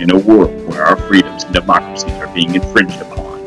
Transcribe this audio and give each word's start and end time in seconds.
in 0.00 0.10
a 0.12 0.18
world 0.18 0.66
where 0.66 0.82
our 0.82 0.96
freedoms 0.96 1.44
and 1.44 1.52
democracies 1.52 2.10
are 2.14 2.34
being 2.34 2.54
infringed 2.54 3.02
upon. 3.02 3.38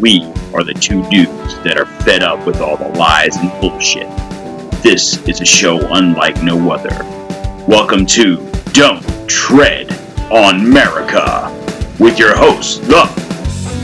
We 0.00 0.24
are 0.52 0.64
the 0.64 0.74
two 0.74 1.08
dudes 1.08 1.54
that 1.62 1.78
are 1.78 1.86
fed 2.02 2.24
up 2.24 2.44
with 2.44 2.60
all 2.60 2.76
the 2.76 2.88
lies 2.98 3.36
and 3.36 3.48
bullshit. 3.60 4.08
This 4.82 5.24
is 5.28 5.40
a 5.40 5.44
show 5.44 5.78
unlike 5.92 6.42
no 6.42 6.72
other. 6.72 6.90
Welcome 7.68 8.06
to 8.06 8.38
Don't 8.72 9.04
Tread 9.28 9.92
on 10.32 10.66
America 10.66 11.46
with 12.00 12.18
your 12.18 12.36
hosts, 12.36 12.78
the 12.78 13.04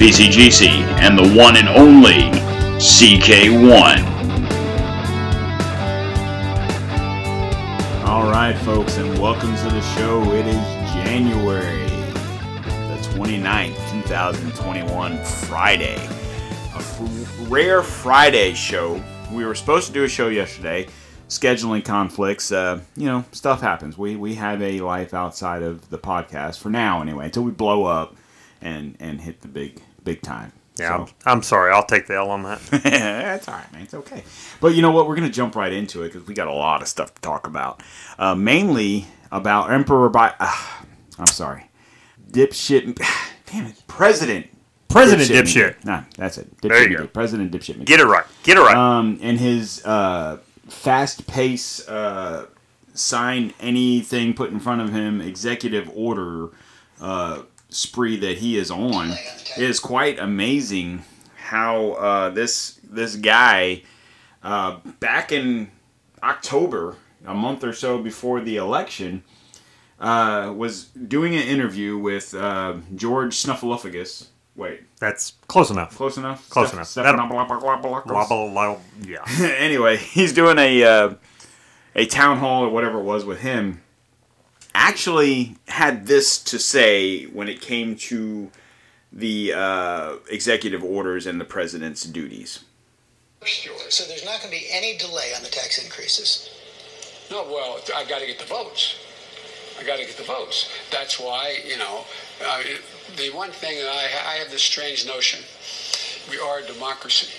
BCGC 0.01 0.67
and 0.99 1.17
the 1.17 1.33
one 1.41 1.57
and 1.57 1.69
only 1.69 2.33
CK1. 2.81 4.03
All 8.05 8.29
right, 8.29 8.57
folks, 8.65 8.97
and 8.97 9.17
welcome 9.21 9.55
to 9.55 9.65
the 9.65 9.81
show. 9.95 10.25
It 10.33 10.47
is 10.47 10.93
January 10.93 11.86
29th, 13.27 13.75
2021, 14.05 15.19
Friday. 15.25 15.97
A 15.97 16.77
f- 16.79 17.51
rare 17.51 17.83
Friday 17.83 18.55
show. 18.55 19.03
We 19.33 19.45
were 19.45 19.57
supposed 19.57 19.89
to 19.89 19.93
do 19.93 20.05
a 20.05 20.09
show 20.09 20.29
yesterday. 20.29 20.87
Scheduling 21.29 21.85
conflicts, 21.85 22.53
uh, 22.53 22.83
you 22.97 23.07
know, 23.07 23.25
stuff 23.33 23.61
happens. 23.61 23.99
We 23.99 24.15
we 24.15 24.37
have 24.37 24.63
a 24.63 24.79
life 24.81 25.13
outside 25.13 25.65
of 25.65 25.91
the 25.91 25.99
podcast 25.99 26.61
for 26.61 26.71
now, 26.71 27.03
anyway, 27.03 27.25
until 27.25 27.43
we 27.43 27.51
blow 27.51 27.85
up 27.85 28.15
and 28.63 28.97
and 29.01 29.21
hit 29.21 29.41
the 29.41 29.49
big 29.49 29.83
big 30.05 30.23
time. 30.23 30.53
Yeah, 30.79 30.91
So- 31.05 31.13
I'm, 31.25 31.39
I'm 31.39 31.43
sorry. 31.43 31.73
I'll 31.73 31.85
take 31.85 32.07
the 32.07 32.15
L 32.15 32.31
on 32.31 32.45
that. 32.45 32.61
That's 32.71 33.49
all 33.49 33.55
right, 33.55 33.73
man. 33.73 33.83
It's 33.83 33.95
okay. 33.95 34.23
But 34.61 34.77
you 34.77 34.83
know 34.83 34.93
what? 34.93 35.09
We're 35.09 35.17
going 35.17 35.27
to 35.29 35.35
jump 35.35 35.57
right 35.57 35.73
into 35.73 36.05
it 36.05 36.13
because 36.13 36.29
we 36.29 36.35
got 36.35 36.47
a 36.47 36.53
lot 36.55 36.81
of 36.81 36.87
stuff 36.87 37.13
to 37.17 37.21
talk 37.23 37.49
about. 37.49 37.83
Uh, 38.21 38.37
mainly 38.37 39.09
about 39.33 39.73
Emperor 39.73 40.09
by. 40.11 40.33
Uh, 40.39 40.55
I'm 41.19 41.27
sorry. 41.27 41.65
Dipshit. 42.31 42.99
Damn 43.47 43.67
it. 43.67 43.83
President. 43.87 44.49
President 44.89 45.29
Dipshit. 45.29 45.85
Nah, 45.85 46.05
that's 46.17 46.39
it. 46.39 46.61
There 46.61 46.71
Dipshit 46.71 46.91
you 46.91 46.97
go. 46.99 47.07
President 47.07 47.53
Dipshit. 47.53 47.85
Get 47.85 48.01
it 48.01 48.07
right. 48.07 48.25
Get 48.43 48.57
it 48.57 48.61
right. 48.61 48.77
Um, 48.77 49.19
and 49.23 49.39
his 49.39 49.85
uh, 49.85 50.39
fast 50.69 51.27
pace, 51.27 51.87
uh, 51.89 52.47
sign 52.95 53.53
anything 53.61 54.35
put 54.35 54.51
in 54.51 54.61
front 54.61 54.81
of 54.81 54.93
him, 54.93 55.21
executive 55.21 55.91
order 55.95 56.51
uh, 57.01 57.43
spree 57.69 58.17
that 58.17 58.39
he 58.39 58.57
is 58.57 58.71
on 58.71 59.13
is 59.57 59.81
quite 59.81 60.19
amazing. 60.19 61.05
How 61.37 61.93
uh, 61.93 62.31
this 62.31 62.81
this 62.83 63.15
guy 63.17 63.83
uh, 64.43 64.79
back 64.99 65.31
in 65.31 65.71
October, 66.23 66.97
a 67.25 67.35
month 67.35 67.63
or 67.63 67.73
so 67.73 67.99
before 68.03 68.41
the 68.41 68.57
election, 68.57 69.23
uh, 70.01 70.53
was 70.55 70.85
doing 70.87 71.35
an 71.35 71.43
interview 71.43 71.97
with 71.99 72.35
uh, 72.35 72.75
George 72.95 73.35
Snuffleupagus. 73.37 74.29
Wait, 74.55 74.81
That's 75.01 75.35
close 75.49 75.71
enough. 75.71 75.95
close 75.97 76.17
enough. 76.17 76.49
Close 76.49 76.69
Steph- 76.69 76.97
enough. 76.97 77.29
Stephanopoulos? 77.31 78.07
Blah, 78.07 78.27
blah, 78.27 78.51
blah, 78.51 78.77
yeah. 79.05 79.23
anyway, 79.59 79.97
he's 79.99 80.33
doing 80.33 80.59
a 80.59 80.83
uh, 80.83 81.15
a 81.95 82.07
town 82.07 82.39
hall 82.39 82.65
or 82.65 82.71
whatever 82.71 82.99
it 83.01 83.05
was 83.05 83.25
with 83.25 83.41
him. 83.41 83.83
Actually, 84.75 85.57
had 85.69 86.07
this 86.07 86.43
to 86.45 86.59
say 86.59 87.25
when 87.25 87.49
it 87.49 87.61
came 87.61 87.97
to 87.97 88.51
the 89.13 89.53
uh, 89.55 90.17
executive 90.31 90.83
orders 90.85 91.27
and 91.27 91.41
the 91.41 91.45
president's 91.45 92.05
duties. 92.05 92.65
So 93.89 94.05
there's 94.07 94.25
not 94.25 94.41
going 94.41 94.53
to 94.53 94.61
be 94.61 94.67
any 94.71 94.97
delay 94.99 95.33
on 95.37 95.43
the 95.43 95.49
tax 95.49 95.83
increases. 95.83 96.51
No, 97.31 97.45
well, 97.45 97.79
I 97.95 98.05
got 98.05 98.21
to 98.21 98.27
get 98.27 98.39
the 98.39 98.45
votes. 98.47 99.06
I 99.79 99.85
got 99.85 99.99
to 99.99 100.05
get 100.07 100.17
the 100.17 100.25
votes. 100.25 100.71
That's 100.91 101.21
why, 101.21 101.59
you 101.67 101.79
know, 101.79 102.05
uh, 102.47 102.63
the 103.17 103.31
one 103.31 103.51
thing 103.51 103.77
that 103.79 103.89
I, 103.89 104.35
I 104.35 104.37
have 104.37 104.51
this 104.51 104.63
strange 104.63 105.07
notion 105.07 105.41
we 106.31 106.39
are 106.39 106.59
a 106.59 106.67
democracy. 106.67 107.33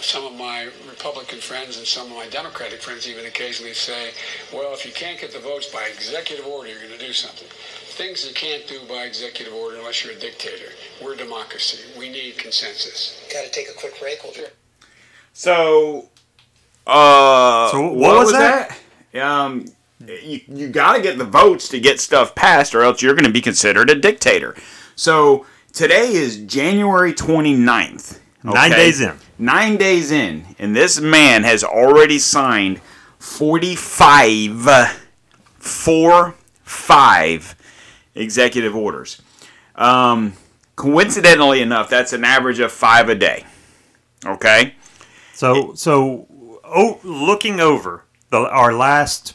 Some 0.00 0.26
of 0.26 0.34
my 0.34 0.68
Republican 0.88 1.40
friends 1.40 1.78
and 1.78 1.86
some 1.86 2.10
of 2.10 2.16
my 2.16 2.28
Democratic 2.28 2.82
friends 2.82 3.08
even 3.08 3.24
occasionally 3.24 3.72
say, 3.72 4.10
well, 4.52 4.74
if 4.74 4.84
you 4.84 4.92
can't 4.92 5.18
get 5.18 5.32
the 5.32 5.38
votes 5.38 5.66
by 5.72 5.84
executive 5.84 6.46
order, 6.46 6.68
you're 6.68 6.80
going 6.80 6.92
to 6.92 6.98
do 6.98 7.12
something. 7.12 7.48
Things 7.48 8.26
you 8.28 8.34
can't 8.34 8.66
do 8.66 8.80
by 8.88 9.04
executive 9.04 9.54
order 9.54 9.78
unless 9.78 10.04
you're 10.04 10.12
a 10.12 10.18
dictator. 10.18 10.70
We're 11.02 11.14
a 11.14 11.16
democracy. 11.16 11.82
We 11.98 12.10
need 12.10 12.36
consensus. 12.36 13.26
Got 13.32 13.46
to 13.46 13.50
take 13.50 13.70
a 13.70 13.74
quick 13.74 13.98
break. 13.98 14.22
We'll 14.22 14.34
So, 15.32 16.10
uh, 16.86 17.70
So 17.70 17.92
what 17.92 18.16
was 18.16 18.32
that? 18.32 18.78
Um, 19.14 19.64
you, 20.00 20.40
you 20.48 20.68
got 20.68 20.96
to 20.96 21.02
get 21.02 21.18
the 21.18 21.24
votes 21.24 21.68
to 21.70 21.80
get 21.80 22.00
stuff 22.00 22.34
passed, 22.34 22.74
or 22.74 22.82
else 22.82 23.02
you're 23.02 23.14
going 23.14 23.24
to 23.24 23.32
be 23.32 23.40
considered 23.40 23.90
a 23.90 23.94
dictator. 23.94 24.54
So 24.94 25.46
today 25.72 26.12
is 26.12 26.38
January 26.38 27.12
29th. 27.12 28.20
Nine 28.42 28.70
days 28.70 29.00
in. 29.00 29.18
Nine 29.38 29.76
days 29.76 30.10
in, 30.12 30.46
and 30.58 30.74
this 30.74 31.00
man 31.00 31.42
has 31.42 31.64
already 31.64 32.18
signed 32.18 32.80
45, 33.18 35.06
four, 35.58 36.34
five 36.62 37.54
executive 38.14 38.74
orders. 38.76 39.20
Um, 39.74 40.34
coincidentally 40.76 41.60
enough, 41.60 41.90
that's 41.90 42.12
an 42.12 42.24
average 42.24 42.60
of 42.60 42.72
five 42.72 43.08
a 43.08 43.14
day. 43.14 43.44
Okay? 44.24 44.74
So, 45.34 45.74
so 45.74 46.26
oh, 46.64 47.00
looking 47.02 47.60
over 47.60 48.04
the, 48.30 48.38
our 48.38 48.72
last 48.72 49.34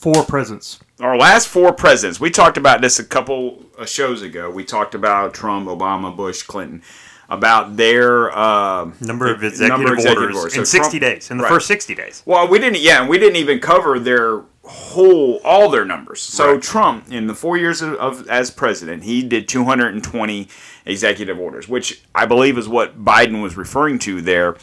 four 0.00 0.24
presidents. 0.24 0.80
our 1.00 1.16
last 1.16 1.48
four 1.48 1.72
presidents, 1.72 2.18
we 2.20 2.30
talked 2.30 2.56
about 2.56 2.80
this 2.80 2.98
a 2.98 3.04
couple 3.04 3.64
of 3.78 3.88
shows 3.88 4.22
ago. 4.22 4.50
We 4.50 4.64
talked 4.64 4.94
about 4.94 5.34
Trump, 5.34 5.68
Obama, 5.68 6.14
Bush, 6.16 6.42
Clinton, 6.42 6.82
about 7.28 7.76
their 7.76 8.36
uh, 8.36 8.90
Number 9.00 9.32
of 9.32 9.44
executive, 9.44 9.68
number 9.68 9.92
of 9.92 9.98
executive 9.98 10.22
orders, 10.22 10.36
orders. 10.36 10.56
in 10.56 10.64
So 10.66 10.78
60 10.78 10.98
Trump- 10.98 11.14
days. 11.14 11.30
In 11.30 11.36
the 11.36 11.44
Right. 11.44 11.52
first 11.52 11.66
60 11.68 11.94
days. 11.94 12.22
Well, 12.26 12.48
we 12.48 12.58
didn't. 12.58 12.80
Yeah, 12.80 13.00
and 13.00 13.08
we 13.08 13.18
didn't 13.18 13.36
even 13.36 13.60
cover 13.60 13.98
their 13.98 14.42
whole 14.64 15.40
all 15.44 15.68
their 15.70 15.84
numbers. 15.84 16.20
So 16.22 16.52
Right. 16.54 16.62
Trump, 16.62 17.04
in 17.10 17.26
the 17.26 17.34
four 17.34 17.56
years 17.56 17.82
of, 17.82 17.94
of 17.94 18.28
as 18.28 18.50
president, 18.50 19.04
he 19.04 19.22
did 19.22 19.48
220 19.48 20.48
executive 20.86 21.38
orders, 21.38 21.68
which 21.68 22.00
I 22.14 22.24
believe 22.26 22.56
is 22.58 22.68
what 22.68 23.04
Biden 23.04 23.42
was 23.42 23.56
referring 23.56 23.98
to 24.00 24.20
there, 24.22 24.56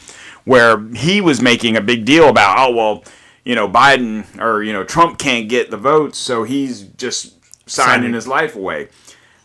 where 0.44 0.78
he 0.94 1.20
was 1.20 1.40
making 1.40 1.76
a 1.76 1.80
big 1.80 2.04
deal 2.04 2.28
about, 2.28 2.56
oh 2.58 2.74
well, 2.74 3.04
you 3.48 3.54
know, 3.54 3.66
Biden 3.66 4.38
or 4.38 4.62
you 4.62 4.74
know 4.74 4.84
Trump 4.84 5.18
can't 5.18 5.48
get 5.48 5.70
the 5.70 5.78
votes, 5.78 6.18
so 6.18 6.42
he's 6.42 6.82
just 6.82 7.32
signing 7.66 8.02
Signing. 8.02 8.12
his 8.12 8.28
life 8.28 8.54
away. 8.54 8.88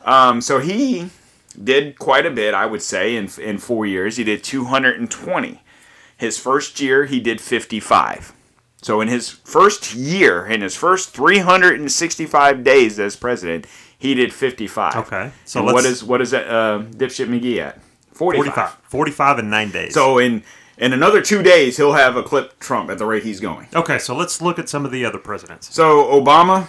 Um, 0.04 0.42
so 0.42 0.60
he 0.60 1.10
did 1.64 1.98
quite 1.98 2.26
a 2.26 2.30
bit, 2.30 2.54
I 2.54 2.66
would 2.66 2.82
say, 2.82 3.16
in 3.16 3.30
in 3.42 3.60
four 3.60 3.86
years. 3.86 4.18
He 4.18 4.26
did 4.26 4.44
220. 4.44 5.62
His 6.18 6.38
first 6.38 6.82
year, 6.82 7.06
he 7.06 7.22
did 7.22 7.40
55. 7.40 8.34
So 8.82 9.00
in 9.00 9.08
his 9.08 9.30
first 9.30 9.96
year, 9.96 10.46
in 10.46 10.60
his 10.60 10.76
first 10.76 11.12
365 11.12 12.62
days 12.62 13.00
as 13.00 13.16
president, 13.16 13.66
he 13.98 14.14
did 14.14 14.34
55. 14.34 14.96
Okay, 14.98 15.32
so 15.46 15.64
what 15.64 15.86
is 15.86 16.04
what 16.04 16.22
is 16.22 16.32
that 16.32 16.50
uh, 16.50 16.84
dipshit 16.92 17.30
McGee 17.30 17.60
at? 17.60 17.80
45. 18.12 18.54
45. 18.54 18.70
45 18.84 19.40
in 19.40 19.50
nine 19.50 19.72
days. 19.72 19.94
So 19.94 20.18
in 20.18 20.44
in 20.78 20.94
another 20.94 21.22
two 21.22 21.44
days, 21.44 21.78
he'll 21.78 21.94
have 21.94 22.18
eclipsed 22.18 22.60
Trump 22.60 22.90
at 22.90 22.98
the 22.98 23.06
rate 23.06 23.24
he's 23.24 23.40
going. 23.40 23.68
okay, 23.76 23.98
so 24.00 24.16
let's 24.16 24.42
look 24.42 24.58
at 24.60 24.70
some 24.70 24.86
of 24.86 24.92
the 24.92 25.06
other 25.06 25.20
presidents. 25.20 25.74
So 25.74 26.04
Obama, 26.06 26.68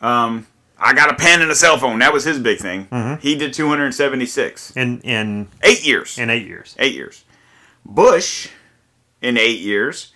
um, 0.00 0.46
I 0.78 0.92
got 0.92 1.10
a 1.10 1.14
pen 1.14 1.40
and 1.42 1.50
a 1.50 1.54
cell 1.54 1.78
phone. 1.78 1.98
That 2.00 2.12
was 2.12 2.24
his 2.24 2.38
big 2.38 2.58
thing. 2.58 3.18
He 3.22 3.34
did 3.34 3.54
276. 3.54 4.76
In 4.76 5.00
in 5.00 5.48
Eight 5.62 5.86
years. 5.86 6.18
in 6.18 6.28
eight 6.30 6.46
years. 6.46 6.76
eight 6.78 6.94
years. 6.94 7.24
Bush, 7.84 8.48
in 9.22 9.38
eight 9.38 9.60
years, 9.60 10.12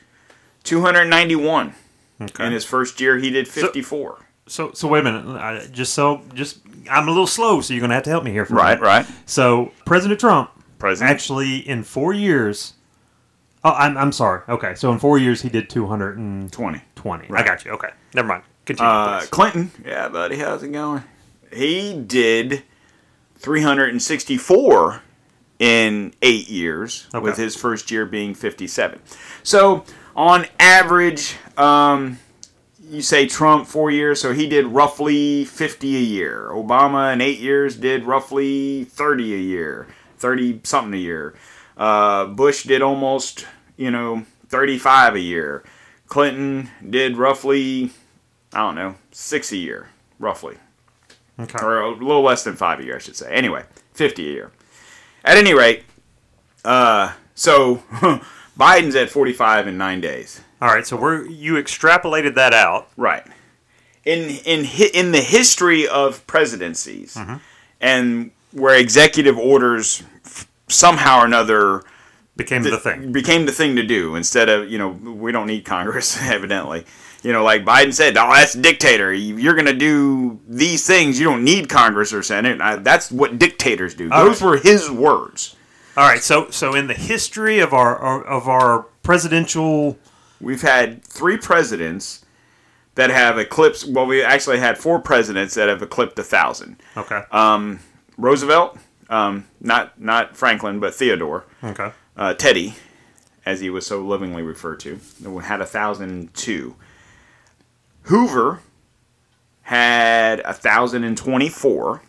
291. 0.65 1.75
Okay. 2.21 2.47
In 2.47 2.53
his 2.53 2.65
first 2.65 3.01
year, 3.01 3.17
he 3.17 3.31
did 3.31 3.49
54. 3.49 4.27
So 4.47 4.73
so 4.73 4.89
wait 4.89 5.01
a 5.01 5.03
minute. 5.05 5.37
I, 5.41 5.67
just 5.73 5.95
so 5.95 6.23
just 6.35 6.59
I'm 6.91 7.07
a 7.07 7.11
little 7.11 7.27
slow, 7.27 7.61
so 7.61 7.73
you're 7.73 7.81
gonna 7.81 7.95
have 7.95 8.03
to 8.05 8.11
help 8.11 8.25
me 8.25 8.33
here. 8.33 8.45
For 8.45 8.55
right, 8.55 8.81
right. 8.81 9.07
So 9.25 9.71
President 9.87 10.19
Trump 10.21 10.51
President. 10.79 11.11
actually 11.11 11.59
in 11.59 11.85
four 11.85 12.13
years. 12.13 12.75
Oh, 13.63 13.73
I'm, 13.73 13.97
I'm 13.99 14.13
sorry. 14.13 14.43
Okay, 14.49 14.75
so 14.75 14.91
in 14.93 14.99
four 14.99 15.19
years 15.19 15.43
he 15.43 15.49
did 15.49 15.69
220. 15.69 16.83
20. 16.95 17.31
I 17.31 17.43
got 17.43 17.65
you. 17.65 17.73
Okay, 17.73 17.91
never 18.15 18.29
mind. 18.29 18.43
Continue. 18.65 18.91
Uh, 18.91 19.19
please. 19.21 19.29
Clinton, 19.29 19.71
yeah, 19.85 20.09
buddy, 20.09 20.37
how's 20.39 20.63
it 20.63 20.73
going? 20.73 21.03
He 21.53 21.95
did 21.99 22.63
364 23.39 25.03
in 25.59 26.15
eight 26.23 26.49
years, 26.49 27.07
Okay. 27.15 27.23
with 27.23 27.37
his 27.37 27.55
first 27.57 27.91
year 27.91 28.07
being 28.07 28.35
57. 28.35 28.99
So, 29.43 29.85
on 30.17 30.47
average, 30.59 31.37
um, 31.59 32.19
you 32.83 33.03
say 33.03 33.27
Trump 33.27 33.67
four 33.67 33.91
years, 33.91 34.21
so 34.21 34.33
he 34.33 34.49
did 34.49 34.67
roughly 34.67 35.45
50 35.45 35.97
a 35.97 36.01
year. 36.01 36.49
Obama 36.51 37.13
in 37.13 37.21
eight 37.21 37.39
years 37.41 37.77
did 37.77 38.05
roughly 38.05 38.85
30 38.85 39.35
a 39.35 39.39
year, 39.39 39.87
30 40.19 40.61
something 40.65 40.95
a 40.95 41.03
year. 41.03 41.35
Uh, 41.81 42.27
Bush 42.27 42.65
did 42.65 42.83
almost, 42.83 43.47
you 43.79 43.91
know, 43.91 44.27
35 44.49 45.15
a 45.15 45.21
year. 45.21 45.65
Clinton 46.07 46.69
did 46.89 47.17
roughly, 47.17 47.91
I 48.53 48.59
don't 48.59 48.75
know, 48.75 48.97
six 49.13 49.51
a 49.53 49.57
year, 49.57 49.89
roughly. 50.19 50.57
Okay. 51.39 51.59
or 51.65 51.81
a 51.81 51.89
little 51.91 52.23
less 52.23 52.45
than 52.45 52.55
five 52.55 52.81
a 52.81 52.85
year, 52.85 52.97
I 52.97 52.99
should 52.99 53.17
say. 53.17 53.33
Anyway, 53.33 53.65
fifty 53.95 54.29
a 54.29 54.31
year. 54.33 54.51
At 55.25 55.39
any 55.39 55.55
rate, 55.55 55.85
uh, 56.67 57.15
so 57.35 57.77
Biden's 58.59 58.95
at 58.95 59.09
forty-five 59.09 59.67
in 59.67 59.79
nine 59.79 60.03
days. 60.03 60.43
All 60.61 60.69
right, 60.69 60.87
so 60.87 60.97
we're 60.99 61.25
you 61.27 61.55
extrapolated 61.55 62.35
that 62.35 62.53
out. 62.53 62.89
Right. 62.99 63.25
In 64.05 64.29
in 64.45 64.67
in 64.93 65.13
the 65.13 65.23
history 65.23 65.89
of 65.89 66.27
presidencies, 66.27 67.17
and 67.81 68.33
where 68.53 68.77
executive 68.77 69.39
orders 69.39 70.03
somehow 70.71 71.21
or 71.21 71.25
another 71.27 71.83
Became 72.37 72.63
the 72.63 72.79
thing. 72.79 73.13
became 73.13 73.45
the 73.45 73.53
thing 73.53 73.77
to 73.77 73.83
do 73.83 74.15
instead 74.17 74.49
of 74.49 74.71
you 74.71 74.79
know 74.79 74.89
we 74.89 75.31
don't 75.33 75.47
need 75.47 75.65
Congress 75.65 76.17
evidently. 76.23 76.87
You 77.23 77.35
know, 77.35 77.45
like 77.45 77.67
Biden 77.67 77.93
said, 77.93 78.17
"Oh, 78.17 78.33
that's 78.33 78.55
dictator. 78.55 79.13
You're 79.13 79.53
going 79.55 79.67
to 79.67 79.75
do 79.75 80.41
these 80.49 80.87
things. 80.87 81.21
You 81.21 81.27
don't 81.27 81.45
need 81.45 81.69
Congress 81.69 82.15
or 82.15 82.23
Senate." 82.23 82.61
I, 82.63 82.77
that's 82.77 83.11
what 83.13 83.39
dictators 83.39 83.95
do. 83.95 84.09
All 84.11 84.25
Those 84.25 84.41
right. 84.41 84.49
were 84.53 84.57
his 84.57 84.91
words. 84.91 85.55
All 85.99 86.09
right, 86.09 86.23
so 86.23 86.49
so 86.51 86.75
in 86.75 86.87
the 86.87 86.95
history 86.95 87.59
of 87.59 87.75
our, 87.75 87.97
our 87.99 88.25
of 88.25 88.49
our 88.49 88.85
presidential 89.03 89.99
We've 90.41 90.63
had 90.63 91.05
three 91.05 91.37
presidents 91.37 92.25
that 92.95 93.11
have 93.11 93.39
eclipsed. 93.39 93.93
Well, 93.93 94.07
we 94.07 94.23
actually 94.23 94.59
had 94.59 94.79
four 94.79 94.99
presidents 94.99 95.55
that 95.55 95.69
have 95.69 95.83
eclipsed 95.83 96.19
a 96.19 96.23
thousand. 96.23 96.81
Okay. 96.97 97.23
Um, 97.31 97.81
Roosevelt, 98.17 98.79
um, 99.11 99.47
not 99.61 100.01
not 100.01 100.37
Franklin, 100.37 100.81
but 100.81 100.95
Theodore, 100.95 101.45
okay. 101.63 101.93
uh, 102.17 102.33
Teddy, 102.35 102.77
as 103.45 103.61
he 103.61 103.69
was 103.69 103.85
so 103.85 104.03
lovingly 104.03 104.43
referred 104.43 104.81
to, 104.81 105.01
had 105.43 105.61
a 105.61 105.67
thousand 105.67 106.33
two. 106.33 106.77
Hoover 108.05 108.61
had 109.63 110.41
a 110.41 110.55
thousand 110.55 111.05
and 111.05 111.19
twenty 111.19 111.49
four. 111.49 112.03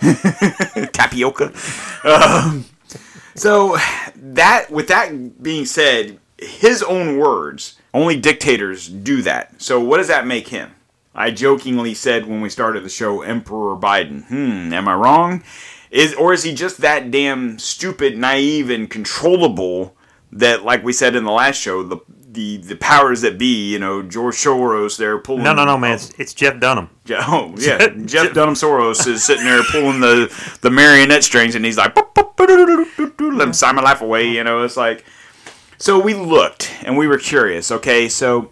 tapioca. 0.92 1.52
Um, 2.04 2.64
so 3.34 3.76
that, 4.16 4.70
with 4.70 4.88
that 4.88 5.42
being 5.42 5.64
said, 5.66 6.18
his 6.38 6.82
own 6.82 7.18
words. 7.18 7.78
Only 7.92 8.18
dictators 8.18 8.88
do 8.88 9.22
that. 9.22 9.62
So 9.62 9.78
what 9.80 9.98
does 9.98 10.08
that 10.08 10.26
make 10.26 10.48
him? 10.48 10.74
I 11.14 11.30
jokingly 11.30 11.94
said 11.94 12.26
when 12.26 12.40
we 12.40 12.48
started 12.50 12.82
the 12.84 12.88
show, 12.88 13.22
Emperor 13.22 13.76
Biden. 13.76 14.24
Hmm, 14.26 14.72
am 14.72 14.88
I 14.88 14.94
wrong? 14.94 15.44
Is 15.92 16.12
or 16.14 16.32
is 16.32 16.42
he 16.42 16.54
just 16.54 16.78
that 16.78 17.12
damn 17.12 17.56
stupid, 17.60 18.18
naive, 18.18 18.68
and 18.68 18.90
controllable 18.90 19.94
that, 20.32 20.64
like 20.64 20.82
we 20.82 20.92
said 20.92 21.14
in 21.14 21.22
the 21.22 21.30
last 21.30 21.56
show, 21.60 21.84
the 21.84 21.98
the 22.34 22.58
the 22.58 22.76
powers 22.76 23.22
that 23.22 23.38
be, 23.38 23.72
you 23.72 23.78
know, 23.78 24.02
George 24.02 24.34
Soros, 24.36 24.98
they're 24.98 25.18
pulling. 25.18 25.44
No, 25.44 25.54
no, 25.54 25.64
no, 25.64 25.78
man. 25.78 25.94
It's, 25.94 26.10
it's 26.18 26.34
Jeff 26.34 26.60
Dunham. 26.60 26.90
Je- 27.04 27.16
Oh 27.18 27.54
yeah, 27.56 27.88
Jeff- 28.04 28.34
Dunham 28.34 28.54
Soros 28.54 29.06
is 29.06 29.24
sitting 29.24 29.44
there 29.44 29.62
pulling 29.64 30.00
the 30.00 30.30
the 30.60 30.70
marionette 30.70 31.24
strings, 31.24 31.54
and 31.54 31.64
he's 31.64 31.78
like, 31.78 31.94
"Boop, 31.94 32.12
boop, 32.14 32.36
ba-do-do-do-do-do," 32.36 33.32
let 33.32 33.48
him 33.48 33.54
sign 33.54 33.74
my 33.76 33.82
life 33.82 34.00
away. 34.02 34.28
You 34.28 34.44
know, 34.44 34.62
it's 34.62 34.76
like. 34.76 35.04
So 35.78 35.98
we 35.98 36.14
looked 36.14 36.72
and 36.84 36.96
we 36.96 37.08
were 37.08 37.18
curious. 37.18 37.70
Okay, 37.72 38.08
so 38.08 38.50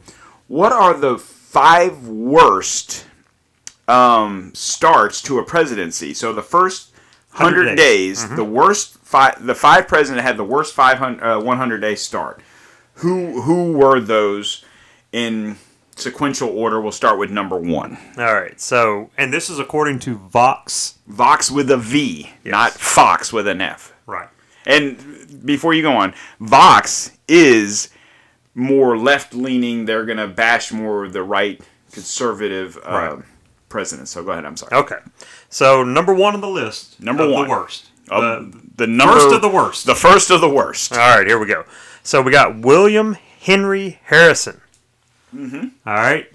what 0.49 0.73
are 0.73 0.93
the 0.95 1.19
five 1.19 2.07
worst 2.09 3.07
um, 3.89 4.51
starts 4.55 5.23
to 5.23 5.39
a 5.39 5.45
presidency? 5.45 6.15
So 6.15 6.33
the 6.33 6.43
first 6.43 6.91
100 7.35 7.57
hundred 7.67 7.77
days, 7.77 8.25
days. 8.25 8.37
the 8.37 8.45
worst 8.45 8.99
five, 8.99 9.45
the 9.47 9.55
five 9.55 9.89
president 9.89 10.27
had 10.27 10.37
the 10.37 10.45
worst 10.45 10.75
500, 10.75 11.23
uh, 11.23 11.41
100 11.41 11.79
day 11.81 11.95
start. 11.95 12.43
Who 13.03 13.43
who 13.43 13.73
were 13.73 14.01
those 14.01 14.65
in 15.13 15.57
sequential 15.97 16.49
order? 16.49 16.81
We'll 16.81 16.93
start 16.93 17.19
with 17.19 17.31
number 17.31 17.57
one. 17.57 17.99
All 18.19 18.35
right. 18.35 18.61
So, 18.61 19.11
and 19.19 19.33
this 19.33 19.51
is 19.51 19.59
according 19.59 19.99
to 20.01 20.17
Vox. 20.17 20.99
Vox 21.07 21.51
with 21.51 21.71
a 21.71 21.77
V, 21.77 22.31
not 22.45 22.73
Fox 22.73 23.33
with 23.33 23.47
an 23.47 23.61
F. 23.61 23.93
Right. 24.07 24.29
And 24.67 25.45
before 25.45 25.75
you 25.75 25.83
go 25.83 25.93
on, 25.93 26.15
Vox 26.41 27.11
is 27.29 27.89
more 28.55 28.97
left 28.97 29.35
leaning. 29.35 29.85
They're 29.87 30.05
going 30.05 30.19
to 30.19 30.29
bash 30.29 30.73
more 30.73 31.09
the 31.09 31.23
right 31.23 31.61
conservative 31.91 32.77
uh, 32.87 32.91
Right. 33.17 33.19
president. 33.69 34.09
So 34.09 34.23
go 34.23 34.31
ahead. 34.33 34.45
I'm 34.45 34.57
sorry. 34.57 34.75
Okay. 34.77 34.97
So, 35.49 35.83
number 35.83 36.15
one 36.15 36.35
on 36.35 36.41
the 36.41 36.49
list. 36.49 37.01
Number 37.01 37.29
one. 37.29 37.45
The 37.45 37.51
worst. 37.51 37.89
Of 38.11 38.23
The- 38.53 38.63
the 38.77 38.87
number 38.87 39.15
first 39.15 39.35
of 39.35 39.43
the 39.43 39.49
worst. 39.49 39.87
The 39.87 39.95
first 39.95 40.31
of 40.31 40.41
the 40.41 40.49
worst. 40.49 40.93
All 40.93 40.99
right, 41.19 41.27
here 41.27 41.39
we 41.39 41.47
go. 41.47 41.65
So 42.03 42.21
we 42.23 42.33
got 42.33 42.59
William 42.61 43.15
Henry 43.41 44.01
Harrison. 44.05 44.61
Mm-hmm. 45.35 45.69
right, 45.87 46.31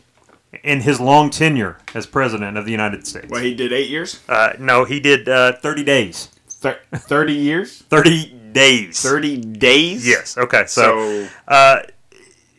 in 0.63 0.81
his 0.81 0.99
long 0.99 1.29
tenure 1.29 1.77
as 1.93 2.07
president 2.07 2.57
of 2.57 2.65
the 2.65 2.71
United 2.71 3.05
States. 3.05 3.27
Well, 3.29 3.43
he 3.43 3.53
did 3.53 3.71
eight 3.71 3.89
years. 3.91 4.21
Uh, 4.27 4.53
no, 4.57 4.85
he 4.85 4.99
did 4.99 5.29
uh, 5.29 5.53
thirty 5.53 5.83
days. 5.83 6.29
Thir- 6.49 6.79
Thirty 6.95 7.33
years. 7.33 7.83
Thirty 7.83 8.25
days. 8.51 8.99
Thirty 8.99 9.37
days. 9.37 10.07
Yes. 10.07 10.35
Okay. 10.35 10.65
So, 10.65 11.27
So, 11.27 11.29
uh, 11.47 11.81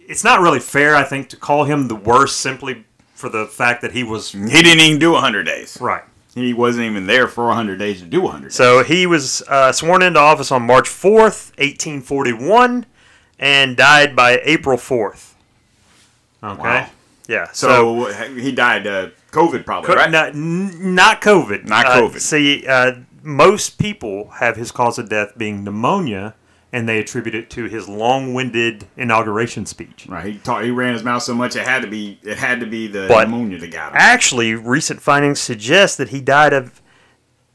it's 0.09 0.23
not 0.23 0.41
really 0.41 0.61
fair, 0.61 0.95
I 0.95 1.03
think, 1.03 1.29
to 1.31 1.37
call 1.37 1.65
him 1.65 1.89
the 1.89 1.97
worst 1.97 2.37
simply 2.37 2.85
for 3.15 3.29
the 3.29 3.47
fact 3.47 3.83
that 3.83 3.91
he 3.93 4.05
was 4.05 4.31
he 4.31 4.39
didn't 4.63 4.79
even 4.79 5.01
do 5.01 5.15
hundred 5.17 5.45
days. 5.45 5.77
right. 5.81 6.05
He 6.37 6.55
wasn't 6.55 6.85
even 6.87 7.09
there 7.09 7.27
for 7.27 7.53
hundred 7.53 7.81
days 7.81 7.99
to 8.01 8.07
do 8.07 8.29
hundred. 8.29 8.53
So 8.53 8.85
he 8.85 9.07
was 9.09 9.43
uh, 9.49 9.73
sworn 9.73 10.03
into 10.03 10.21
office 10.21 10.53
on 10.53 10.63
March 10.63 10.89
fourth, 10.89 11.51
eighteen 11.59 12.01
forty-one, 12.01 12.87
and 13.39 13.77
died 13.77 14.15
by 14.17 14.41
April 14.45 14.77
fourth. 14.79 15.35
Okay. 16.43 16.61
Wow. 16.63 16.91
Yeah. 17.29 17.51
So. 17.53 18.11
So, 18.11 18.23
he 18.35 18.53
died 18.53 18.87
uh, 18.87 19.09
COVID 19.33 19.65
probably, 19.67 19.89
Co- 19.89 19.95
right? 19.97 20.11
Not, 20.11 20.35
not 20.35 21.21
COVID. 21.21 21.65
Not 21.67 21.87
Uh, 21.87 22.01
COVID. 22.03 22.21
see, 22.21 22.67
uh, 22.67 22.93
most 23.23 23.79
people 23.79 24.31
have 24.39 24.57
his 24.57 24.71
cause 24.73 24.99
of 24.99 25.09
death 25.11 25.33
being 25.37 25.63
pneumonia, 25.65 26.35
and 26.73 26.89
they 26.89 26.99
attribute 26.99 27.35
it 27.35 27.51
to 27.51 27.65
his 27.65 27.89
long-winded 27.89 28.87
inauguration 28.97 29.67
speech. 29.67 30.07
Right. 30.09 30.25
He 30.35 30.39
taught, 30.39 30.65
he 30.65 30.71
ran 30.71 30.95
his 30.95 31.03
mouth 31.03 31.23
so 31.23 31.35
much 31.35 31.55
it 31.57 31.67
had 31.67 31.83
to 31.83 31.89
be 31.89 32.19
it 32.23 32.39
had 32.39 32.61
to 32.61 32.67
be 32.67 32.87
the 32.87 33.07
But- 33.09 33.25
pneumonia 33.29 33.59
that 33.59 33.71
got 33.71 33.93
him. 33.93 33.99
Actually, 33.99 34.55
recent 34.55 35.03
findings 35.03 35.41
suggest 35.41 35.99
that 35.99 36.09
he 36.11 36.21
died 36.23 36.53
of 36.55 36.81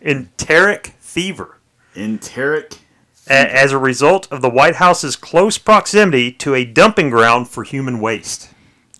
enteric 0.00 0.94
fever 1.00 1.58
Enteric. 1.94 2.78
As 3.26 3.72
a 3.72 3.78
result 3.78 4.26
of 4.32 4.42
the 4.42 4.50
White 4.50 4.76
House's 4.76 5.16
close 5.16 5.58
proximity 5.58 6.32
to 6.32 6.54
a 6.54 6.64
dumping 6.64 7.10
ground 7.10 7.48
for 7.48 7.62
human 7.62 8.00
waste. 8.00 8.50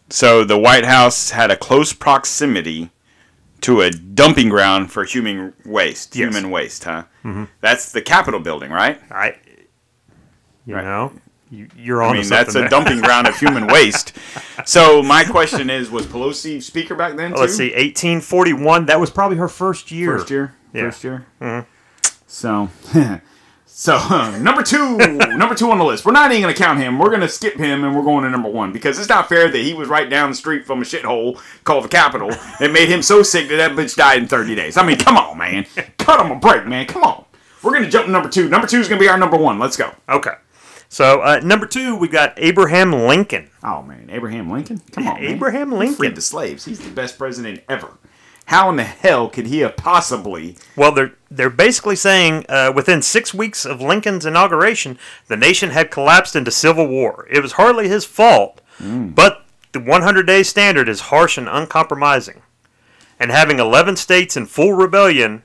So 0.08 0.44
the 0.44 0.58
White 0.58 0.84
House 0.84 1.30
had 1.30 1.50
a 1.50 1.56
close 1.56 1.92
proximity 1.92 2.90
to 3.62 3.80
a 3.80 3.90
dumping 3.90 4.48
ground 4.48 4.92
for 4.92 5.04
human 5.04 5.54
waste. 5.64 6.14
Yes. 6.16 6.34
Human 6.34 6.50
waste, 6.50 6.84
huh? 6.84 7.04
Mm-hmm. 7.24 7.44
That's 7.60 7.92
the 7.92 8.02
Capitol 8.02 8.40
building, 8.40 8.70
right? 8.72 9.00
I, 9.10 9.36
you 10.66 10.74
Right. 10.76 10.84
know, 10.84 11.12
you, 11.50 11.68
you're 11.76 12.02
on. 12.02 12.16
I 12.16 12.20
mean, 12.20 12.28
that's 12.28 12.54
a 12.54 12.68
dumping 12.68 13.00
ground 13.00 13.26
of 13.28 13.36
human 13.38 13.66
waste. 13.72 14.12
So 14.64 15.02
my 15.02 15.24
question 15.24 15.70
is, 15.70 15.90
was 15.90 16.06
Pelosi 16.06 16.62
speaker 16.62 16.94
back 16.94 17.16
then 17.16 17.32
too? 17.32 17.40
Let's 17.40 17.56
see, 17.56 17.70
1841. 17.70 18.86
That 18.86 18.98
was 19.00 19.10
probably 19.10 19.36
her 19.38 19.48
first 19.48 19.90
year. 19.90 20.18
First 20.18 20.30
year. 20.30 20.54
Yeah. 20.72 20.82
First 20.90 21.04
year. 21.04 21.26
So, 22.26 22.70
so 23.74 23.96
number 24.40 24.62
two, 24.62 24.96
number 24.96 25.54
two 25.54 25.70
on 25.70 25.78
the 25.78 25.84
list. 25.84 26.04
We're 26.04 26.12
not 26.12 26.30
even 26.30 26.42
gonna 26.42 26.54
count 26.54 26.78
him. 26.78 26.98
We're 26.98 27.10
gonna 27.10 27.28
skip 27.28 27.56
him, 27.56 27.84
and 27.84 27.96
we're 27.96 28.02
going 28.02 28.24
to 28.24 28.30
number 28.30 28.48
one 28.50 28.72
because 28.72 28.98
it's 28.98 29.08
not 29.08 29.28
fair 29.28 29.50
that 29.50 29.58
he 29.58 29.74
was 29.74 29.88
right 29.88 30.08
down 30.08 30.30
the 30.30 30.36
street 30.36 30.66
from 30.66 30.82
a 30.82 30.84
shithole 30.84 31.40
called 31.64 31.84
the 31.84 31.88
Capitol 31.88 32.28
that 32.60 32.70
made 32.72 32.88
him 32.88 33.02
so 33.02 33.22
sick 33.22 33.48
that 33.48 33.56
that 33.56 33.72
bitch 33.72 33.96
died 33.96 34.22
in 34.22 34.28
30 34.28 34.54
days. 34.54 34.76
I 34.76 34.86
mean, 34.86 34.98
come 34.98 35.16
on, 35.16 35.38
man. 35.38 35.66
Cut 35.98 36.24
him 36.24 36.30
a 36.30 36.36
break, 36.38 36.66
man. 36.66 36.86
Come 36.86 37.02
on. 37.02 37.24
We're 37.62 37.72
gonna 37.72 37.88
jump 37.90 38.06
to 38.06 38.12
number 38.12 38.28
two. 38.28 38.48
Number 38.48 38.66
two 38.66 38.78
is 38.80 38.88
gonna 38.88 39.00
be 39.00 39.08
our 39.08 39.18
number 39.18 39.36
one. 39.36 39.58
Let's 39.58 39.76
go. 39.76 39.92
Okay. 40.08 40.32
So 40.88 41.22
uh, 41.22 41.40
number 41.42 41.64
two, 41.66 41.96
we 41.96 42.06
got 42.08 42.34
Abraham 42.36 42.92
Lincoln. 42.92 43.48
Oh 43.64 43.80
man, 43.82 44.10
Abraham 44.10 44.50
Lincoln. 44.50 44.82
Come 44.92 45.08
on, 45.08 45.20
man. 45.22 45.30
Abraham 45.30 45.70
He 45.70 45.76
Lincoln. 45.78 45.96
freed 45.96 46.14
the 46.16 46.20
slaves. 46.20 46.66
He's 46.66 46.80
the 46.80 46.90
best 46.90 47.16
president 47.16 47.62
ever. 47.68 47.88
How 48.46 48.68
in 48.70 48.76
the 48.76 48.84
hell 48.84 49.28
could 49.28 49.46
he 49.46 49.60
have 49.60 49.76
possibly? 49.76 50.56
Well, 50.76 50.92
they're 50.92 51.14
they're 51.30 51.48
basically 51.50 51.96
saying 51.96 52.44
uh, 52.48 52.72
within 52.74 53.00
six 53.00 53.32
weeks 53.32 53.64
of 53.64 53.80
Lincoln's 53.80 54.26
inauguration, 54.26 54.98
the 55.28 55.36
nation 55.36 55.70
had 55.70 55.90
collapsed 55.90 56.36
into 56.36 56.50
civil 56.50 56.86
war. 56.86 57.26
It 57.30 57.40
was 57.40 57.52
hardly 57.52 57.88
his 57.88 58.04
fault, 58.04 58.60
but 59.14 59.44
the 59.72 59.80
100 59.80 60.26
day 60.26 60.42
standard 60.42 60.88
is 60.88 61.02
harsh 61.02 61.38
and 61.38 61.48
uncompromising. 61.48 62.42
And 63.18 63.30
having 63.30 63.58
11 63.60 63.96
states 63.96 64.36
in 64.36 64.46
full 64.46 64.72
rebellion 64.72 65.44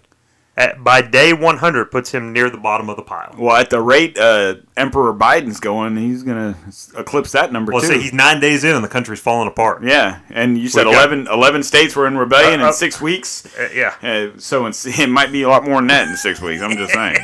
at, 0.58 0.84
by 0.84 1.02
day 1.04 1.32
100 1.34 1.92
puts 1.92 2.12
him 2.12 2.34
near 2.34 2.50
the 2.50 2.58
bottom 2.58 2.90
of 2.90 2.96
the 2.98 3.04
pile. 3.04 3.36
Well, 3.38 3.56
at 3.56 3.70
the 3.70 3.80
rate 3.80 4.18
uh, 4.18 4.56
Emperor 4.76 5.14
Biden's 5.14 5.60
going, 5.60 5.96
he's 5.98 6.24
gonna 6.24 6.58
eclipse 6.98 7.32
that 7.34 7.54
number 7.54 7.72
too. 7.72 7.76
Well, 7.76 7.82
too. 7.82 7.96
see, 7.96 8.02
he's 8.02 8.14
nine 8.14 8.40
days 8.40 8.64
in 8.64 8.76
and 8.76 8.84
the 8.84 8.90
country's 8.90 9.20
falling 9.20 9.48
apart. 9.48 9.84
yeah, 9.84 10.20
and 10.32 10.58
you 10.58 10.68
said 10.68 10.88
We 10.88 10.94
got- 10.94 11.10
11, 11.12 11.28
11 11.32 11.64
states 11.64 11.96
were 11.96 12.08
in 12.08 12.18
rebellion 12.18 12.60
Uh, 12.60 12.66
uh, 12.66 12.68
in 12.70 12.74
six 12.74 13.00
weeks. 13.00 13.46
Uh, 13.58 13.70
yeah. 13.74 13.94
Uh, 14.02 14.38
so 14.40 14.66
it 14.86 15.10
might 15.10 15.32
be 15.32 15.44
a 15.44 15.48
lot 15.50 15.64
more 15.64 15.76
than 15.78 15.88
that 15.88 16.08
in 16.08 16.18
six 16.18 16.42
weeks. 16.42 16.62
I'm 16.64 16.76
just 16.76 16.94
saying. 16.94 17.18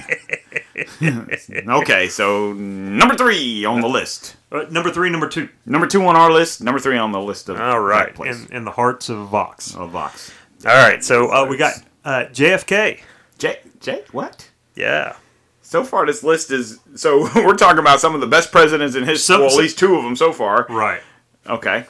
okay, 1.70 2.08
so 2.10 2.54
number 2.54 3.16
three 3.16 3.66
on 3.66 3.82
the 3.82 3.88
list. 3.90 4.36
Uh, 4.52 4.66
number 4.70 4.92
three, 4.92 5.10
number 5.10 5.28
two. 5.28 5.50
Number 5.66 5.88
two 5.88 6.06
on 6.06 6.16
our 6.16 6.32
list. 6.32 6.62
Number 6.62 6.80
three 6.80 6.98
on 6.98 7.12
the 7.12 7.20
list 7.20 7.50
of 7.50 7.60
All 7.60 7.80
right, 7.80 8.16
in, 8.20 8.48
in 8.52 8.66
the 8.66 8.72
hearts 8.72 9.10
of 9.10 9.28
Vox. 9.30 9.76
of 9.76 9.90
Vox. 9.92 10.32
All 10.66 10.76
right, 10.76 11.04
so 11.04 11.32
uh, 11.34 11.46
we 11.50 11.58
got 11.58 11.74
uh, 12.06 12.26
JFK. 12.32 13.00
Jay, 13.44 13.60
Jay, 13.82 14.04
what? 14.14 14.50
Yeah. 14.74 15.18
So 15.62 15.84
far, 15.84 16.06
this 16.06 16.24
list 16.24 16.50
is 16.50 16.80
so 16.96 17.30
we're 17.36 17.58
talking 17.58 17.80
about 17.80 18.00
some 18.00 18.16
of 18.16 18.22
the 18.22 18.28
best 18.28 18.54
presidents 18.54 18.96
in 18.96 19.04
history. 19.04 19.36
Well, 19.36 19.48
at 19.48 19.58
least 19.58 19.78
two 19.78 19.96
of 19.96 20.04
them 20.06 20.16
so 20.16 20.32
far. 20.32 20.66
Right. 20.70 21.02
Okay. 21.46 21.84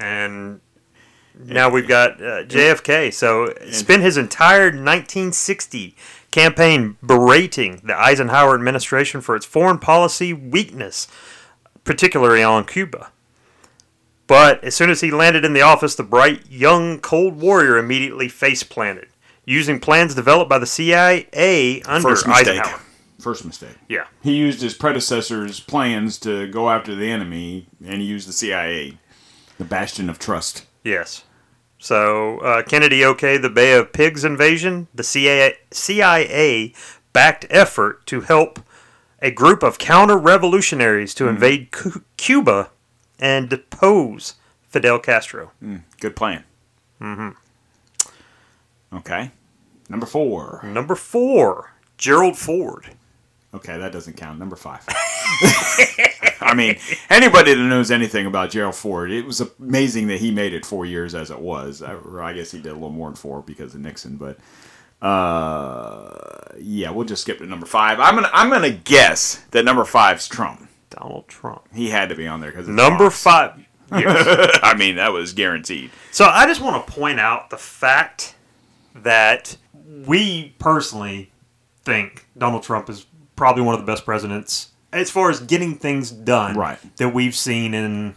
and 0.00 0.62
now 1.44 1.68
we've 1.68 1.86
got 1.86 2.12
uh, 2.12 2.44
JFK. 2.44 3.12
So 3.12 3.52
spent 3.70 4.00
his 4.04 4.16
entire 4.16 4.68
1960 4.68 5.94
campaign 6.30 6.96
berating 7.04 7.82
the 7.84 7.94
Eisenhower 7.94 8.54
administration 8.54 9.20
for 9.20 9.36
its 9.36 9.44
foreign 9.44 9.78
policy 9.78 10.32
weakness, 10.32 11.08
particularly 11.84 12.42
on 12.42 12.64
Cuba. 12.64 13.10
But 14.26 14.64
as 14.64 14.74
soon 14.74 14.88
as 14.88 15.02
he 15.02 15.10
landed 15.10 15.44
in 15.44 15.52
the 15.52 15.60
office, 15.60 15.94
the 15.94 16.02
bright 16.02 16.50
young 16.50 17.00
Cold 17.00 17.38
Warrior 17.38 17.76
immediately 17.76 18.28
face 18.30 18.62
planted, 18.62 19.08
using 19.46 19.80
plans 19.80 20.14
developed 20.14 20.50
by 20.50 20.58
the 20.58 20.66
CIA 20.66 21.80
under 21.86 22.08
First 22.10 22.26
mistake. 22.26 22.60
Eisenhower. 22.60 22.80
First 23.18 23.44
mistake. 23.46 23.76
Yeah. 23.88 24.06
He 24.22 24.34
used 24.34 24.60
his 24.60 24.74
predecessor's 24.74 25.58
plans 25.60 26.18
to 26.18 26.46
go 26.48 26.68
after 26.68 26.94
the 26.94 27.10
enemy, 27.10 27.66
and 27.84 28.02
he 28.02 28.06
used 28.06 28.28
the 28.28 28.32
CIA, 28.32 28.98
the 29.56 29.64
bastion 29.64 30.10
of 30.10 30.18
trust. 30.18 30.66
Yes. 30.84 31.24
So 31.78 32.38
uh, 32.40 32.62
Kennedy 32.62 33.00
okayed 33.00 33.42
the 33.42 33.48
Bay 33.50 33.72
of 33.74 33.92
Pigs 33.92 34.24
invasion. 34.24 34.88
The 34.94 35.02
CIA, 35.02 35.54
CIA 35.70 36.74
backed 37.12 37.46
effort 37.48 38.04
to 38.06 38.20
help 38.22 38.60
a 39.22 39.30
group 39.30 39.62
of 39.62 39.78
counter-revolutionaries 39.78 41.14
to 41.14 41.26
invade 41.26 41.70
Cu- 41.70 42.02
Cuba 42.18 42.70
and 43.18 43.48
depose 43.48 44.34
Fidel 44.68 44.98
Castro. 44.98 45.52
Good 46.00 46.14
plan. 46.16 46.44
Mm-hmm. 47.00 47.30
Okay. 48.92 49.30
Number 49.88 50.06
four. 50.06 50.60
Number 50.64 50.94
four, 50.94 51.72
Gerald 51.96 52.36
Ford. 52.36 52.90
Okay, 53.54 53.78
that 53.78 53.92
doesn't 53.92 54.16
count. 54.16 54.38
Number 54.38 54.56
five. 54.56 54.84
I 56.40 56.52
mean, 56.54 56.76
anybody 57.08 57.54
that 57.54 57.62
knows 57.62 57.90
anything 57.90 58.26
about 58.26 58.50
Gerald 58.50 58.74
Ford, 58.74 59.10
it 59.10 59.24
was 59.24 59.40
amazing 59.58 60.08
that 60.08 60.18
he 60.18 60.30
made 60.30 60.52
it 60.52 60.66
four 60.66 60.84
years 60.84 61.14
as 61.14 61.30
it 61.30 61.40
was. 61.40 61.82
I, 61.82 61.94
or 61.94 62.22
I 62.22 62.32
guess 62.34 62.50
he 62.50 62.58
did 62.60 62.70
a 62.70 62.74
little 62.74 62.90
more 62.90 63.08
than 63.08 63.16
four 63.16 63.42
because 63.42 63.74
of 63.74 63.80
Nixon, 63.80 64.16
but 64.16 64.38
uh, 65.00 66.54
yeah, 66.58 66.90
we'll 66.90 67.06
just 67.06 67.22
skip 67.22 67.38
to 67.38 67.46
number 67.46 67.66
five. 67.66 67.98
I'm 68.00 68.14
gonna 68.14 68.30
I'm 68.32 68.50
gonna 68.50 68.70
guess 68.70 69.36
that 69.52 69.64
number 69.64 69.84
five's 69.84 70.28
Trump. 70.28 70.68
Donald 70.90 71.28
Trump. 71.28 71.62
He 71.74 71.90
had 71.90 72.08
to 72.10 72.14
be 72.14 72.26
on 72.26 72.40
there 72.40 72.50
because 72.50 72.68
Number 72.68 73.10
five. 73.10 73.52
Yes. 73.92 74.58
I 74.64 74.74
mean, 74.74 74.96
that 74.96 75.12
was 75.12 75.32
guaranteed. 75.32 75.92
So 76.10 76.24
I 76.24 76.44
just 76.46 76.60
want 76.60 76.84
to 76.84 76.92
point 76.92 77.20
out 77.20 77.50
the 77.50 77.56
fact 77.56 78.34
that 79.02 79.56
we 80.06 80.54
personally 80.58 81.30
think 81.84 82.26
Donald 82.36 82.62
Trump 82.62 82.88
is 82.90 83.06
probably 83.36 83.62
one 83.62 83.74
of 83.74 83.80
the 83.80 83.86
best 83.86 84.04
presidents 84.04 84.70
as 84.92 85.10
far 85.10 85.30
as 85.30 85.40
getting 85.40 85.74
things 85.76 86.10
done 86.10 86.56
Right. 86.56 86.78
that 86.96 87.10
we've 87.14 87.34
seen 87.34 87.74
in 87.74 88.14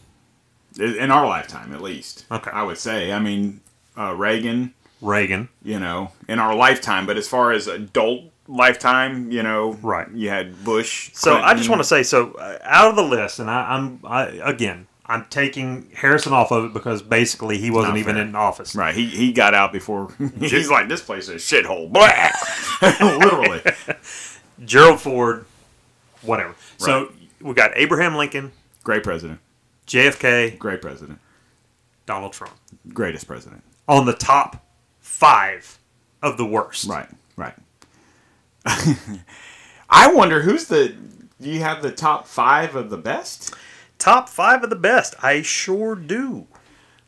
In 0.80 1.12
our 1.12 1.28
lifetime, 1.28 1.74
at 1.74 1.82
least. 1.82 2.26
Okay. 2.32 2.52
I 2.52 2.64
would 2.64 2.78
say. 2.78 3.12
I 3.12 3.20
mean, 3.20 3.60
uh, 3.98 4.14
Reagan. 4.16 4.74
Reagan. 5.02 5.50
you 5.64 5.80
know, 5.80 6.12
in 6.28 6.40
our 6.40 6.56
lifetime. 6.56 7.06
But 7.06 7.18
as 7.18 7.28
far 7.28 7.52
as 7.52 7.68
adult 7.68 8.26
lifetime, 8.48 9.32
you 9.32 9.44
know, 9.44 9.74
Right. 9.82 10.08
You 10.14 10.30
had 10.30 10.64
Bush. 10.64 11.10
So 11.14 11.36
I 11.38 11.54
just 11.56 11.70
want 11.70 11.82
to 11.82 11.88
say 11.88 12.04
so 12.04 12.32
uh, 12.34 12.58
out 12.64 12.90
of 12.90 12.96
the 12.96 13.04
list, 13.04 13.40
and 13.40 13.50
I, 13.50 13.74
I'm 13.76 14.00
I, 14.06 14.26
again 14.44 14.88
I'm 15.10 15.26
taking 15.26 15.90
Harrison 15.96 16.34
off 16.34 16.52
of 16.52 16.66
it 16.66 16.74
because 16.74 17.02
basically 17.02 17.58
he 17.58 17.72
wasn't 17.72 17.98
even 17.98 18.16
in 18.16 18.36
office. 18.36 18.76
Right, 18.76 18.94
he, 18.94 19.08
he 19.08 19.34
got 19.34 19.56
out 19.56 19.74
before. 19.74 20.14
he's 20.40 20.70
like, 20.70 20.88
this 20.88 21.02
place 21.02 21.28
is 21.28 21.52
a 21.52 21.56
shithole. 21.64 21.92
Blah! 21.92 22.30
Literally. 23.18 23.62
Gerald 24.66 25.02
Ford, 25.02 25.46
whatever. 26.22 26.54
So 26.78 27.12
we 27.42 27.56
got 27.56 27.72
Abraham 27.76 28.16
Lincoln, 28.16 28.52
Great 28.84 29.04
president. 29.04 29.40
JFK, 29.88 30.60
Great 30.60 30.82
president. 30.82 31.20
Donald 32.06 32.34
Trump 32.34 32.54
Greatest 32.94 33.26
president. 33.28 33.64
on 33.88 34.06
the 34.06 34.14
top 34.14 34.64
five 35.00 35.80
of 36.22 36.38
the 36.38 36.46
worst. 36.46 36.88
Right, 36.88 37.10
right. 37.36 37.56
I 39.90 40.12
wonder 40.14 40.42
who's 40.42 40.66
the. 40.66 40.96
Do 41.42 41.50
you 41.50 41.62
have 41.62 41.82
the 41.82 41.92
top 41.92 42.28
five 42.28 42.76
of 42.76 42.90
the 42.92 42.98
best? 42.98 43.56
Top 44.00 44.30
five 44.30 44.64
of 44.64 44.70
the 44.70 44.76
best. 44.76 45.14
I 45.22 45.42
sure 45.42 45.96
do. 45.96 46.48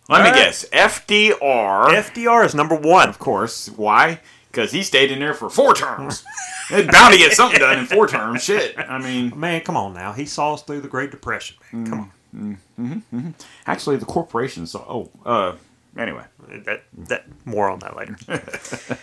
Let 0.09 0.23
me 0.23 0.29
All 0.29 0.31
right. 0.31 0.35
guess. 0.35 0.65
FDR. 0.69 1.85
FDR 1.85 2.45
is 2.45 2.53
number 2.53 2.75
one. 2.75 3.07
of 3.09 3.17
course. 3.17 3.69
Why? 3.69 4.19
Because 4.51 4.73
he 4.73 4.83
stayed 4.83 5.09
in 5.09 5.19
there 5.19 5.33
for 5.33 5.49
four 5.49 5.73
terms. 5.73 6.25
it's 6.69 6.91
bound 6.91 7.13
to 7.13 7.17
get 7.17 7.31
something 7.31 7.59
done 7.59 7.79
in 7.79 7.85
four 7.85 8.07
terms. 8.07 8.43
Shit. 8.43 8.77
I 8.77 8.97
mean, 8.97 9.39
Man, 9.39 9.61
come 9.61 9.77
on 9.77 9.93
now. 9.93 10.11
He 10.11 10.25
saw 10.25 10.53
us 10.53 10.63
through 10.63 10.81
the 10.81 10.89
Great 10.89 11.11
Depression. 11.11 11.55
Man. 11.71 11.85
Come 11.87 12.11
on. 12.33 13.35
actually, 13.65 13.95
the 13.95 14.05
corporation. 14.05 14.67
So, 14.67 14.85
oh, 15.25 15.29
uh, 15.29 15.55
anyway. 15.97 16.25
That, 16.65 16.83
that 17.07 17.25
more 17.45 17.69
on 17.69 17.79
that 17.79 17.95
later. 17.95 18.17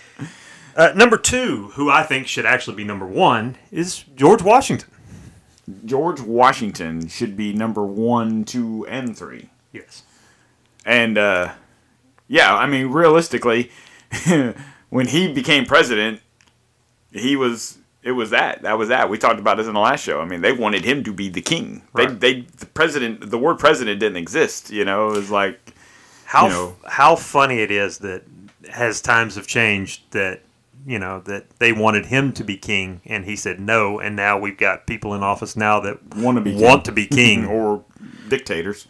uh, 0.77 0.93
number 0.95 1.17
two, 1.17 1.69
who 1.75 1.89
I 1.89 2.03
think 2.03 2.27
should 2.27 2.45
actually 2.45 2.77
be 2.77 2.85
number 2.85 3.07
one, 3.07 3.57
is 3.73 4.05
George 4.15 4.43
Washington. 4.43 4.91
George 5.85 6.21
Washington 6.21 7.09
should 7.09 7.37
be 7.37 7.53
number 7.53 7.85
one, 7.85 8.45
two, 8.45 8.87
and 8.89 9.17
three. 9.17 9.51
Yes. 9.73 10.03
And 10.85 11.19
uh, 11.19 11.53
yeah, 12.27 12.55
I 12.55 12.67
mean, 12.67 12.89
realistically, 12.89 13.71
when 14.91 15.07
he 15.09 15.33
became 15.33 15.65
president, 15.65 16.21
he 17.13 17.37
was. 17.37 17.79
It 18.01 18.13
was 18.13 18.31
that. 18.31 18.63
That 18.63 18.79
was 18.79 18.89
that. 18.89 19.11
We 19.11 19.19
talked 19.19 19.41
about 19.41 19.57
this 19.57 19.67
in 19.67 19.75
the 19.75 19.81
last 19.81 20.03
show. 20.03 20.21
I 20.21 20.25
mean, 20.25 20.41
they 20.41 20.53
wanted 20.53 20.85
him 20.85 21.03
to 21.05 21.13
be 21.13 21.29
the 21.29 21.43
king. 21.43 21.83
Right. 21.93 22.09
They, 22.09 22.35
they, 22.35 22.41
the 22.57 22.67
president. 22.67 23.29
The 23.29 23.37
word 23.37 23.59
president 23.59 24.01
didn't 24.01 24.17
exist. 24.17 24.71
You 24.71 24.85
know, 24.85 25.09
it 25.09 25.17
was 25.17 25.31
like 25.31 25.75
How 26.25 26.45
You 26.47 26.53
know. 26.53 26.77
how 26.87 27.17
funny 27.17 27.59
it 27.59 27.71
is 27.71 27.99
that 27.99 28.23
as 28.73 29.01
times 29.03 29.35
have 29.35 29.47
changed 29.47 30.03
that 30.13 30.43
you 30.87 30.99
know 30.99 31.21
that 31.21 31.51
they 31.59 31.73
wanted 31.73 32.07
him 32.07 32.33
to 32.33 32.45
be 32.45 32.57
king 32.57 33.01
and 33.05 33.25
he 33.25 33.37
said 33.37 33.61
no 33.61 33.99
and 33.99 34.15
now 34.17 34.39
we've 34.39 34.57
got 34.59 34.87
people 34.87 35.15
in 35.15 35.23
office 35.23 35.57
now 35.57 35.81
that 35.81 35.99
Want 36.17 36.37
to 36.37 36.41
be 36.43 36.55
want 36.55 36.85
king. 36.85 36.85
to 36.85 36.93
be 36.93 37.07
king 37.07 37.47
or 37.57 37.85
dictators. 38.29 38.87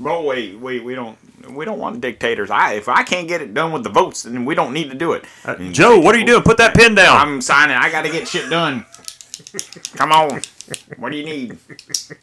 Well, 0.00 0.24
wait, 0.24 0.58
wait. 0.58 0.82
We 0.84 0.94
don't. 0.96 1.16
We 1.50 1.64
don't 1.64 1.78
want 1.78 2.00
dictators. 2.00 2.50
I 2.50 2.72
if 2.74 2.88
I 2.88 3.04
can't 3.04 3.28
get 3.28 3.40
it 3.40 3.54
done 3.54 3.70
with 3.70 3.84
the 3.84 3.90
votes, 3.90 4.24
then 4.24 4.44
we 4.44 4.54
don't 4.56 4.72
need 4.72 4.90
to 4.90 4.96
do 4.96 5.12
it. 5.12 5.24
And 5.44 5.72
Joe 5.74 6.00
what 6.00 6.14
are 6.14 6.18
you 6.18 6.26
doing 6.26 6.42
put 6.42 6.56
that 6.58 6.74
pen 6.74 6.94
down 6.96 7.16
I'm 7.16 7.40
signing. 7.40 7.76
I 7.76 7.90
got 7.90 8.02
to 8.02 8.10
get 8.10 8.26
shit 8.26 8.50
done. 8.50 8.84
Come 9.96 10.12
on. 10.12 10.40
What 10.98 11.10
do 11.12 11.18
you 11.18 11.24
need? 11.24 11.58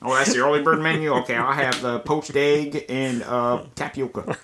Oh, 0.02 0.16
that's 0.16 0.34
the 0.34 0.40
early 0.40 0.62
bird 0.62 0.82
menu. 0.82 1.12
Okay, 1.16 1.36
I'll 1.36 1.52
have 1.54 1.82
the 1.82 2.00
poached 2.00 2.36
egg 2.36 2.86
and 2.90 3.22
uh, 3.24 3.64
tapioca. 3.76 4.38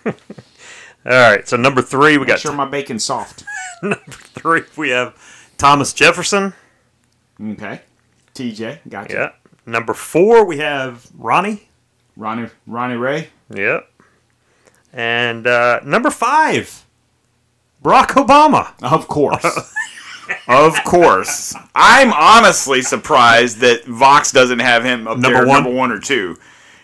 All 1.06 1.12
right, 1.14 1.48
so 1.48 1.56
number 1.58 1.82
three, 1.82 2.14
we 2.14 2.20
Make 2.20 2.28
got 2.28 2.40
sure 2.40 2.54
my 2.54 2.66
bacon's 2.66 3.06
soft. 3.06 3.44
number 3.82 4.00
three. 4.10 4.64
We 4.76 4.90
have 4.90 5.16
Thomas 5.58 5.94
Jefferson. 5.94 6.54
Okay. 7.42 7.82
TJ, 8.34 8.80
gotcha. 8.90 9.14
Yeah. 9.14 9.32
Number 9.66 9.94
four, 9.94 10.46
we 10.46 10.58
have 10.58 11.08
Ronnie. 11.18 11.70
Ronnie 12.16 12.50
Ronnie 12.66 12.96
Ray. 12.96 13.30
Yep. 13.54 13.90
And 14.94 15.46
uh, 15.46 15.80
number 15.84 16.10
five, 16.10 16.86
Barack 17.84 18.08
Obama. 18.26 18.74
Of 18.82 19.08
course. 19.08 19.46
of 20.48 20.76
course. 20.84 21.56
I'm 21.76 22.12
honestly 22.14 22.82
surprised 22.82 23.60
that 23.60 23.86
Vox 23.86 24.32
doesn't 24.32 24.60
have 24.60 24.84
him 24.84 25.08
up 25.08 25.18
Number 25.18 25.40
there, 25.40 25.48
one? 25.48 25.64
number 25.64 25.78
one 25.78 25.92
or 25.92 26.00
two, 26.00 26.38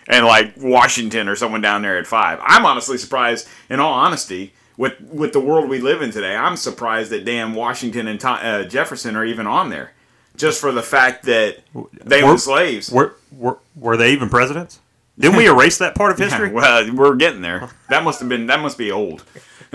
and 0.08 0.24
like 0.26 0.54
Washington 0.56 1.28
or 1.28 1.36
someone 1.36 1.60
down 1.60 1.82
there 1.82 1.98
at 1.98 2.06
five. 2.06 2.38
I'm 2.42 2.66
honestly 2.66 2.98
surprised, 2.98 3.48
in 3.70 3.80
all 3.80 3.92
honesty, 3.92 4.52
with 4.76 5.00
with 5.00 5.32
the 5.32 5.40
world 5.40 5.68
we 5.68 5.78
live 5.80 6.02
in 6.02 6.10
today. 6.10 6.34
I'm 6.36 6.56
surprised 6.56 7.10
that 7.10 7.24
damn 7.24 7.54
Washington 7.54 8.06
and 8.08 8.20
Tho- 8.20 8.28
uh, 8.32 8.64
Jefferson 8.64 9.16
are 9.16 9.24
even 9.24 9.46
on 9.46 9.70
there, 9.70 9.92
just 10.36 10.60
for 10.60 10.72
the 10.72 10.82
fact 10.82 11.24
that 11.24 11.58
they 12.04 12.22
Were- 12.22 12.30
own 12.30 12.38
slaves. 12.38 12.90
Were, 12.90 13.14
were, 13.32 13.58
were 13.76 13.96
they 13.96 14.12
even 14.12 14.28
presidents? 14.28 14.80
Didn't 15.18 15.36
we 15.36 15.46
erase 15.50 15.78
that 15.78 15.94
part 15.94 16.10
of 16.12 16.18
history? 16.18 16.50
Well, 16.50 16.92
we're 16.92 17.14
getting 17.14 17.40
there. 17.40 17.70
That 17.88 18.02
must 18.04 18.18
have 18.20 18.28
been 18.28 18.46
that 18.48 18.60
must 18.60 18.76
be 18.76 18.90
old, 18.90 19.22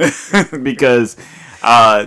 because 0.61 1.17
uh, 1.63 2.05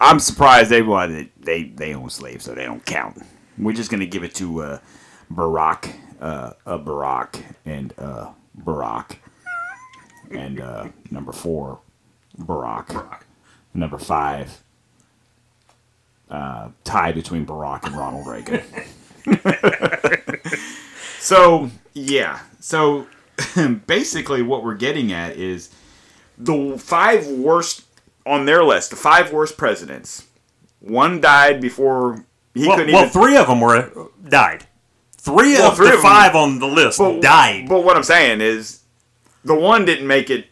I'm 0.00 0.18
surprised 0.18 0.70
they 0.70 0.82
wanted 0.82 1.30
they 1.40 1.64
they 1.64 1.94
own 1.94 2.10
slaves, 2.10 2.44
so 2.44 2.54
they 2.54 2.64
don't 2.64 2.84
count. 2.84 3.22
We're 3.56 3.72
just 3.74 3.90
gonna 3.90 4.06
give 4.06 4.24
it 4.24 4.34
to 4.36 4.62
uh, 4.62 4.78
Barack, 5.32 5.92
uh, 6.20 6.52
uh, 6.66 6.78
Barack, 6.78 7.42
and 7.64 7.92
uh, 7.98 8.30
Barack, 8.62 9.16
and 10.30 10.60
uh, 10.60 10.88
number 11.10 11.32
four, 11.32 11.80
Barack, 12.38 13.20
number 13.72 13.98
five. 13.98 14.60
Uh, 16.30 16.68
tie 16.84 17.12
between 17.12 17.44
Barack 17.46 17.84
and 17.84 17.96
Ronald 17.96 18.26
Reagan. 18.26 18.62
So 21.24 21.70
yeah, 21.94 22.40
so 22.60 23.06
basically 23.86 24.42
what 24.42 24.62
we're 24.62 24.74
getting 24.74 25.10
at 25.10 25.38
is 25.38 25.70
the 26.36 26.76
five 26.76 27.26
worst 27.26 27.86
on 28.26 28.44
their 28.44 28.62
list, 28.62 28.90
the 28.90 28.96
five 28.96 29.32
worst 29.32 29.56
presidents. 29.56 30.26
One 30.80 31.22
died 31.22 31.62
before 31.62 32.26
he 32.52 32.68
well, 32.68 32.76
couldn't 32.76 32.90
even 32.90 32.92
well, 32.92 33.08
even. 33.08 33.22
three 33.22 33.36
of 33.38 33.46
them 33.46 33.62
were 33.62 34.10
died. 34.28 34.66
Three 35.24 35.54
Well, 35.54 35.70
of 35.70 35.76
three 35.76 35.88
the 35.88 35.94
of 35.94 36.00
five 36.00 36.34
on 36.36 36.58
the 36.58 36.66
list 36.66 36.98
but, 36.98 37.20
died. 37.22 37.68
But 37.68 37.82
what 37.82 37.96
I'm 37.96 38.02
saying 38.02 38.40
is, 38.42 38.80
the 39.44 39.54
one 39.54 39.84
didn't 39.86 40.06
make 40.06 40.28
it 40.28 40.46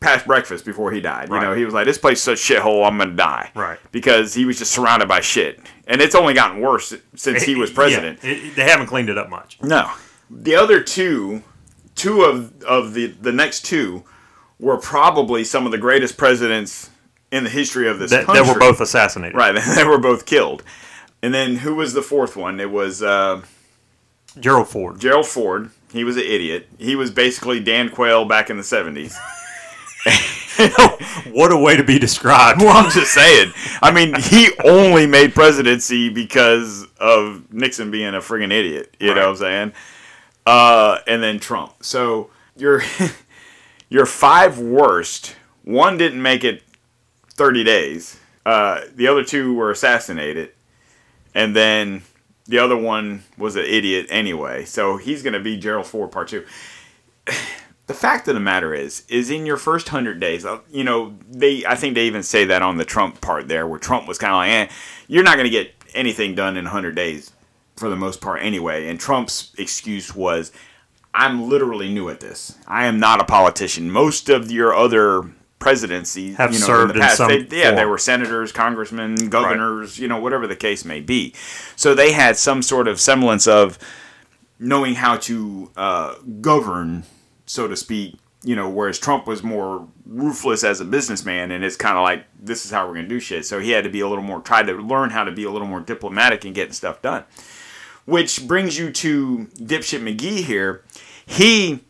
past 0.00 0.26
breakfast 0.26 0.64
before 0.64 0.90
he 0.90 1.00
died. 1.00 1.28
You 1.28 1.38
know, 1.40 1.54
he 1.54 1.64
was 1.64 1.72
like, 1.72 1.86
"This 1.86 1.98
place 1.98 2.18
is 2.18 2.24
such 2.24 2.50
a 2.50 2.54
shithole. 2.60 2.84
I'm 2.86 2.98
gonna 2.98 3.12
die." 3.12 3.52
Right. 3.54 3.78
Because 3.92 4.34
he 4.34 4.44
was 4.44 4.58
just 4.58 4.72
surrounded 4.72 5.06
by 5.08 5.20
shit, 5.20 5.60
and 5.86 6.00
it's 6.00 6.16
only 6.16 6.34
gotten 6.34 6.60
worse 6.60 6.92
since 7.14 7.42
he 7.44 7.54
was 7.54 7.70
president. 7.70 8.18
Yeah, 8.24 8.30
it- 8.32 8.56
they 8.56 8.64
haven't 8.64 8.86
cleaned 8.88 9.08
it 9.08 9.16
up 9.18 9.28
much. 9.30 9.58
No. 9.62 9.88
The 10.28 10.56
other 10.56 10.80
two, 10.80 11.42
two 11.94 12.22
of 12.22 12.52
of 12.64 12.94
the 12.94 13.06
the 13.20 13.30
next 13.32 13.64
two, 13.64 14.02
were 14.58 14.78
probably 14.78 15.44
some 15.44 15.64
of 15.64 15.70
the 15.70 15.78
greatest 15.78 16.16
presidents 16.16 16.90
in 17.30 17.44
the 17.44 17.50
history 17.50 17.88
of 17.88 17.98
this 18.00 18.10
That, 18.10 18.26
country. 18.26 18.44
that 18.44 18.52
were 18.52 18.58
both 18.58 18.80
assassinated. 18.80 19.36
right. 19.36 19.54
They 19.76 19.84
were 19.84 19.98
both 19.98 20.26
killed. 20.26 20.64
And 21.22 21.32
then 21.32 21.56
who 21.56 21.76
was 21.76 21.94
the 21.94 22.02
fourth 22.02 22.34
one? 22.36 22.58
It 22.58 22.70
was 22.72 23.00
uh, 23.02 23.42
Gerald 24.38 24.68
Ford. 24.68 25.00
Gerald 25.00 25.26
Ford. 25.26 25.70
He 25.92 26.04
was 26.04 26.16
an 26.16 26.22
idiot. 26.22 26.68
He 26.78 26.96
was 26.96 27.10
basically 27.10 27.60
Dan 27.60 27.90
Quayle 27.90 28.24
back 28.24 28.48
in 28.50 28.56
the 28.56 28.64
seventies. 28.64 29.18
What 31.30 31.50
a 31.50 31.56
way 31.56 31.76
to 31.76 31.84
be 31.84 31.98
described. 31.98 32.60
Well, 32.60 32.76
I'm 32.76 32.90
just 32.90 33.12
saying. 33.12 33.52
I 33.80 33.90
mean, 33.90 34.14
he 34.20 34.50
only 34.64 35.06
made 35.06 35.34
presidency 35.34 36.08
because 36.08 36.86
of 36.98 37.52
Nixon 37.52 37.90
being 37.90 38.14
a 38.14 38.18
friggin' 38.18 38.52
idiot. 38.52 38.94
You 39.00 39.14
know 39.14 39.22
what 39.22 39.30
I'm 39.30 39.36
saying? 39.36 39.72
Uh, 40.44 40.98
and 41.06 41.22
then 41.22 41.38
Trump. 41.40 41.72
So 41.80 42.30
your 42.56 42.82
your 43.88 44.06
five 44.06 44.58
worst. 44.58 45.36
One 45.64 45.96
didn't 45.96 46.20
make 46.20 46.44
it 46.44 46.62
30 47.30 47.64
days. 47.64 48.18
Uh, 48.44 48.82
the 48.94 49.06
other 49.06 49.24
two 49.24 49.54
were 49.54 49.70
assassinated, 49.70 50.50
and 51.34 51.54
then 51.54 52.02
the 52.46 52.58
other 52.58 52.76
one 52.76 53.24
was 53.38 53.56
an 53.56 53.64
idiot 53.64 54.06
anyway. 54.10 54.64
So 54.64 54.96
he's 54.96 55.22
gonna 55.22 55.40
be 55.40 55.56
Gerald 55.56 55.86
Ford 55.86 56.10
part 56.10 56.28
two 56.28 56.44
the 57.86 57.94
fact 57.94 58.28
of 58.28 58.34
the 58.34 58.40
matter 58.40 58.74
is, 58.74 59.04
is 59.08 59.30
in 59.30 59.46
your 59.46 59.56
first 59.56 59.88
hundred 59.88 60.20
days, 60.20 60.44
uh, 60.44 60.60
you 60.70 60.84
know, 60.84 61.16
they, 61.28 61.64
I 61.66 61.74
think 61.74 61.94
they 61.94 62.06
even 62.06 62.22
say 62.22 62.44
that 62.46 62.62
on 62.62 62.76
the 62.76 62.84
Trump 62.84 63.20
part 63.20 63.48
there, 63.48 63.66
where 63.66 63.78
Trump 63.78 64.06
was 64.06 64.18
kind 64.18 64.32
of 64.32 64.36
like, 64.36 64.50
eh, 64.50 64.74
you're 65.08 65.24
not 65.24 65.34
going 65.34 65.44
to 65.44 65.50
get 65.50 65.74
anything 65.94 66.34
done 66.34 66.56
in 66.56 66.64
hundred 66.66 66.94
days 66.94 67.32
for 67.76 67.88
the 67.88 67.96
most 67.96 68.20
part 68.20 68.42
anyway. 68.42 68.88
And 68.88 68.98
Trump's 68.98 69.52
excuse 69.58 70.14
was, 70.14 70.52
I'm 71.12 71.48
literally 71.48 71.92
new 71.92 72.08
at 72.08 72.20
this. 72.20 72.56
I 72.66 72.86
am 72.86 72.98
not 72.98 73.20
a 73.20 73.24
politician. 73.24 73.90
Most 73.90 74.28
of 74.28 74.50
your 74.50 74.74
other 74.74 75.30
presidencies 75.62 76.36
Have 76.36 76.52
you 76.52 76.58
know, 76.58 76.66
served 76.66 76.90
in 76.90 76.96
the 76.96 77.02
in 77.02 77.08
past, 77.08 77.16
some 77.16 77.28
they, 77.28 77.56
yeah, 77.56 77.70
they 77.70 77.84
were 77.84 77.98
senators, 77.98 78.50
congressmen, 78.50 79.28
governors, 79.30 79.98
you 79.98 80.08
know, 80.08 80.18
whatever 80.18 80.46
the 80.48 80.56
case 80.56 80.84
may 80.84 81.00
be. 81.00 81.34
So 81.76 81.94
they 81.94 82.12
had 82.12 82.36
some 82.36 82.62
sort 82.62 82.88
of 82.88 83.00
semblance 83.00 83.46
of 83.46 83.78
knowing 84.58 84.96
how 84.96 85.18
to 85.18 85.70
uh, 85.76 86.14
govern, 86.40 87.04
so 87.46 87.68
to 87.68 87.76
speak. 87.76 88.18
You 88.44 88.56
know, 88.56 88.68
whereas 88.68 88.98
Trump 88.98 89.28
was 89.28 89.44
more 89.44 89.86
ruthless 90.04 90.64
as 90.64 90.80
a 90.80 90.84
businessman, 90.84 91.52
and 91.52 91.62
it's 91.62 91.76
kind 91.76 91.96
of 91.96 92.02
like 92.02 92.24
this 92.40 92.64
is 92.64 92.72
how 92.72 92.88
we're 92.88 92.94
gonna 92.94 93.06
do 93.06 93.20
shit. 93.20 93.46
So 93.46 93.60
he 93.60 93.70
had 93.70 93.84
to 93.84 93.90
be 93.90 94.00
a 94.00 94.08
little 94.08 94.24
more, 94.24 94.40
try 94.40 94.64
to 94.64 94.72
learn 94.72 95.10
how 95.10 95.22
to 95.22 95.30
be 95.30 95.44
a 95.44 95.50
little 95.50 95.68
more 95.68 95.80
diplomatic 95.80 96.44
and 96.44 96.52
getting 96.52 96.72
stuff 96.72 97.00
done. 97.00 97.22
Which 98.04 98.48
brings 98.48 98.76
you 98.76 98.90
to 98.90 99.46
dipshit 99.54 100.02
McGee 100.02 100.42
here. 100.42 100.82
He 101.24 101.84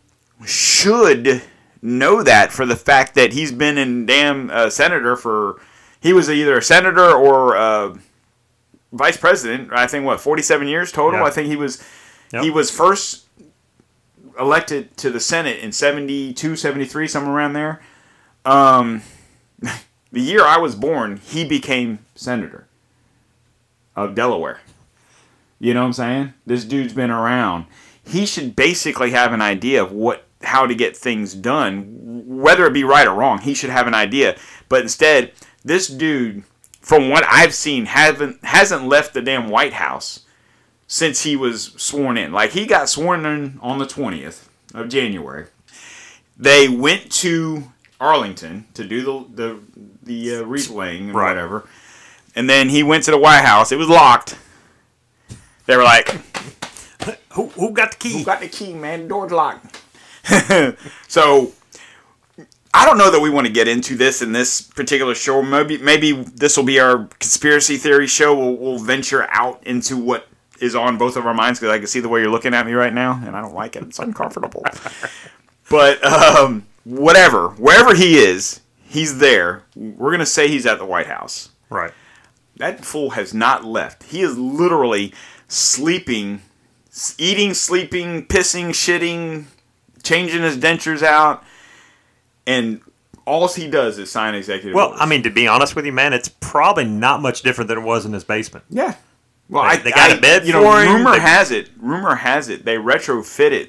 should 0.45 1.43
know 1.83 2.23
that 2.23 2.53
for 2.53 2.65
the 2.65 2.77
fact 2.77 3.15
that 3.17 3.33
he's 3.33 3.53
been 3.53 3.77
in 3.77 4.07
damn 4.07 4.51
uh, 4.51 4.71
senator 4.71 5.17
for. 5.17 5.61
He 6.01 6.13
was 6.13 6.29
either 6.29 6.59
a 6.59 6.63
senator 6.63 7.13
or 7.13 7.57
uh, 7.57 7.97
vice 8.93 9.17
president. 9.17 9.71
I 9.73 9.87
think 9.87 10.05
what 10.05 10.21
forty 10.21 10.43
seven 10.43 10.67
years 10.67 10.91
total. 10.91 11.21
Yeah. 11.21 11.27
I 11.27 11.31
think 11.31 11.49
he 11.49 11.57
was. 11.57 11.83
Yep. 12.33 12.45
He 12.45 12.51
was 12.51 12.71
first 12.71 13.27
elected 14.39 14.97
to 14.99 15.11
the 15.11 15.21
Senate 15.21 15.59
in 15.61 15.73
72, 15.73 16.57
73, 16.57 17.09
somewhere 17.09 17.35
around 17.35 17.53
there. 17.53 17.83
Um, 18.45 19.03
the 20.13 20.21
year 20.21 20.45
I 20.45 20.59
was 20.59 20.75
born, 20.75 21.19
he 21.19 21.45
became 21.45 22.01
senator 22.15 22.67
of 23.95 24.15
Delaware. 24.15 24.61
You 25.59 25.75
know 25.75 25.81
what 25.81 25.87
I'm 25.87 25.93
saying? 25.93 26.35
This 26.47 26.65
dude's 26.65 26.93
been 26.93 27.11
around. 27.11 27.67
He 28.05 28.27
should 28.27 28.57
basically 28.57 29.13
have 29.13 29.33
an 29.33 29.41
idea 29.41 29.83
of 29.83 29.93
what 29.93 30.25
how 30.45 30.67
to 30.67 30.75
get 30.75 30.97
things 30.97 31.35
done, 31.35 32.25
whether 32.27 32.67
it 32.67 32.73
be 32.73 32.85
right 32.85 33.07
or 33.07 33.15
wrong. 33.15 33.39
He 33.41 33.55
should 33.55 33.71
have 33.71 33.87
an 33.87 33.95
idea. 33.95 34.37
But 34.69 34.83
instead, 34.83 35.33
this 35.65 35.87
dude, 35.89 36.45
from 36.81 37.09
what 37.09 37.25
I've 37.29 37.55
seen, 37.55 37.87
haven't 37.87 38.45
hasn't 38.45 38.87
left 38.87 39.15
the 39.15 39.23
damn 39.23 39.49
White 39.49 39.75
House 39.75 40.21
since 40.87 41.23
he 41.23 41.37
was 41.37 41.73
sworn 41.77 42.17
in. 42.19 42.33
Like 42.33 42.51
he 42.51 42.67
got 42.67 42.89
sworn 42.89 43.25
in 43.27 43.59
on 43.63 43.79
the 43.79 43.87
20th 43.87 44.49
of 44.75 44.89
January. 44.89 45.47
They 46.37 46.69
went 46.69 47.11
to 47.13 47.65
Arlington 48.01 48.67
to 48.75 48.85
do 48.85 49.03
the 49.03 49.25
the 49.35 49.59
the 50.03 50.37
uh, 50.37 50.43
wreath 50.45 50.71
laying 50.71 51.05
and 51.07 51.15
Right. 51.15 51.29
whatever, 51.29 51.69
and 52.35 52.49
then 52.51 52.69
he 52.71 52.83
went 52.83 53.05
to 53.05 53.11
the 53.11 53.19
White 53.19 53.45
House. 53.45 53.71
It 53.71 53.77
was 53.79 53.89
locked. 53.89 54.37
They 55.67 55.77
were 55.77 55.85
like, 55.85 56.09
Who, 57.35 57.47
who 57.49 57.71
got 57.71 57.93
the 57.93 57.97
key? 57.99 58.13
"Who 58.19 58.25
got 58.25 58.41
the 58.41 58.49
key, 58.49 58.73
man? 58.75 59.03
The 59.03 59.09
door's 59.09 59.31
locked." 59.31 59.82
so. 61.09 61.53
I 62.75 62.87
don't 62.87 62.97
know 62.97 63.11
that 63.11 63.21
we 63.21 63.29
want 63.29 63.47
to 63.47 63.53
get 63.53 63.69
into 63.69 63.97
this 63.97 64.23
in 64.23 64.33
this 64.33 64.63
particular 64.63 65.15
show. 65.15 65.43
Maybe 65.43 65.77
maybe 65.77 66.13
this 66.13 66.57
will 66.57 66.65
be 66.65 66.81
our 66.81 67.05
conspiracy 67.21 67.77
theory 67.77 68.07
show. 68.07 68.35
We'll, 68.35 68.57
we'll 68.57 68.79
venture 68.79 69.29
out 69.31 69.63
into 69.67 69.99
what 69.99 70.27
is 70.63 70.75
on 70.75 70.97
both 70.97 71.17
of 71.17 71.27
our 71.27 71.35
minds 71.35 71.59
because 71.59 71.75
I 71.75 71.79
can 71.79 71.87
see 71.87 72.01
the 72.01 72.09
way 72.09 72.21
you're 72.21 72.31
looking 72.31 72.55
at 72.55 72.65
me 72.65 72.73
right 72.73 72.95
now, 72.95 73.21
and 73.25 73.37
I 73.37 73.43
don't 73.43 73.55
like 73.55 73.77
it. 73.77 73.83
It's 73.83 73.99
uncomfortable. 73.99 74.65
but 75.71 76.03
um, 76.05 76.65
whatever, 76.85 77.49
wherever 77.51 77.95
he 77.95 78.17
is, 78.17 78.61
he's 78.85 79.19
there. 79.19 79.65
We're 79.75 80.13
gonna 80.13 80.25
say 80.25 80.49
he's 80.49 80.65
at 80.65 80.79
the 80.79 80.87
White 80.87 81.09
House. 81.09 81.51
Right. 81.69 81.93
That 82.57 82.85
fool 82.85 83.11
has 83.11 83.35
not 83.35 83.65
left. 83.65 84.05
He 84.05 84.21
is 84.21 84.39
literally 84.39 85.13
sleeping, 85.49 86.43
eating, 87.19 87.55
sleeping, 87.55 88.27
pissing, 88.27 88.69
shitting, 88.69 89.47
changing 90.03 90.43
his 90.43 90.57
dentures 90.57 91.03
out, 91.03 91.45
and 92.47 92.81
all 93.25 93.47
he 93.49 93.69
does 93.69 93.99
is 93.99 94.11
sign 94.11 94.35
executive 94.35 94.75
Well, 94.75 94.89
orders. 94.89 95.01
I 95.01 95.07
mean, 95.07 95.23
to 95.23 95.31
be 95.31 95.47
honest 95.47 95.77
with 95.77 95.87
you, 95.87 95.93
man, 95.93 96.13
it's 96.13 96.29
probably 96.41 96.85
not 96.85 97.23
much 97.23 97.43
different 97.43 97.69
than 97.69 97.79
it 97.79 97.83
was 97.83 98.05
in 98.05 98.13
his 98.13 98.25
basement. 98.25 98.65
yeah, 98.69 98.95
Well, 99.49 99.63
They- 99.65 99.69
I, 99.71 99.77
they 99.77 99.91
got 99.91 100.11
I- 100.11 100.15
a 100.15 100.21
bed 100.21 100.47
You 100.47 100.53
know, 100.55 100.63
rumor 100.65 101.13
They- 101.13 101.21
has 101.21 101.51
it. 101.51 101.69
Rumor 101.81 102.15
has 102.17 102.49
it 102.49 102.65
they 102.65 102.77
retrofitted 102.77 103.69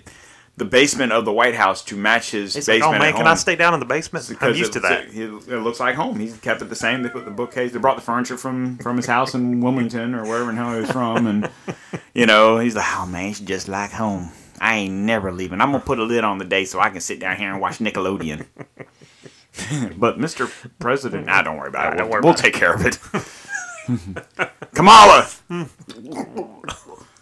the 0.56 0.66
basement 0.66 1.12
of 1.12 1.26
the 1.26 1.32
White 1.32 1.56
House 1.56 1.84
to 1.84 1.96
match 1.96 2.30
his 2.32 2.54
He's 2.54 2.68
like, 2.68 2.80
basement. 2.82 2.96
oh 2.96 3.00
man, 3.00 3.14
can. 3.14 3.26
I 3.28 3.34
stay 3.34 3.56
down 3.56 3.74
in 3.74 3.80
the 3.80 3.88
basement? 3.88 4.26
I'm 4.30 4.36
Because 4.36 4.60
used 4.60 4.74
to 4.74 4.80
that. 4.82 5.06
It, 5.08 5.30
it 5.48 5.60
looks 5.60 5.80
like 5.80 5.96
home. 5.96 6.20
He's 6.20 6.38
kept 6.38 6.62
it 6.62 6.70
the 6.70 6.76
same. 6.76 7.02
They 7.02 7.10
put 7.10 7.26
the 7.26 7.32
bookcase. 7.32 7.72
They 7.74 7.80
brought 7.80 7.96
the 7.96 8.04
furniture 8.04 8.38
from 8.38 8.78
from 8.78 8.98
his 8.98 9.08
house 9.08 9.34
in 9.34 9.62
Wilmington 9.62 10.14
or 10.14 10.24
wherever 10.26 10.52
in 10.52 10.56
hell 10.56 10.74
he 10.76 10.82
was 10.82 10.92
from, 10.92 11.26
and 11.28 11.50
you 12.14 12.28
know 12.28 12.60
he's 12.60 12.76
like, 12.76 12.86
oh 12.98 13.08
man, 13.08 13.30
it's 13.32 13.40
just 13.40 13.68
like 13.68 13.92
home. 13.92 14.30
I 14.62 14.76
ain't 14.76 14.94
never 14.94 15.32
leaving. 15.32 15.62
I'm 15.62 15.72
gonna 15.72 15.84
put 15.84 16.00
a 16.00 16.04
lid 16.04 16.24
on 16.24 16.38
the 16.38 16.46
day 16.46 16.66
so 16.66 16.80
I 16.80 16.90
can 16.90 17.02
sit 17.02 17.20
down 17.20 17.38
here 17.38 17.52
and 17.52 17.60
watch 17.62 17.80
Nickelodeon. 17.80 18.46
but 19.98 20.18
Mr. 20.18 20.50
President, 20.80 21.26
nah, 21.28 21.42
don't 21.42 21.58
worry 21.58 21.70
about 21.70 21.94
it. 21.94 21.98
Don't 21.98 22.08
We'll, 22.10 22.12
worry 22.14 22.22
we'll 22.22 22.32
about 22.32 22.44
take 22.44 22.54
care 22.54 22.74
of 22.74 22.86
it. 22.86 23.00
Kamala. 24.74 25.28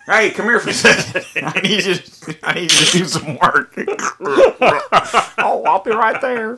Hey, 0.06 0.32
come 0.32 0.46
here 0.46 0.60
for 0.60 0.70
a 0.70 0.74
second. 0.74 1.26
I 1.48 1.62
need 1.62 1.86
you. 1.86 1.96
I 2.44 2.54
need 2.56 2.72
you 2.72 2.86
to 2.86 2.98
do 3.00 3.06
some 3.06 3.38
work. 3.38 3.74
oh, 4.20 5.64
I'll 5.66 5.84
be 5.84 5.92
right 5.92 6.20
there. 6.22 6.58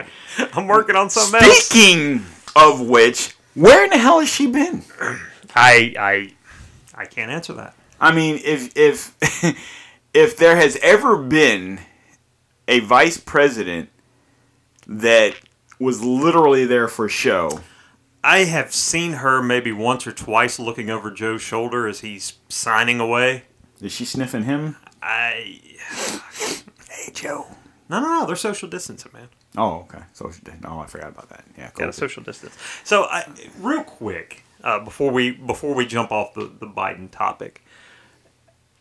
I'm 0.54 0.68
working 0.68 0.96
on 0.96 1.10
something 1.10 1.42
else. 1.42 1.66
Speaking 1.66 2.26
of 2.56 2.82
which, 2.88 3.36
where 3.56 3.84
in 3.84 3.90
the 3.92 3.98
hell 3.98 4.20
has 4.20 4.30
she 4.30 4.48
been? 4.48 4.84
I 5.56 5.94
I 6.00 6.34
I 6.96 7.06
can't 7.06 7.32
answer 7.32 7.54
that. 7.54 7.76
I 8.00 8.14
mean, 8.14 8.40
if 8.44 8.76
if 8.76 9.14
if 10.14 10.38
there 10.38 10.56
has 10.56 10.78
ever 10.82 11.18
been 11.18 11.80
a 12.68 12.80
vice 12.80 13.18
president 13.18 13.90
that 14.88 15.36
was 15.80 16.04
literally 16.04 16.66
there 16.66 16.88
for 16.88 17.10
show, 17.10 17.60
I 18.24 18.40
have 18.46 18.74
seen 18.74 19.14
her 19.14 19.42
maybe 19.42 19.72
once 19.72 20.08
or 20.08 20.12
twice 20.12 20.60
looking 20.60 20.90
over 20.90 21.12
Joe's 21.12 21.42
shoulder 21.42 21.88
as 21.88 22.02
he's 22.02 22.34
signing 22.48 23.00
away. 23.00 23.44
is 23.82 23.92
she 23.92 24.06
sniffing 24.06 24.44
him? 24.44 24.78
I 25.02 25.60
Hey, 26.90 27.12
Joe. 27.12 27.48
no 27.90 28.00
no 28.00 28.08
no, 28.08 28.26
they're 28.26 28.36
social 28.36 28.70
distancing, 28.70 29.12
man. 29.14 29.28
Oh, 29.58 29.82
okay. 29.82 30.04
Social. 30.14 30.42
Oh, 30.66 30.80
I 30.80 30.88
forgot 30.88 31.10
about 31.10 31.30
that. 31.30 31.44
Yeah, 31.58 31.70
cool. 31.70 31.86
Got 31.86 31.90
a 31.90 31.94
social 31.94 32.24
distance. 32.24 32.58
So, 32.84 33.04
I, 33.04 33.26
real 33.60 33.84
quick, 33.84 34.44
uh, 34.64 34.80
before 34.80 35.12
we 35.12 35.32
before 35.32 35.76
we 35.76 35.86
jump 35.86 36.12
off 36.12 36.34
the, 36.34 36.52
the 36.60 36.66
Biden 36.66 37.12
topic, 37.12 37.64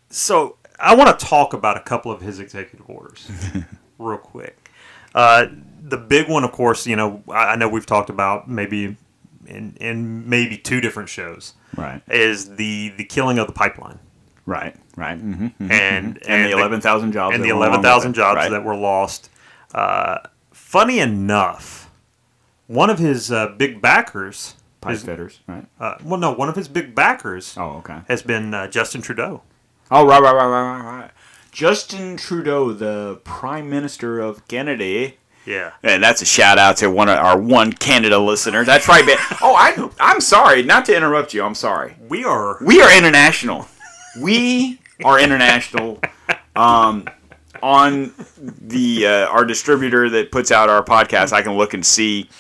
so 0.09 0.57
I 0.83 0.95
want 0.95 1.18
to 1.18 1.25
talk 1.27 1.53
about 1.55 1.77
a 1.77 1.81
couple 1.81 2.11
of 2.12 2.21
his 2.21 2.40
executive 2.40 2.88
orders, 2.90 3.31
real 3.99 4.18
quick. 4.18 4.71
Uh, 5.14 5.47
the 5.83 5.97
big 5.99 6.29
one, 6.29 6.42
of 6.45 6.53
course, 6.53 6.87
you 6.87 6.97
know, 6.97 7.23
I, 7.29 7.53
I 7.53 7.57
know 7.57 7.68
we've 7.68 7.87
talked 7.87 8.11
about 8.11 8.49
maybe 8.49 8.97
in 9.47 9.77
in 9.81 10.29
maybe 10.29 10.57
two 10.59 10.81
different 10.81 11.09
shows, 11.09 11.55
Right. 11.77 12.03
is 12.09 12.57
the 12.57 12.92
the 12.97 13.05
killing 13.05 13.38
of 13.38 13.47
the 13.47 13.53
pipeline 13.53 13.99
Right. 14.47 14.75
Right. 14.97 15.18
Mm-hmm. 15.18 15.71
and 15.71 16.18
And, 16.27 16.47
the 16.47 16.51
eleven 16.57 16.81
thousand 16.81 17.12
jobs. 17.12 17.35
and 17.35 17.42
the 17.45 17.49
went 17.49 17.57
along 17.59 17.61
with 17.61 17.79
eleven 17.79 17.83
thousand 17.83 18.14
jobs 18.14 18.37
Right. 18.37 18.51
that 18.51 18.64
were 18.64 18.75
lost. 18.77 19.31
Uh, 19.75 20.18
funny 20.53 20.99
enough, 20.99 21.90
one 22.66 22.90
of 22.90 22.99
his 22.99 23.31
uh, 23.33 23.49
big 23.57 23.81
backers, 23.81 24.55
pipe 24.81 24.92
his, 24.92 25.05
fitters. 25.05 25.40
Right. 25.47 25.66
uh, 25.81 25.97
well, 26.05 26.18
no, 26.18 26.33
one 26.33 26.49
of 26.49 26.57
his 26.57 26.68
big 26.68 26.95
backers 26.95 27.57
Oh, 27.57 27.77
okay. 27.79 28.01
has 28.09 28.23
been 28.23 28.53
uh, 28.55 28.66
Justin 28.68 29.01
Trudeau. 29.03 29.42
Oh, 29.95 30.07
right, 30.07 30.23
right, 30.23 30.33
right, 30.35 30.47
right, 30.47 30.81
right, 30.81 31.01
right. 31.01 31.11
Justin 31.51 32.17
Trudeau, 32.17 32.73
the 32.73 33.21
Prime 33.25 33.69
Minister 33.69 34.21
of 34.21 34.49
Canada. 34.49 35.13
Yeah, 35.45 35.73
And 35.83 36.03
that's 36.03 36.23
a 36.23 36.25
shout 36.25 36.57
out 36.57 36.77
to 36.79 36.89
one 36.89 37.09
of 37.09 37.19
our 37.19 37.37
one 37.39 37.73
Canada 37.73 38.19
listeners. 38.19 38.67
That's 38.67 38.89
right, 38.89 39.05
man. 39.05 39.17
Oh, 39.43 39.55
I, 39.55 39.91
I'm 40.01 40.21
sorry. 40.21 40.63
Not 40.63 40.87
to 40.87 40.97
interrupt 40.97 41.35
you. 41.35 41.43
I'm 41.45 41.55
sorry. 41.57 41.97
we 42.09 42.25
are. 42.25 42.57
We 42.63 42.81
are 42.81 42.97
international. 42.97 43.67
We 44.21 44.81
are 45.05 45.19
international. 45.21 46.01
Um, 46.55 47.07
on 47.63 48.13
the 48.39 49.07
uh, 49.07 49.27
our 49.27 49.45
distributor 49.45 50.09
that 50.11 50.31
puts 50.33 50.51
out 50.51 50.69
our 50.69 50.85
podcast, 50.85 51.33
I 51.33 51.43
can 51.43 51.53
look 51.55 51.75
and 51.75 51.85
see 51.85 52.31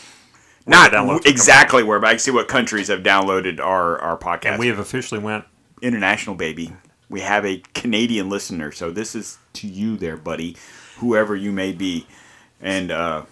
not 0.66 0.92
exactly 1.26 1.82
where, 1.82 1.98
but 1.98 2.06
I 2.08 2.12
can 2.12 2.18
see 2.20 2.30
what 2.30 2.48
countries 2.48 2.88
have 2.88 3.00
downloaded 3.02 3.60
our 3.60 3.98
our 3.98 4.16
podcast. 4.16 4.52
And 4.52 4.58
we 4.60 4.68
have 4.68 4.78
officially 4.78 5.20
went. 5.20 5.44
international 5.82 6.36
baby. 6.36 6.72
We 7.12 7.20
have 7.20 7.44
a 7.44 7.62
Canadian 7.74 8.30
listener, 8.30 8.72
so 8.72 8.90
this 8.90 9.14
is 9.14 9.36
to 9.52 9.68
you 9.68 9.98
there, 9.98 10.16
buddy, 10.16 10.56
whoever 10.96 11.36
you 11.36 11.52
may 11.52 11.72
be, 11.72 12.06
and 12.58 12.90
uh, 12.90 13.24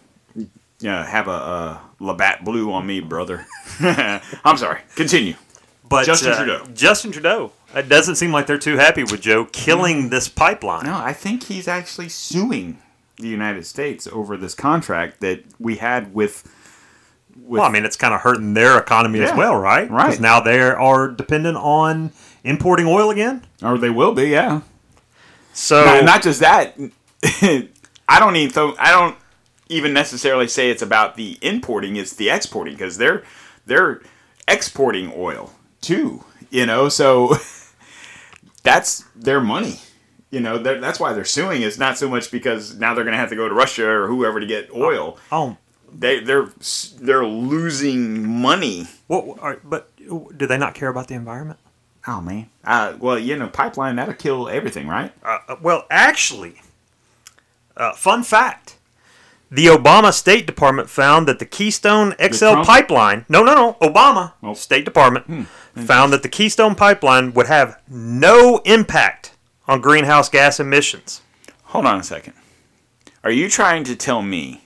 yeah, 0.80 1.06
have 1.06 1.28
a, 1.28 1.30
a 1.30 1.80
Labatt 1.98 2.44
Blue 2.44 2.70
on 2.72 2.86
me, 2.86 3.00
brother. 3.00 3.46
I'm 3.80 4.58
sorry. 4.58 4.80
Continue. 4.96 5.34
But 5.88 6.04
Justin 6.04 6.32
uh, 6.32 6.36
Trudeau. 6.36 6.66
Justin 6.74 7.10
Trudeau. 7.10 7.52
It 7.74 7.88
doesn't 7.88 8.16
seem 8.16 8.32
like 8.32 8.46
they're 8.46 8.58
too 8.58 8.76
happy 8.76 9.02
with 9.02 9.22
Joe 9.22 9.46
killing 9.46 10.10
this 10.10 10.28
pipeline. 10.28 10.84
No, 10.84 10.98
I 10.98 11.14
think 11.14 11.44
he's 11.44 11.66
actually 11.66 12.10
suing 12.10 12.82
the 13.16 13.28
United 13.28 13.64
States 13.64 14.06
over 14.06 14.36
this 14.36 14.54
contract 14.54 15.20
that 15.20 15.42
we 15.58 15.76
had 15.76 16.12
with. 16.12 16.44
with 17.34 17.60
Well, 17.60 17.62
I 17.62 17.70
mean, 17.70 17.86
it's 17.86 17.96
kind 17.96 18.12
of 18.12 18.20
hurting 18.20 18.52
their 18.52 18.78
economy 18.78 19.20
as 19.20 19.34
well, 19.34 19.56
right? 19.56 19.90
right. 19.90 20.04
Because 20.04 20.20
now 20.20 20.38
they 20.40 20.60
are 20.60 21.08
dependent 21.08 21.56
on 21.56 22.12
importing 22.44 22.86
oil 22.86 23.08
again. 23.08 23.46
Or 23.62 23.78
they 23.78 23.90
will 23.90 24.12
be, 24.14 24.28
yeah. 24.28 24.60
So 25.52 25.84
not, 25.84 26.04
not 26.04 26.22
just 26.22 26.40
that. 26.40 26.76
I 28.08 28.18
don't 28.18 28.36
even 28.36 28.52
th- 28.54 28.76
I 28.78 28.90
don't 28.92 29.16
even 29.68 29.92
necessarily 29.92 30.48
say 30.48 30.70
it's 30.70 30.82
about 30.82 31.16
the 31.16 31.38
importing; 31.42 31.96
it's 31.96 32.14
the 32.14 32.30
exporting 32.30 32.74
because 32.74 32.96
they're 32.98 33.22
they're 33.66 34.00
exporting 34.48 35.12
oil 35.16 35.52
too. 35.80 36.24
You 36.50 36.66
know, 36.66 36.88
so 36.88 37.34
that's 38.62 39.04
their 39.14 39.40
money. 39.40 39.76
You 40.30 40.38
know, 40.40 40.58
that's 40.58 41.00
why 41.00 41.12
they're 41.12 41.24
suing. 41.24 41.62
It's 41.62 41.78
not 41.78 41.98
so 41.98 42.08
much 42.08 42.30
because 42.30 42.76
now 42.78 42.94
they're 42.94 43.02
going 43.04 43.14
to 43.14 43.18
have 43.18 43.30
to 43.30 43.36
go 43.36 43.48
to 43.48 43.54
Russia 43.54 43.88
or 43.88 44.06
whoever 44.06 44.38
to 44.38 44.46
get 44.46 44.68
oh, 44.72 44.82
oil. 44.84 45.18
oh, 45.32 45.56
They 45.92 46.20
they're 46.20 46.50
they're 47.00 47.24
losing 47.26 48.28
money. 48.40 48.86
what? 49.08 49.38
are- 49.40 49.58
But 49.64 49.90
do 49.96 50.46
they 50.46 50.56
not 50.56 50.74
care 50.74 50.88
about 50.88 51.08
the 51.08 51.14
environment? 51.14 51.58
Oh 52.06 52.20
man. 52.20 52.48
Uh, 52.64 52.94
well, 52.98 53.18
you 53.18 53.36
know, 53.36 53.48
pipeline 53.48 53.96
that'll 53.96 54.14
kill 54.14 54.48
everything, 54.48 54.88
right? 54.88 55.12
Uh, 55.22 55.38
uh, 55.48 55.56
well, 55.60 55.86
actually, 55.90 56.60
uh, 57.76 57.92
fun 57.94 58.22
fact: 58.22 58.76
the 59.50 59.66
Obama 59.66 60.12
State 60.12 60.46
Department 60.46 60.88
found 60.88 61.28
that 61.28 61.38
the 61.38 61.44
Keystone 61.46 62.14
XL 62.20 62.38
Trump? 62.52 62.66
pipeline. 62.66 63.24
No, 63.28 63.42
no, 63.44 63.54
no. 63.54 63.76
Obama 63.86 64.32
Oh. 64.42 64.54
State 64.54 64.84
Department 64.84 65.48
found 65.74 66.12
that 66.12 66.22
the 66.22 66.28
Keystone 66.28 66.74
pipeline 66.74 67.32
would 67.34 67.46
have 67.46 67.80
no 67.88 68.58
impact 68.64 69.32
on 69.68 69.80
greenhouse 69.80 70.28
gas 70.28 70.58
emissions. 70.60 71.20
Hold 71.64 71.86
on 71.86 72.00
a 72.00 72.02
second. 72.02 72.32
Are 73.22 73.30
you 73.30 73.48
trying 73.50 73.84
to 73.84 73.94
tell 73.94 74.22
me 74.22 74.62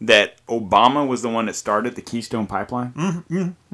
that 0.00 0.44
Obama 0.46 1.06
was 1.06 1.22
the 1.22 1.28
one 1.28 1.46
that 1.46 1.54
started 1.56 1.94
the 1.96 2.02
Keystone 2.02 2.46
Pipeline? 2.46 3.24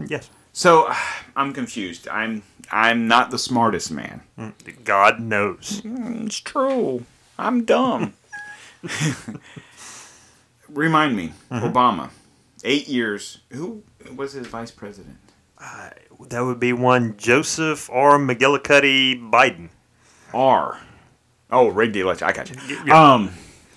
Yes, 0.09 0.31
So 0.57 0.91
I'm 1.37 1.53
confused. 1.53 2.09
I'm 2.09 2.43
I'm 2.73 3.07
not 3.07 3.31
the 3.31 3.39
smartest 3.39 3.93
man. 3.93 4.23
God 4.83 5.21
knows. 5.21 5.81
Hmm, 5.81 6.27
it's 6.27 6.41
true. 6.41 7.05
I'm 7.39 7.65
dumb. 7.65 8.15
Remind 10.69 11.15
me, 11.15 11.33
mm-hmm. 11.51 11.65
Obama, 11.65 12.11
eight 12.65 12.89
years. 12.89 13.39
Who 13.51 13.83
was 14.17 14.33
his 14.33 14.47
vice 14.47 14.71
president? 14.71 15.19
Uh, 15.59 15.91
that 16.29 16.41
would 16.41 16.59
be 16.59 16.73
one 16.73 17.17
Joseph 17.17 17.89
R. 17.91 18.19
McGillicuddy 18.19 19.31
Biden. 19.31 19.69
R. 20.35 20.81
Oh, 21.51 21.71
the 21.93 22.01
election. 22.01 22.29
I 22.29 22.33
got 22.33 22.51
you. 22.51 22.81
yeah. 22.85 23.13
Um, 23.15 23.31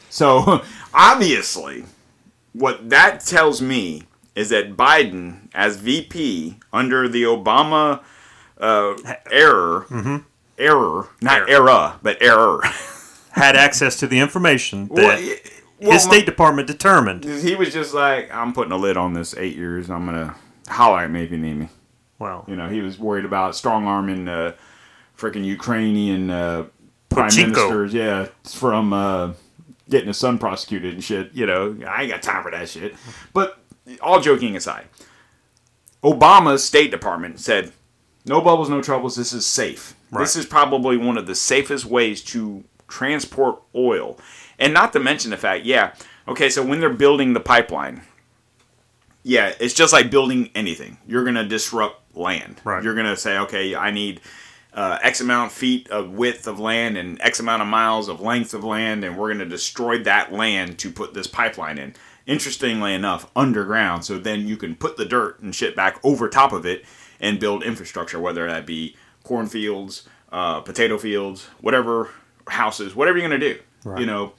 so 0.09 0.63
obviously, 0.93 1.83
what 2.53 2.89
that 2.89 3.19
tells 3.19 3.61
me 3.61 4.03
is 4.39 4.49
that 4.49 4.75
Biden, 4.77 5.49
as 5.53 5.75
VP 5.77 6.57
under 6.71 7.07
the 7.07 7.23
Obama 7.23 8.01
uh, 8.59 8.95
error, 9.31 9.85
error, 10.57 11.07
not 11.21 11.49
Error. 11.49 11.49
era, 11.49 11.99
but 12.01 12.21
error. 12.21 12.61
Had 13.31 13.55
access 13.55 13.97
to 13.99 14.07
the 14.07 14.19
information 14.19 14.87
that 14.89 14.95
Well, 14.95 15.35
well, 15.79 15.91
his 15.91 16.05
my- 16.05 16.11
State 16.13 16.25
Department 16.25 16.67
determined. 16.67 17.23
he 17.23 17.55
was 17.55 17.71
just 17.71 17.93
like, 17.93 18.33
I'm 18.33 18.53
putting 18.53 18.71
a 18.71 18.77
lid 18.77 18.97
on 18.97 19.13
this 19.13 19.35
eight 19.37 19.55
years. 19.55 19.89
I'm 19.89 20.05
gonna 20.05 20.35
holler 20.67 20.99
at 21.01 21.11
me 21.11 21.23
if 21.23 21.31
you 21.31 21.37
need 21.37 21.53
me. 21.57 21.69
Well, 22.17 22.43
You 22.47 22.55
know, 22.57 22.67
he 22.67 22.81
was 22.81 22.99
worried 22.99 23.23
about 23.25 23.55
strong 23.55 23.87
arming 23.87 24.27
uh, 24.27 24.53
freaking 25.17 25.45
Ukrainian 25.45 26.29
uh, 26.29 26.65
prime 27.09 27.31
ministers, 27.33 27.93
yeah, 27.93 28.27
from 28.43 28.91
uh, 28.91 29.31
getting 29.89 30.07
his 30.07 30.17
son 30.17 30.37
prosecuted 30.37 30.93
and 30.95 31.03
shit. 31.03 31.31
You 31.33 31.45
know, 31.45 31.77
I 31.87 32.01
ain't 32.03 32.11
got 32.11 32.21
time 32.21 32.43
for 32.43 32.51
that 32.51 32.67
shit. 32.67 32.93
But 33.33 33.57
all 34.01 34.21
joking 34.21 34.55
aside, 34.55 34.87
Obama's 36.03 36.63
State 36.63 36.91
Department 36.91 37.39
said, 37.39 37.71
"No 38.25 38.41
bubbles, 38.41 38.69
no 38.69 38.81
troubles. 38.81 39.15
This 39.15 39.33
is 39.33 39.45
safe. 39.45 39.95
This 40.11 40.35
is 40.35 40.45
probably 40.45 40.97
one 40.97 41.17
of 41.17 41.27
the 41.27 41.35
safest 41.35 41.85
ways 41.85 42.23
to 42.25 42.63
transport 42.87 43.61
oil." 43.75 44.19
And 44.57 44.73
not 44.73 44.93
to 44.93 44.99
mention 44.99 45.31
the 45.31 45.37
fact, 45.37 45.65
yeah, 45.65 45.93
okay, 46.27 46.49
so 46.49 46.63
when 46.63 46.79
they're 46.79 46.89
building 46.89 47.33
the 47.33 47.39
pipeline, 47.39 48.01
yeah, 49.23 49.53
it's 49.59 49.73
just 49.73 49.93
like 49.93 50.11
building 50.11 50.49
anything. 50.55 50.97
You're 51.07 51.23
gonna 51.23 51.47
disrupt 51.47 52.15
land. 52.15 52.61
Right. 52.63 52.83
You're 52.83 52.95
gonna 52.95 53.17
say, 53.17 53.37
okay, 53.37 53.75
I 53.75 53.91
need 53.91 54.21
uh, 54.73 54.99
X 55.01 55.21
amount 55.21 55.51
of 55.51 55.57
feet 55.57 55.89
of 55.89 56.11
width 56.11 56.47
of 56.47 56.59
land 56.59 56.97
and 56.97 57.19
X 57.21 57.39
amount 57.39 57.61
of 57.61 57.67
miles 57.67 58.07
of 58.07 58.21
length 58.21 58.53
of 58.53 58.63
land, 58.63 59.03
and 59.03 59.17
we're 59.17 59.27
going 59.27 59.39
to 59.39 59.45
destroy 59.45 60.01
that 60.03 60.31
land 60.31 60.77
to 60.79 60.91
put 60.91 61.13
this 61.13 61.27
pipeline 61.27 61.77
in. 61.77 61.95
Interestingly 62.29 62.93
enough, 62.93 63.27
underground, 63.35 64.05
so 64.05 64.19
then 64.19 64.47
you 64.47 64.55
can 64.55 64.75
put 64.75 64.97
the 64.97 65.05
dirt 65.05 65.39
and 65.39 65.55
shit 65.55 65.75
back 65.75 65.99
over 66.03 66.29
top 66.29 66.53
of 66.53 66.63
it 66.63 66.85
and 67.19 67.39
build 67.39 67.63
infrastructure, 67.63 68.19
whether 68.19 68.45
that 68.45 68.67
be 68.67 68.95
cornfields, 69.23 70.07
uh, 70.31 70.59
potato 70.61 70.99
fields, 70.99 71.45
whatever 71.59 72.11
houses, 72.47 72.95
whatever 72.95 73.17
you're 73.17 73.27
going 73.27 73.39
to 73.39 73.53
do. 73.53 73.59
You 73.99 74.05
know, 74.05 74.33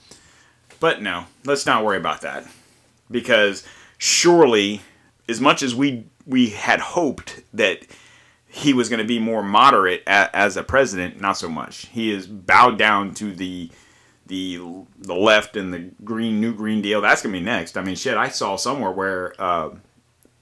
but 0.78 1.02
no, 1.02 1.24
let's 1.44 1.66
not 1.66 1.84
worry 1.84 1.96
about 1.96 2.20
that 2.20 2.46
because 3.10 3.66
surely, 3.98 4.82
as 5.28 5.40
much 5.40 5.60
as 5.60 5.74
we 5.74 6.06
we 6.26 6.50
had 6.50 6.78
hoped 6.78 7.42
that 7.52 7.80
he 8.46 8.72
was 8.72 8.88
going 8.88 9.00
to 9.00 9.04
be 9.04 9.18
more 9.18 9.42
moderate 9.42 10.04
a, 10.06 10.36
as 10.36 10.56
a 10.56 10.62
president, 10.62 11.20
not 11.20 11.36
so 11.36 11.48
much. 11.48 11.86
He 11.86 12.12
is 12.12 12.28
bowed 12.28 12.78
down 12.78 13.14
to 13.14 13.32
the 13.32 13.70
the 14.30 14.58
the 14.98 15.14
left 15.14 15.56
and 15.56 15.74
the 15.74 15.90
green 16.02 16.40
new 16.40 16.54
green 16.54 16.80
deal. 16.80 17.02
That's 17.02 17.20
going 17.20 17.34
to 17.34 17.38
be 17.40 17.44
next. 17.44 17.76
I 17.76 17.82
mean, 17.82 17.96
shit, 17.96 18.16
I 18.16 18.28
saw 18.28 18.56
somewhere 18.56 18.90
where. 18.92 19.34
Uh, 19.38 19.70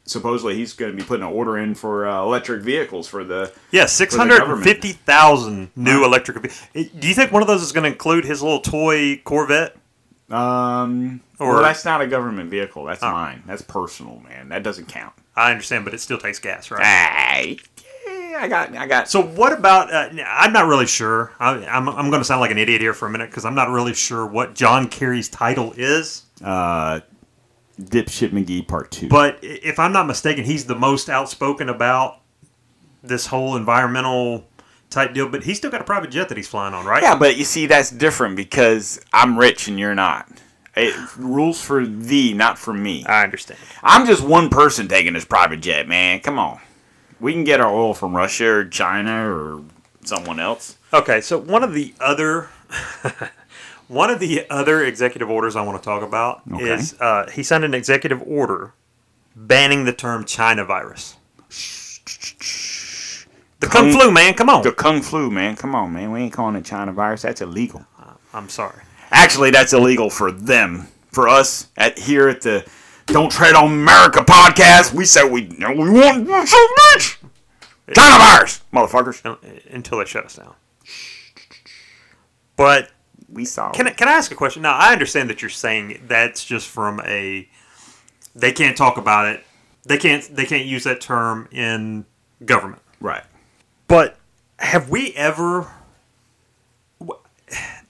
Supposedly 0.04 0.54
he's 0.56 0.72
going 0.72 0.90
to 0.90 0.96
be 0.96 1.06
putting 1.06 1.22
an 1.26 1.30
order 1.34 1.58
in 1.58 1.74
for 1.74 2.06
uh, 2.08 2.22
electric 2.22 2.62
vehicles 2.62 3.06
for 3.06 3.24
the 3.24 3.52
Yeah, 3.72 3.84
six 3.84 4.16
hundred 4.16 4.40
and 4.42 4.62
fifty 4.64 4.92
thousand 4.92 5.70
new 5.76 6.02
electric. 6.02 6.50
Do 6.72 7.06
you 7.08 7.12
think 7.12 7.30
one 7.30 7.42
of 7.42 7.46
those 7.46 7.60
is 7.60 7.72
going 7.72 7.84
to 7.84 7.90
include 7.90 8.24
his 8.24 8.42
little 8.42 8.60
toy 8.60 9.20
Corvette? 9.22 9.76
um 10.30 11.20
Or- 11.38 11.52
well 11.54 11.62
that's 11.62 11.84
not 11.84 12.00
a 12.00 12.06
government 12.06 12.48
vehicle 12.50 12.84
that's 12.84 13.02
Oh. 13.02 13.10
mine 13.12 13.42
that's 13.46 13.60
personal 13.60 14.20
man 14.20 14.48
that 14.48 14.62
doesn't 14.62 14.86
count 14.88 15.12
I 15.36 15.50
understand, 15.52 15.84
but 15.84 15.92
it 15.94 16.00
still 16.00 16.16
takes 16.18 16.38
gas, 16.38 16.70
right? 16.70 16.82
Hey, 16.84 17.58
yeah, 18.38 18.44
I 18.44 18.48
got 18.48 18.76
I 18.76 18.86
got 18.86 19.08
So 19.08 19.22
what 19.22 19.52
about? 19.52 19.92
Uh, 19.92 20.08
I'm 20.26 20.52
not 20.52 20.66
really 20.66 20.86
sure. 20.86 21.32
I, 21.38 21.64
I'm 21.66 21.88
I'm 21.88 22.10
going 22.10 22.20
to 22.20 22.24
sound 22.24 22.40
like 22.40 22.50
an 22.50 22.58
idiot 22.58 22.80
here 22.80 22.94
for 22.94 23.06
a 23.06 23.10
minute 23.10 23.30
because 23.30 23.44
I'm 23.44 23.54
not 23.54 23.70
really 23.70 23.94
sure 23.94 24.26
what 24.26 24.54
John 24.54 24.88
Kerry's 24.88 25.28
title 25.28 25.72
is. 25.76 26.24
uh 26.42 27.00
dipshit 27.80 28.30
McGee 28.30 28.66
part 28.66 28.90
two 28.90 29.08
But 29.08 29.38
if 29.42 29.78
I'm 29.78 29.92
not 29.92 30.06
mistaken, 30.06 30.44
he's 30.44 30.66
the 30.66 30.74
most 30.74 31.08
outspoken 31.08 31.68
about 31.68 32.20
this 33.02 33.26
whole 33.26 33.56
environmental 33.56 34.44
type 34.90 35.14
deal. 35.14 35.28
But 35.28 35.44
he's 35.44 35.58
still 35.58 35.70
got 35.70 35.80
a 35.80 35.84
private 35.84 36.10
jet 36.10 36.28
that 36.28 36.36
he's 36.36 36.48
flying 36.48 36.74
on, 36.74 36.84
right? 36.84 37.02
Yeah, 37.02 37.16
but 37.16 37.36
you 37.36 37.44
see, 37.44 37.66
that's 37.66 37.90
different 37.90 38.36
because 38.36 39.00
I'm 39.12 39.38
rich 39.38 39.68
and 39.68 39.78
you're 39.78 39.94
not. 39.94 40.28
It 40.76 40.94
rules 41.16 41.60
for 41.60 41.84
thee, 41.84 42.34
not 42.34 42.56
for 42.56 42.72
me. 42.72 43.04
I 43.04 43.24
understand. 43.24 43.58
I'm 43.82 44.06
just 44.06 44.22
one 44.22 44.48
person 44.48 44.86
taking 44.86 45.14
this 45.14 45.24
private 45.24 45.60
jet, 45.60 45.88
man. 45.88 46.20
Come 46.20 46.38
on. 46.38 46.60
We 47.20 47.32
can 47.32 47.44
get 47.44 47.60
our 47.60 47.72
oil 47.72 47.94
from 47.94 48.14
Russia 48.16 48.46
or 48.48 48.64
China 48.64 49.28
or 49.28 49.62
someone 50.04 50.38
else. 50.40 50.76
Okay, 50.92 51.20
so 51.20 51.36
one 51.38 51.62
of 51.64 51.74
the 51.74 51.94
other 52.00 52.48
one 53.88 54.10
of 54.10 54.20
the 54.20 54.46
other 54.50 54.84
executive 54.84 55.28
orders 55.28 55.56
I 55.56 55.62
want 55.62 55.82
to 55.82 55.84
talk 55.84 56.02
about 56.02 56.42
Okay. 56.52 56.72
is 56.74 56.94
uh, 57.00 57.28
he 57.30 57.42
signed 57.42 57.64
an 57.64 57.74
executive 57.74 58.22
order 58.22 58.72
banning 59.34 59.84
the 59.84 59.92
term 59.92 60.24
China 60.24 60.64
virus. 60.64 61.16
The 63.60 63.66
Kung 63.66 63.90
Kung- 63.90 64.00
flu, 64.00 64.10
man, 64.12 64.34
come 64.34 64.48
on. 64.48 64.62
The 64.62 64.72
Kung 64.72 65.02
Flu, 65.02 65.30
man. 65.30 65.56
Come 65.56 65.74
on, 65.74 65.92
man. 65.92 66.12
We 66.12 66.20
ain't 66.20 66.32
calling 66.32 66.54
it 66.56 66.64
China 66.64 66.92
virus. 66.92 67.22
That's 67.22 67.40
illegal. 67.40 67.84
I'm 68.32 68.48
sorry. 68.48 68.82
Actually, 69.10 69.50
that's 69.50 69.72
illegal 69.72 70.10
for 70.10 70.30
them. 70.30 70.86
For 71.10 71.28
us, 71.28 71.68
at 71.76 71.98
here 71.98 72.28
at 72.28 72.42
the 72.42 72.64
Don't 73.08 73.32
Tread 73.32 73.54
on 73.54 73.72
America 73.72 74.20
podcast, 74.20 74.92
we 74.92 75.04
said 75.04 75.30
we 75.30 75.42
we 75.42 75.90
want 75.90 76.28
so 76.48 76.66
much. 76.92 77.18
China 77.94 78.18
virus, 78.18 78.60
motherfuckers. 78.72 79.24
Uh, 79.24 79.36
Until 79.70 79.98
they 79.98 80.04
shut 80.04 80.26
us 80.26 80.36
down. 80.36 80.54
But 82.56 82.90
We 83.30 83.44
saw. 83.44 83.72
Can 83.72 83.86
I, 83.88 83.90
can 83.90 84.08
I 84.08 84.12
ask 84.12 84.30
a 84.30 84.34
question? 84.34 84.62
Now, 84.62 84.76
I 84.76 84.92
understand 84.92 85.30
that 85.30 85.40
you're 85.40 85.48
saying 85.48 86.02
that's 86.06 86.44
just 86.44 86.68
from 86.68 87.00
a 87.04 87.48
they 88.34 88.52
can't 88.52 88.76
talk 88.76 88.98
about 88.98 89.26
it. 89.26 89.42
They 89.84 89.96
can't 89.96 90.22
they 90.34 90.44
can't 90.44 90.66
use 90.66 90.84
that 90.84 91.00
term 91.00 91.48
in 91.50 92.04
government. 92.44 92.82
right. 93.00 93.24
But 93.86 94.18
have 94.58 94.90
we 94.90 95.14
ever 95.14 95.66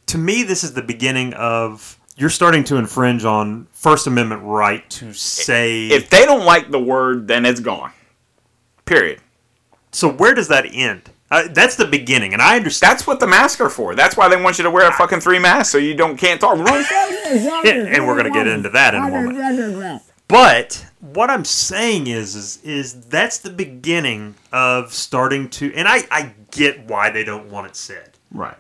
to 0.06 0.18
me 0.18 0.44
this 0.44 0.62
is 0.62 0.74
the 0.74 0.82
beginning 0.82 1.34
of 1.34 1.97
you're 2.18 2.30
starting 2.30 2.64
to 2.64 2.76
infringe 2.76 3.24
on 3.24 3.68
First 3.72 4.06
Amendment 4.06 4.42
right 4.42 4.88
to 4.90 5.12
say 5.12 5.86
If 5.88 6.10
they 6.10 6.24
don't 6.24 6.44
like 6.44 6.70
the 6.70 6.80
word, 6.80 7.28
then 7.28 7.46
it's 7.46 7.60
gone. 7.60 7.92
Period. 8.84 9.20
so 9.92 10.10
where 10.10 10.34
does 10.34 10.48
that 10.48 10.66
end? 10.72 11.10
Uh, 11.30 11.44
that's 11.50 11.76
the 11.76 11.84
beginning 11.84 12.32
and 12.32 12.40
I 12.40 12.56
understand 12.56 12.92
That's 12.92 13.06
what 13.06 13.20
the 13.20 13.26
masks 13.26 13.60
are 13.60 13.68
for. 13.68 13.94
That's 13.94 14.16
why 14.16 14.28
they 14.28 14.40
want 14.40 14.58
you 14.58 14.64
to 14.64 14.70
wear 14.70 14.88
a 14.88 14.92
fucking 14.92 15.20
three 15.20 15.38
masks 15.38 15.70
so 15.70 15.78
you 15.78 15.94
don't 15.94 16.16
can't 16.16 16.40
talk. 16.40 16.58
and 16.58 18.06
we're 18.06 18.14
going 18.14 18.24
to 18.24 18.30
get 18.30 18.46
into 18.46 18.70
that 18.70 18.94
in 18.94 19.02
a 19.02 19.10
moment. 19.10 20.02
But 20.26 20.86
what 21.00 21.30
I'm 21.30 21.44
saying 21.44 22.06
is, 22.06 22.34
is, 22.34 22.62
is 22.62 23.06
that's 23.06 23.38
the 23.38 23.50
beginning 23.50 24.34
of 24.52 24.92
starting 24.92 25.48
to, 25.50 25.72
and 25.74 25.88
I, 25.88 26.02
I 26.10 26.34
get 26.50 26.84
why 26.84 27.08
they 27.10 27.24
don't 27.24 27.50
want 27.50 27.66
it 27.66 27.76
said. 27.76 28.10
right. 28.30 28.56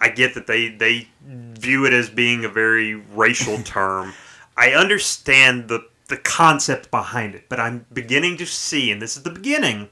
I 0.00 0.08
get 0.08 0.34
that 0.34 0.46
they 0.46 0.68
they 0.68 1.08
view 1.24 1.84
it 1.86 1.92
as 1.92 2.08
being 2.08 2.44
a 2.44 2.48
very 2.48 2.94
racial 2.94 3.58
term. 3.64 4.14
I 4.56 4.72
understand 4.72 5.68
the 5.68 5.86
the 6.08 6.16
concept 6.16 6.90
behind 6.90 7.34
it, 7.34 7.48
but 7.48 7.60
I'm 7.60 7.86
beginning 7.92 8.38
to 8.38 8.46
see, 8.46 8.90
and 8.90 9.00
this 9.00 9.16
is 9.16 9.22
the 9.22 9.30
beginning 9.30 9.90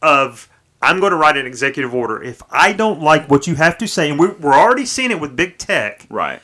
of 0.00 0.48
I'm 0.80 1.00
going 1.00 1.10
to 1.10 1.16
write 1.16 1.36
an 1.36 1.46
executive 1.46 1.94
order. 1.94 2.22
If 2.22 2.42
I 2.50 2.72
don't 2.72 3.00
like 3.00 3.28
what 3.28 3.46
you 3.46 3.56
have 3.56 3.76
to 3.78 3.88
say, 3.88 4.10
and 4.10 4.18
we're, 4.18 4.34
we're 4.34 4.54
already 4.54 4.86
seeing 4.86 5.10
it 5.10 5.20
with 5.20 5.34
big 5.34 5.58
tech, 5.58 6.06
Right. 6.08 6.40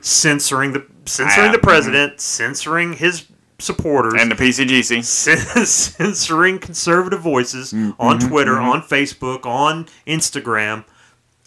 censoring 0.00 0.72
the 0.72 0.86
censoring 1.04 1.52
the 1.52 1.58
mm-hmm. 1.58 1.66
president, 1.66 2.20
censoring 2.20 2.94
his 2.94 3.26
supporters, 3.58 4.14
And 4.18 4.30
the 4.30 4.34
BCGC. 4.34 5.04
censoring 5.66 6.58
conservative 6.58 7.20
voices 7.20 7.72
mm-hmm, 7.72 8.00
on 8.00 8.18
Twitter, 8.18 8.54
mm-hmm. 8.54 8.68
on 8.68 8.82
Facebook, 8.82 9.46
on 9.46 9.86
Instagram. 10.06 10.84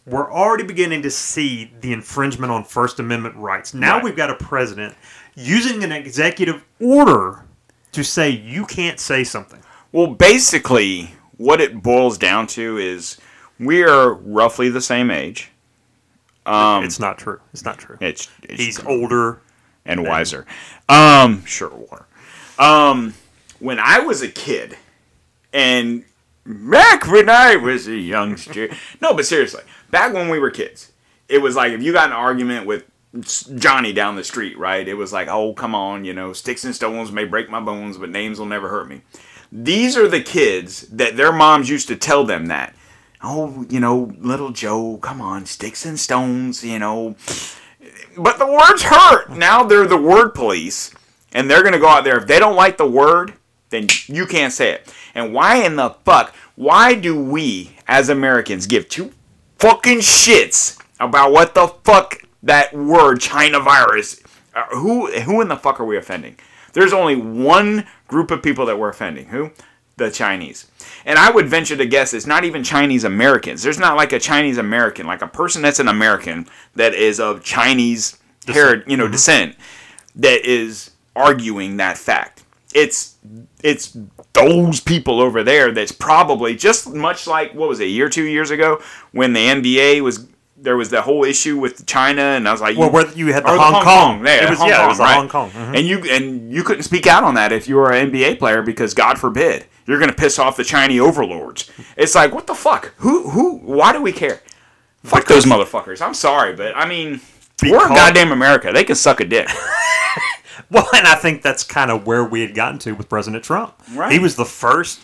We're 0.07 0.31
already 0.31 0.63
beginning 0.63 1.01
to 1.01 1.11
see 1.11 1.73
the 1.81 1.91
infringement 1.91 2.49
on 2.51 2.63
First 2.63 2.99
Amendment 2.99 3.35
rights. 3.35 3.73
Now 3.73 3.95
Right. 3.95 4.03
we've 4.05 4.15
got 4.15 4.29
a 4.29 4.35
president 4.35 4.95
using 5.35 5.83
an 5.83 5.91
executive 5.91 6.63
order 6.79 7.43
to 7.91 8.03
say 8.03 8.29
you 8.29 8.65
can't 8.65 8.99
say 9.01 9.23
something. 9.25 9.59
Well, 9.91 10.07
basically, 10.07 11.13
what 11.35 11.59
it 11.59 11.83
boils 11.83 12.17
down 12.17 12.47
to 12.47 12.77
is 12.77 13.17
we 13.59 13.83
are 13.83 14.13
roughly 14.13 14.69
the 14.69 14.81
same 14.81 15.11
age. 15.11 15.51
Um, 16.45 16.85
it's 16.85 16.99
not 17.01 17.17
true. 17.17 17.41
It's 17.51 17.65
not 17.65 17.77
true. 17.77 17.97
It's, 17.99 18.29
it's 18.43 18.61
He's 18.63 18.85
older. 18.85 19.41
and 19.85 20.05
wiser. 20.07 20.45
Um, 20.87 21.43
sure, 21.45 21.69
war. 21.69 22.07
Um, 22.57 23.13
when 23.59 23.79
I 23.79 23.99
was 23.99 24.21
a 24.21 24.27
kid, 24.29 24.77
and 25.53 26.03
back 26.45 27.07
when 27.07 27.29
I 27.29 27.55
was 27.57 27.87
a 27.87 27.95
youngster, 27.97 28.69
no, 29.01 29.13
but 29.13 29.25
seriously, 29.25 29.63
back 29.91 30.13
when 30.13 30.29
we 30.29 30.39
were 30.39 30.51
kids, 30.51 30.91
it 31.29 31.39
was 31.39 31.55
like 31.55 31.71
if 31.73 31.83
you 31.83 31.93
got 31.93 32.09
an 32.09 32.15
argument 32.15 32.65
with 32.65 32.85
Johnny 33.55 33.93
down 33.93 34.15
the 34.15 34.23
street, 34.23 34.57
right? 34.57 34.87
It 34.87 34.93
was 34.93 35.13
like, 35.13 35.27
oh, 35.27 35.53
come 35.53 35.73
on, 35.73 36.05
you 36.05 36.13
know, 36.13 36.33
sticks 36.33 36.65
and 36.65 36.75
stones 36.75 37.11
may 37.11 37.25
break 37.25 37.49
my 37.49 37.59
bones, 37.59 37.97
but 37.97 38.09
names 38.09 38.39
will 38.39 38.45
never 38.45 38.69
hurt 38.69 38.87
me. 38.87 39.01
These 39.51 39.97
are 39.97 40.07
the 40.07 40.21
kids 40.21 40.81
that 40.89 41.15
their 41.15 41.31
moms 41.31 41.69
used 41.69 41.87
to 41.87 41.95
tell 41.95 42.25
them 42.25 42.47
that. 42.47 42.75
Oh, 43.23 43.65
you 43.69 43.79
know, 43.79 44.13
little 44.19 44.51
Joe, 44.51 44.97
come 44.97 45.21
on, 45.21 45.45
sticks 45.45 45.85
and 45.85 45.99
stones, 45.99 46.63
you 46.63 46.77
know, 46.79 47.15
but 48.17 48.37
the 48.37 48.45
words 48.45 48.83
hurt. 48.83 49.29
Now 49.31 49.63
they're 49.63 49.87
the 49.87 49.97
word 49.97 50.29
police, 50.35 50.93
and 51.31 51.49
they're 51.49 51.63
gonna 51.63 51.79
go 51.79 51.87
out 51.87 52.03
there. 52.03 52.17
If 52.17 52.27
they 52.27 52.39
don't 52.39 52.55
like 52.55 52.77
the 52.77 52.89
word, 52.89 53.33
then 53.69 53.87
you 54.07 54.25
can't 54.25 54.53
say 54.53 54.71
it. 54.71 54.93
And 55.15 55.33
why 55.33 55.57
in 55.57 55.75
the 55.75 55.91
fuck? 56.05 56.33
Why 56.55 56.93
do 56.93 57.19
we 57.19 57.71
as 57.87 58.09
Americans 58.09 58.67
give 58.67 58.89
two 58.89 59.13
fucking 59.59 59.99
shits 59.99 60.79
about 60.99 61.31
what 61.31 61.55
the 61.55 61.67
fuck 61.83 62.23
that 62.43 62.73
word 62.73 63.19
China 63.19 63.59
virus? 63.59 64.21
Uh, 64.53 64.63
who 64.71 65.11
who 65.11 65.41
in 65.41 65.47
the 65.47 65.55
fuck 65.55 65.79
are 65.79 65.85
we 65.85 65.97
offending? 65.97 66.37
There's 66.73 66.93
only 66.93 67.15
one 67.15 67.87
group 68.07 68.31
of 68.31 68.43
people 68.43 68.65
that 68.67 68.77
we're 68.77 68.89
offending. 68.89 69.27
Who? 69.27 69.51
The 69.97 70.11
Chinese. 70.11 70.69
And 71.05 71.17
I 71.17 71.31
would 71.31 71.47
venture 71.47 71.75
to 71.75 71.85
guess 71.85 72.13
it's 72.13 72.27
not 72.27 72.43
even 72.43 72.63
Chinese 72.63 73.03
Americans. 73.03 73.63
There's 73.63 73.79
not 73.79 73.97
like 73.97 74.13
a 74.13 74.19
Chinese 74.19 74.59
American, 74.59 75.07
like 75.07 75.23
a 75.23 75.27
person 75.27 75.61
that's 75.61 75.79
an 75.79 75.87
American 75.87 76.47
that 76.75 76.93
is 76.93 77.19
of 77.19 77.43
Chinese 77.43 78.19
heritage, 78.45 78.87
you 78.87 78.97
know, 78.97 79.07
descent, 79.07 79.55
that 80.15 80.45
is 80.45 80.91
arguing 81.15 81.77
that 81.77 81.97
fact. 81.97 82.43
It's 82.73 83.15
it's 83.63 83.97
those 84.33 84.79
people 84.81 85.19
over 85.21 85.43
there 85.43 85.71
that's 85.71 85.91
probably 85.91 86.55
just 86.55 86.93
much 86.93 87.25
like 87.27 87.53
what 87.53 87.69
was 87.69 87.79
it, 87.79 87.85
a 87.85 87.89
year, 87.89 88.09
two 88.09 88.23
years 88.25 88.51
ago, 88.51 88.81
when 89.11 89.33
the 89.33 89.39
NBA 89.47 90.01
was 90.01 90.27
there 90.59 90.75
was 90.75 90.89
that 90.89 91.03
whole 91.03 91.23
issue 91.23 91.57
with 91.59 91.85
China, 91.85 92.21
and 92.21 92.47
I 92.47 92.51
was 92.51 92.61
like, 92.61 92.77
Well, 92.77 92.87
you- 92.87 92.93
where 92.93 93.07
you 93.13 93.31
had 93.33 93.43
the 93.43 93.53
or 93.53 93.57
Hong 93.57 93.83
Kong. 93.83 94.25
Yeah, 94.25 94.43
It 94.45 94.49
was- 94.49 94.59
Hong 94.59 94.67
yeah, 94.69 94.85
it 94.85 94.87
was 94.89 94.97
the 94.97 95.03
right? 95.03 95.15
Hong 95.15 95.29
Kong, 95.29 95.51
mhm. 95.51 95.77
And 95.77 95.87
you 95.87 95.99
and 96.09 96.51
you 96.51 96.63
couldn't 96.63 96.83
speak 96.83 97.05
out 97.07 97.23
on 97.23 97.35
that 97.35 97.51
if 97.51 97.67
you 97.67 97.75
were 97.75 97.91
an 97.91 98.11
NBA 98.11 98.39
player 98.39 98.61
because 98.61 98.93
God 98.93 99.17
forbid 99.19 99.65
you're 99.85 99.99
going 99.99 100.09
to 100.09 100.15
piss 100.15 100.37
off 100.39 100.57
the 100.57 100.63
Chinese 100.65 100.99
overlords. 100.99 101.69
It's 101.95 102.15
like 102.15 102.33
what 102.33 102.47
the 102.47 102.55
fuck? 102.55 102.93
Who 102.97 103.29
who? 103.29 103.57
Why 103.59 103.93
do 103.93 104.01
we 104.01 104.11
care? 104.11 104.41
Fuck 105.03 105.25
those 105.27 105.45
motherfuckers. 105.45 106.01
I'm 106.01 106.13
sorry, 106.15 106.53
but 106.53 106.75
I 106.75 106.85
mean, 106.87 107.21
we're 107.63 107.87
goddamn 107.87 108.31
America. 108.31 108.71
They 108.73 108.83
can 108.83 108.95
suck 108.95 109.21
a 109.21 109.25
dick. 109.25 109.47
Well, 110.71 110.87
and 110.93 111.07
I 111.07 111.15
think 111.15 111.43
that's 111.43 111.63
kind 111.63 111.89
of 111.89 112.05
where 112.05 112.25
we 112.25 112.41
had 112.41 112.53
gotten 112.53 112.77
to 112.79 112.91
with 112.91 113.07
President 113.07 113.43
Trump. 113.43 113.73
Right. 113.93 114.11
He 114.11 114.19
was 114.19 114.35
the 114.35 114.45
first. 114.45 114.99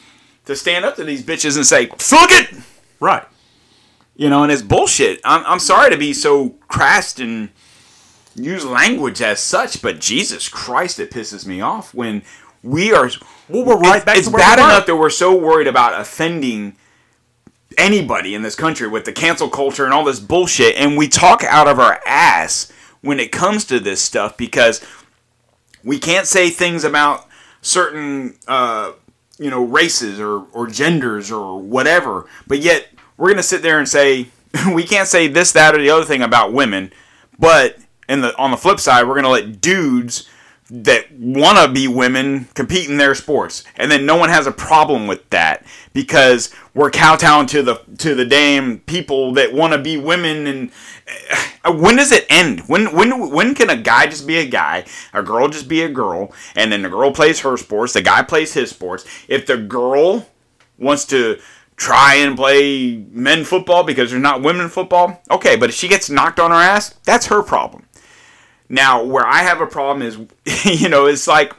to 0.45 0.57
stand 0.57 0.83
up 0.83 0.97
to 0.97 1.05
these 1.05 1.23
bitches 1.23 1.55
and 1.55 1.65
say, 1.65 1.85
"Fuck 1.97 2.31
it." 2.31 2.53
Right. 2.99 3.23
You 4.15 4.29
know, 4.29 4.43
and 4.43 4.51
it's 4.51 4.61
bullshit. 4.61 5.21
I'm, 5.23 5.43
I'm 5.45 5.59
sorry 5.59 5.89
to 5.89 5.97
be 5.97 6.13
so 6.13 6.49
crass 6.67 7.17
and 7.17 7.49
use 8.35 8.65
language 8.65 9.21
as 9.21 9.39
such, 9.39 9.81
but 9.81 9.99
Jesus 9.99 10.49
Christ, 10.49 10.99
it 10.99 11.11
pisses 11.11 11.45
me 11.45 11.61
off 11.61 11.93
when 11.93 12.23
we 12.61 12.93
are. 12.93 13.09
Well, 13.49 13.65
we're 13.65 13.77
right 13.77 13.97
it's, 13.97 14.05
back 14.05 14.17
It's 14.17 14.27
to 14.27 14.33
where 14.33 14.43
bad 14.43 14.59
enough 14.59 14.85
that 14.85 14.95
we're 14.95 15.09
so 15.09 15.35
worried 15.35 15.67
about 15.67 15.99
offending 15.99 16.75
anybody 17.77 18.35
in 18.35 18.41
this 18.41 18.55
country 18.55 18.87
with 18.87 19.05
the 19.05 19.11
cancel 19.11 19.49
culture 19.49 19.85
and 19.85 19.93
all 19.93 20.03
this 20.03 20.19
bullshit, 20.19 20.75
and 20.75 20.97
we 20.97 21.07
talk 21.07 21.43
out 21.43 21.67
of 21.67 21.79
our 21.79 21.99
ass 22.05 22.71
when 23.01 23.19
it 23.19 23.31
comes 23.31 23.65
to 23.65 23.79
this 23.79 24.01
stuff 24.01 24.37
because 24.37 24.85
we 25.83 25.99
can't 25.99 26.27
say 26.27 26.49
things 26.49 26.83
about 26.83 27.27
certain 27.61 28.35
uh, 28.47 28.93
you 29.37 29.49
know 29.49 29.63
races 29.63 30.19
or, 30.19 30.45
or 30.53 30.67
genders 30.67 31.31
or 31.31 31.59
whatever 31.59 32.27
but 32.47 32.59
yet 32.59 32.87
we're 33.17 33.29
gonna 33.29 33.43
sit 33.43 33.61
there 33.61 33.79
and 33.79 33.87
say 33.87 34.27
we 34.73 34.83
can't 34.83 35.07
say 35.07 35.27
this 35.27 35.51
that 35.51 35.75
or 35.75 35.79
the 35.79 35.89
other 35.89 36.05
thing 36.05 36.21
about 36.21 36.53
women 36.53 36.91
but 37.39 37.77
in 38.07 38.21
the 38.21 38.35
on 38.37 38.51
the 38.51 38.57
flip 38.57 38.79
side 38.79 39.07
we're 39.07 39.15
gonna 39.15 39.29
let 39.29 39.59
dudes 39.61 40.29
that 40.75 41.11
want 41.11 41.59
to 41.59 41.71
be 41.71 41.87
women 41.87 42.45
compete 42.55 42.89
in 42.89 42.97
their 42.97 43.13
sports. 43.13 43.63
And 43.75 43.91
then 43.91 44.07
no 44.07 44.15
one 44.15 44.29
has 44.29 44.47
a 44.47 44.51
problem 44.51 45.05
with 45.05 45.29
that 45.29 45.63
because 45.93 46.51
we're 46.73 46.89
kowtowing 46.89 47.45
to 47.47 47.61
the 47.61 47.75
to 47.99 48.15
the 48.15 48.25
damn 48.25 48.79
people 48.79 49.33
that 49.33 49.53
want 49.53 49.73
to 49.73 49.79
be 49.79 49.97
women 49.97 50.47
and 50.47 50.71
uh, 51.63 51.73
when 51.73 51.97
does 51.97 52.11
it 52.11 52.25
end? 52.27 52.61
When 52.61 52.91
when 52.95 53.29
when 53.29 53.53
can 53.53 53.69
a 53.69 53.77
guy 53.77 54.07
just 54.07 54.25
be 54.25 54.37
a 54.37 54.47
guy 54.47 54.85
a 55.13 55.21
girl 55.21 55.47
just 55.47 55.67
be 55.67 55.83
a 55.83 55.89
girl 55.89 56.33
and 56.55 56.71
then 56.71 56.81
the 56.81 56.89
girl 56.89 57.11
plays 57.11 57.41
her 57.41 57.55
sports 57.55 57.93
the 57.93 58.01
guy 58.01 58.23
plays 58.23 58.55
his 58.55 58.71
sports. 58.71 59.05
If 59.27 59.45
the 59.45 59.57
girl 59.57 60.27
wants 60.79 61.05
to 61.05 61.39
try 61.75 62.15
and 62.15 62.35
play 62.35 62.95
men 63.11 63.43
football 63.43 63.83
because 63.83 64.09
there's 64.09 64.21
not 64.23 64.41
women 64.41 64.69
football 64.69 65.21
okay 65.29 65.55
but 65.55 65.69
if 65.69 65.75
she 65.75 65.87
gets 65.87 66.09
knocked 66.09 66.39
on 66.39 66.49
her 66.51 66.57
ass 66.57 66.95
that's 67.03 67.27
her 67.27 67.43
problem 67.43 67.85
now, 68.73 69.03
where 69.03 69.25
I 69.25 69.43
have 69.43 69.61
a 69.61 69.67
problem 69.67 70.01
is, 70.01 70.17
you 70.81 70.89
know, 70.89 71.05
it's 71.05 71.27
like 71.27 71.53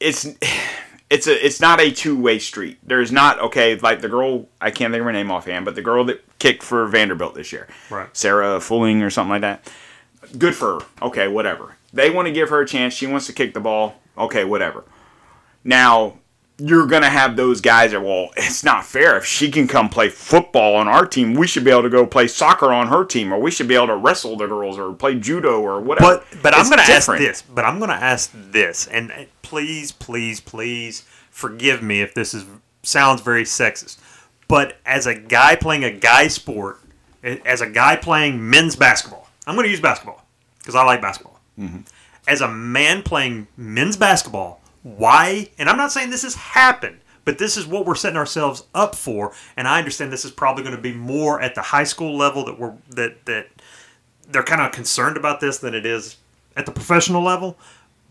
it's 0.00 0.26
it's 1.10 1.26
a 1.26 1.46
it's 1.46 1.60
not 1.60 1.80
a 1.80 1.90
two 1.90 2.18
way 2.18 2.38
street. 2.38 2.78
There's 2.82 3.12
not 3.12 3.38
okay, 3.40 3.76
like 3.76 4.00
the 4.00 4.08
girl 4.08 4.48
I 4.60 4.70
can't 4.70 4.90
think 4.92 5.00
of 5.00 5.04
her 5.04 5.12
name 5.12 5.30
offhand, 5.30 5.66
but 5.66 5.74
the 5.74 5.82
girl 5.82 6.04
that 6.06 6.24
kicked 6.38 6.62
for 6.62 6.86
Vanderbilt 6.86 7.34
this 7.34 7.52
year, 7.52 7.68
Right. 7.90 8.08
Sarah 8.16 8.58
Fuller 8.58 9.04
or 9.04 9.10
something 9.10 9.30
like 9.30 9.42
that. 9.42 9.70
Good 10.38 10.54
for 10.54 10.80
her. 10.80 10.86
Okay, 11.02 11.28
whatever. 11.28 11.76
They 11.92 12.08
want 12.10 12.26
to 12.26 12.32
give 12.32 12.48
her 12.48 12.60
a 12.62 12.66
chance. 12.66 12.94
She 12.94 13.06
wants 13.06 13.26
to 13.26 13.32
kick 13.34 13.52
the 13.52 13.60
ball. 13.60 13.96
Okay, 14.16 14.44
whatever. 14.44 14.84
Now 15.62 16.18
you're 16.58 16.86
gonna 16.86 17.08
have 17.08 17.36
those 17.36 17.60
guys 17.60 17.92
that 17.92 18.02
well, 18.02 18.30
it's 18.36 18.64
not 18.64 18.84
fair. 18.84 19.16
If 19.16 19.24
she 19.24 19.50
can 19.50 19.68
come 19.68 19.88
play 19.88 20.08
football 20.08 20.74
on 20.74 20.88
our 20.88 21.06
team, 21.06 21.34
we 21.34 21.46
should 21.46 21.64
be 21.64 21.70
able 21.70 21.84
to 21.84 21.88
go 21.88 22.04
play 22.04 22.26
soccer 22.26 22.72
on 22.72 22.88
her 22.88 23.04
team, 23.04 23.32
or 23.32 23.40
we 23.40 23.50
should 23.50 23.68
be 23.68 23.74
able 23.74 23.86
to 23.88 23.96
wrestle 23.96 24.36
the 24.36 24.46
girls 24.46 24.78
or 24.78 24.92
play 24.92 25.14
judo 25.14 25.60
or 25.60 25.80
whatever. 25.80 26.24
But 26.32 26.42
but 26.42 26.54
I'm 26.54 26.66
going 26.66 26.78
to 26.78 26.92
ask 26.92 27.06
this. 27.06 27.42
But 27.42 27.64
I'm 27.64 27.78
going 27.78 27.90
to 27.90 27.96
ask 27.96 28.30
this, 28.34 28.86
and 28.88 29.28
please, 29.42 29.92
please, 29.92 30.40
please 30.40 31.04
forgive 31.30 31.82
me 31.82 32.00
if 32.00 32.14
this 32.14 32.34
is 32.34 32.44
sounds 32.82 33.20
very 33.20 33.44
sexist. 33.44 33.98
But 34.48 34.78
as 34.84 35.06
a 35.06 35.14
guy 35.14 35.56
playing 35.56 35.84
a 35.84 35.90
guy 35.90 36.28
sport, 36.28 36.80
as 37.22 37.60
a 37.60 37.68
guy 37.68 37.96
playing 37.96 38.48
men's 38.48 38.76
basketball, 38.76 39.28
I'm 39.46 39.54
going 39.54 39.66
to 39.66 39.70
use 39.70 39.80
basketball 39.80 40.24
because 40.58 40.74
I 40.74 40.84
like 40.84 41.00
basketball. 41.00 41.38
Mm-hmm. 41.58 41.80
As 42.26 42.40
a 42.40 42.48
man 42.48 43.02
playing 43.02 43.46
men's 43.56 43.96
basketball, 43.96 44.57
why? 44.82 45.50
And 45.58 45.68
I'm 45.68 45.76
not 45.76 45.92
saying 45.92 46.10
this 46.10 46.22
has 46.22 46.34
happened. 46.34 47.00
But 47.24 47.36
this 47.36 47.58
is 47.58 47.66
what 47.66 47.84
we're 47.84 47.94
setting 47.94 48.16
ourselves 48.16 48.64
up 48.74 48.94
for, 48.94 49.34
and 49.54 49.68
I 49.68 49.76
understand 49.76 50.10
this 50.10 50.24
is 50.24 50.30
probably 50.30 50.62
going 50.62 50.74
to 50.74 50.80
be 50.80 50.94
more 50.94 51.38
at 51.42 51.54
the 51.54 51.60
high 51.60 51.84
school 51.84 52.16
level 52.16 52.46
that 52.46 52.58
we're 52.58 52.72
that 52.88 53.26
that 53.26 53.48
they're 54.26 54.42
kind 54.42 54.62
of 54.62 54.72
concerned 54.72 55.18
about 55.18 55.38
this 55.38 55.58
than 55.58 55.74
it 55.74 55.84
is 55.84 56.16
at 56.56 56.64
the 56.64 56.72
professional 56.72 57.22
level. 57.22 57.58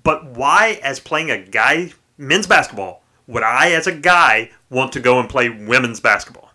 But 0.03 0.23
why, 0.37 0.79
as 0.83 0.99
playing 0.99 1.31
a 1.31 1.41
guy 1.41 1.93
men's 2.19 2.45
basketball, 2.45 3.01
would 3.25 3.41
I, 3.41 3.71
as 3.71 3.87
a 3.87 3.91
guy, 3.91 4.51
want 4.69 4.93
to 4.93 4.99
go 4.99 5.19
and 5.19 5.27
play 5.27 5.49
women's 5.49 5.99
basketball? 5.99 6.47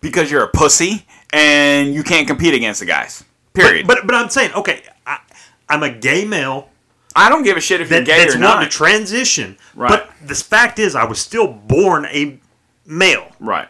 because 0.00 0.30
you're 0.30 0.44
a 0.44 0.48
pussy 0.48 1.06
and 1.32 1.94
you 1.94 2.02
can't 2.02 2.26
compete 2.26 2.54
against 2.54 2.80
the 2.80 2.86
guys. 2.86 3.24
Period. 3.54 3.86
But 3.86 4.06
but 4.06 4.14
I'm 4.14 4.30
saying, 4.30 4.52
okay, 4.54 4.82
I, 5.06 5.20
I'm 5.68 5.82
a 5.82 5.90
gay 5.90 6.24
male 6.24 6.70
I 7.18 7.28
don't 7.28 7.42
give 7.42 7.56
a 7.56 7.60
shit 7.60 7.80
if 7.80 7.90
you're 7.90 8.00
that, 8.00 8.06
gay 8.06 8.18
that's 8.24 8.34
or 8.36 8.38
not. 8.38 8.60
to 8.62 8.68
transition. 8.68 9.56
Right. 9.74 9.88
But 9.90 10.10
the 10.26 10.34
fact 10.34 10.78
is, 10.78 10.94
I 10.94 11.04
was 11.04 11.18
still 11.20 11.48
born 11.52 12.06
a 12.06 12.38
male. 12.86 13.28
right. 13.40 13.68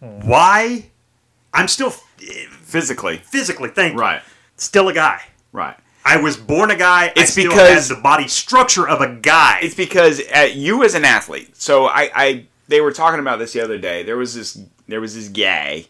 Why? 0.00 0.86
I'm 1.52 1.68
still 1.68 1.90
Physically. 2.62 3.16
physically, 3.18 3.70
thank 3.70 3.94
you, 3.94 4.00
Right. 4.00 4.22
still 4.56 4.88
a 4.88 4.92
guy. 4.92 5.22
Right. 5.52 5.76
I 6.04 6.18
was 6.18 6.36
born 6.36 6.70
a 6.70 6.76
guy. 6.76 7.06
I 7.06 7.12
It's 7.16 7.32
still 7.32 7.50
because- 7.50 7.88
the 7.88 7.94
body 7.96 8.28
structure 8.28 8.88
of 8.88 9.00
a 9.00 9.08
guy. 9.14 9.58
It's 9.62 9.74
because 9.74 10.20
uh, 10.34 10.48
you 10.52 10.84
as 10.84 10.94
an 10.94 11.04
athlete. 11.04 11.56
So 11.56 11.86
I, 11.86 12.10
I, 12.14 12.44
they 12.68 12.80
were 12.80 12.92
talking 12.92 13.20
about 13.20 13.38
this 13.38 13.52
the 13.52 13.60
other 13.60 13.78
day. 13.78 14.02
There 14.02 14.16
was 14.16 14.34
this, 14.34 14.58
there 14.86 15.00
was 15.00 15.14
this 15.14 15.28
guy 15.28 15.86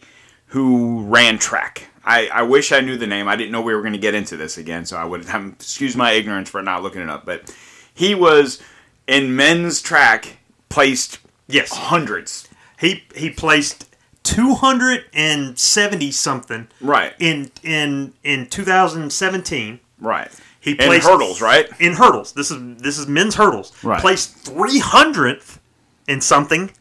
who 0.47 1.03
ran 1.03 1.37
track. 1.37 1.83
I, 2.09 2.27
I 2.33 2.41
wish 2.41 2.71
I 2.71 2.79
knew 2.81 2.97
the 2.97 3.05
name. 3.05 3.27
I 3.27 3.35
didn't 3.35 3.51
know 3.51 3.61
we 3.61 3.75
were 3.75 3.81
going 3.81 3.93
to 3.93 3.99
get 3.99 4.15
into 4.15 4.35
this 4.35 4.57
again, 4.57 4.83
so 4.85 4.97
I 4.97 5.05
would 5.05 5.25
have 5.25 5.45
excuse 5.53 5.95
my 5.95 6.13
ignorance 6.13 6.49
for 6.49 6.63
not 6.63 6.81
looking 6.81 7.01
it 7.03 7.09
up. 7.09 7.23
But 7.23 7.55
he 7.93 8.15
was 8.15 8.59
in 9.07 9.35
men's 9.35 9.79
track 9.79 10.37
placed 10.69 11.19
yes. 11.47 11.71
hundreds. 11.71 12.47
He 12.79 13.03
he 13.15 13.29
placed 13.29 13.85
270 14.23 16.11
something 16.11 16.67
Right. 16.81 17.13
in 17.19 17.51
in 17.63 18.13
in 18.23 18.47
2017. 18.47 19.79
Right. 19.99 20.31
He 20.61 20.71
In 20.71 20.77
placed 20.77 21.07
hurdles, 21.07 21.41
right? 21.41 21.69
In 21.79 21.93
hurdles. 21.93 22.33
This 22.33 22.49
is 22.51 22.81
this 22.81 22.97
is 22.97 23.07
men's 23.07 23.35
hurdles. 23.35 23.71
Right. 23.83 24.01
Placed 24.01 24.45
300th 24.45 25.59
in 26.07 26.21
something 26.21 26.71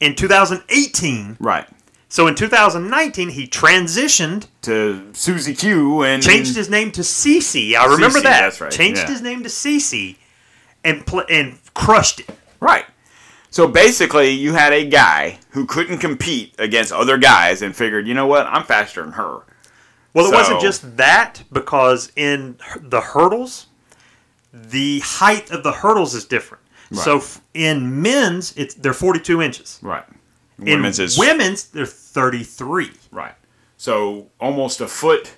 in 0.00 0.14
2018. 0.14 1.36
Right. 1.40 1.66
So 2.08 2.26
in 2.26 2.34
2019 2.34 3.30
he 3.30 3.46
transitioned, 3.46 4.46
To 4.62 5.12
Susie 5.12 5.54
Q 5.54 6.02
and 6.02 6.22
changed 6.22 6.56
his 6.56 6.70
name 6.70 6.90
to 6.92 7.02
Cece. 7.02 7.74
I 7.74 7.84
remember 7.84 8.18
Cece, 8.20 8.22
that. 8.22 8.40
that's 8.40 8.60
right, 8.60 8.72
Changed 8.72 9.02
yeah. 9.02 9.08
his 9.08 9.22
name 9.22 9.42
to 9.42 9.48
Cece 9.48 10.16
and 10.84 11.06
pl- 11.06 11.26
and 11.28 11.58
crushed 11.74 12.20
it. 12.20 12.30
Right. 12.60 12.86
So 13.50 13.66
basically, 13.66 14.30
you 14.30 14.52
had 14.54 14.72
a 14.72 14.86
guy 14.86 15.38
who 15.50 15.64
couldn't 15.66 15.98
compete 15.98 16.54
against 16.58 16.92
other 16.92 17.16
guys 17.16 17.62
and 17.62 17.74
figured, 17.74 18.06
you 18.06 18.14
know 18.14 18.26
what, 18.26 18.46
I'm 18.46 18.62
faster 18.64 19.02
than 19.02 19.12
her. 19.12 19.40
Well, 20.14 20.26
it 20.26 20.34
wasn't 20.34 20.60
just 20.60 20.96
that 20.96 21.42
because 21.52 22.10
in 22.16 22.56
the 22.80 23.00
hurdles, 23.00 23.66
the 24.52 25.00
height 25.00 25.50
of 25.50 25.62
the 25.62 25.72
hurdles 25.72 26.14
is 26.14 26.24
different. 26.24 26.62
So 26.92 27.22
in 27.52 28.00
men's, 28.02 28.54
it's 28.56 28.74
they're 28.74 28.94
42 28.94 29.42
inches. 29.42 29.78
Right. 29.82 30.04
In 30.58 30.64
Women's 30.64 30.98
is 30.98 31.16
women's, 31.18 31.64
they're 31.68 31.86
33. 31.86 32.90
right. 33.12 33.34
So 33.76 34.28
almost 34.40 34.80
a 34.80 34.88
foot 34.88 35.34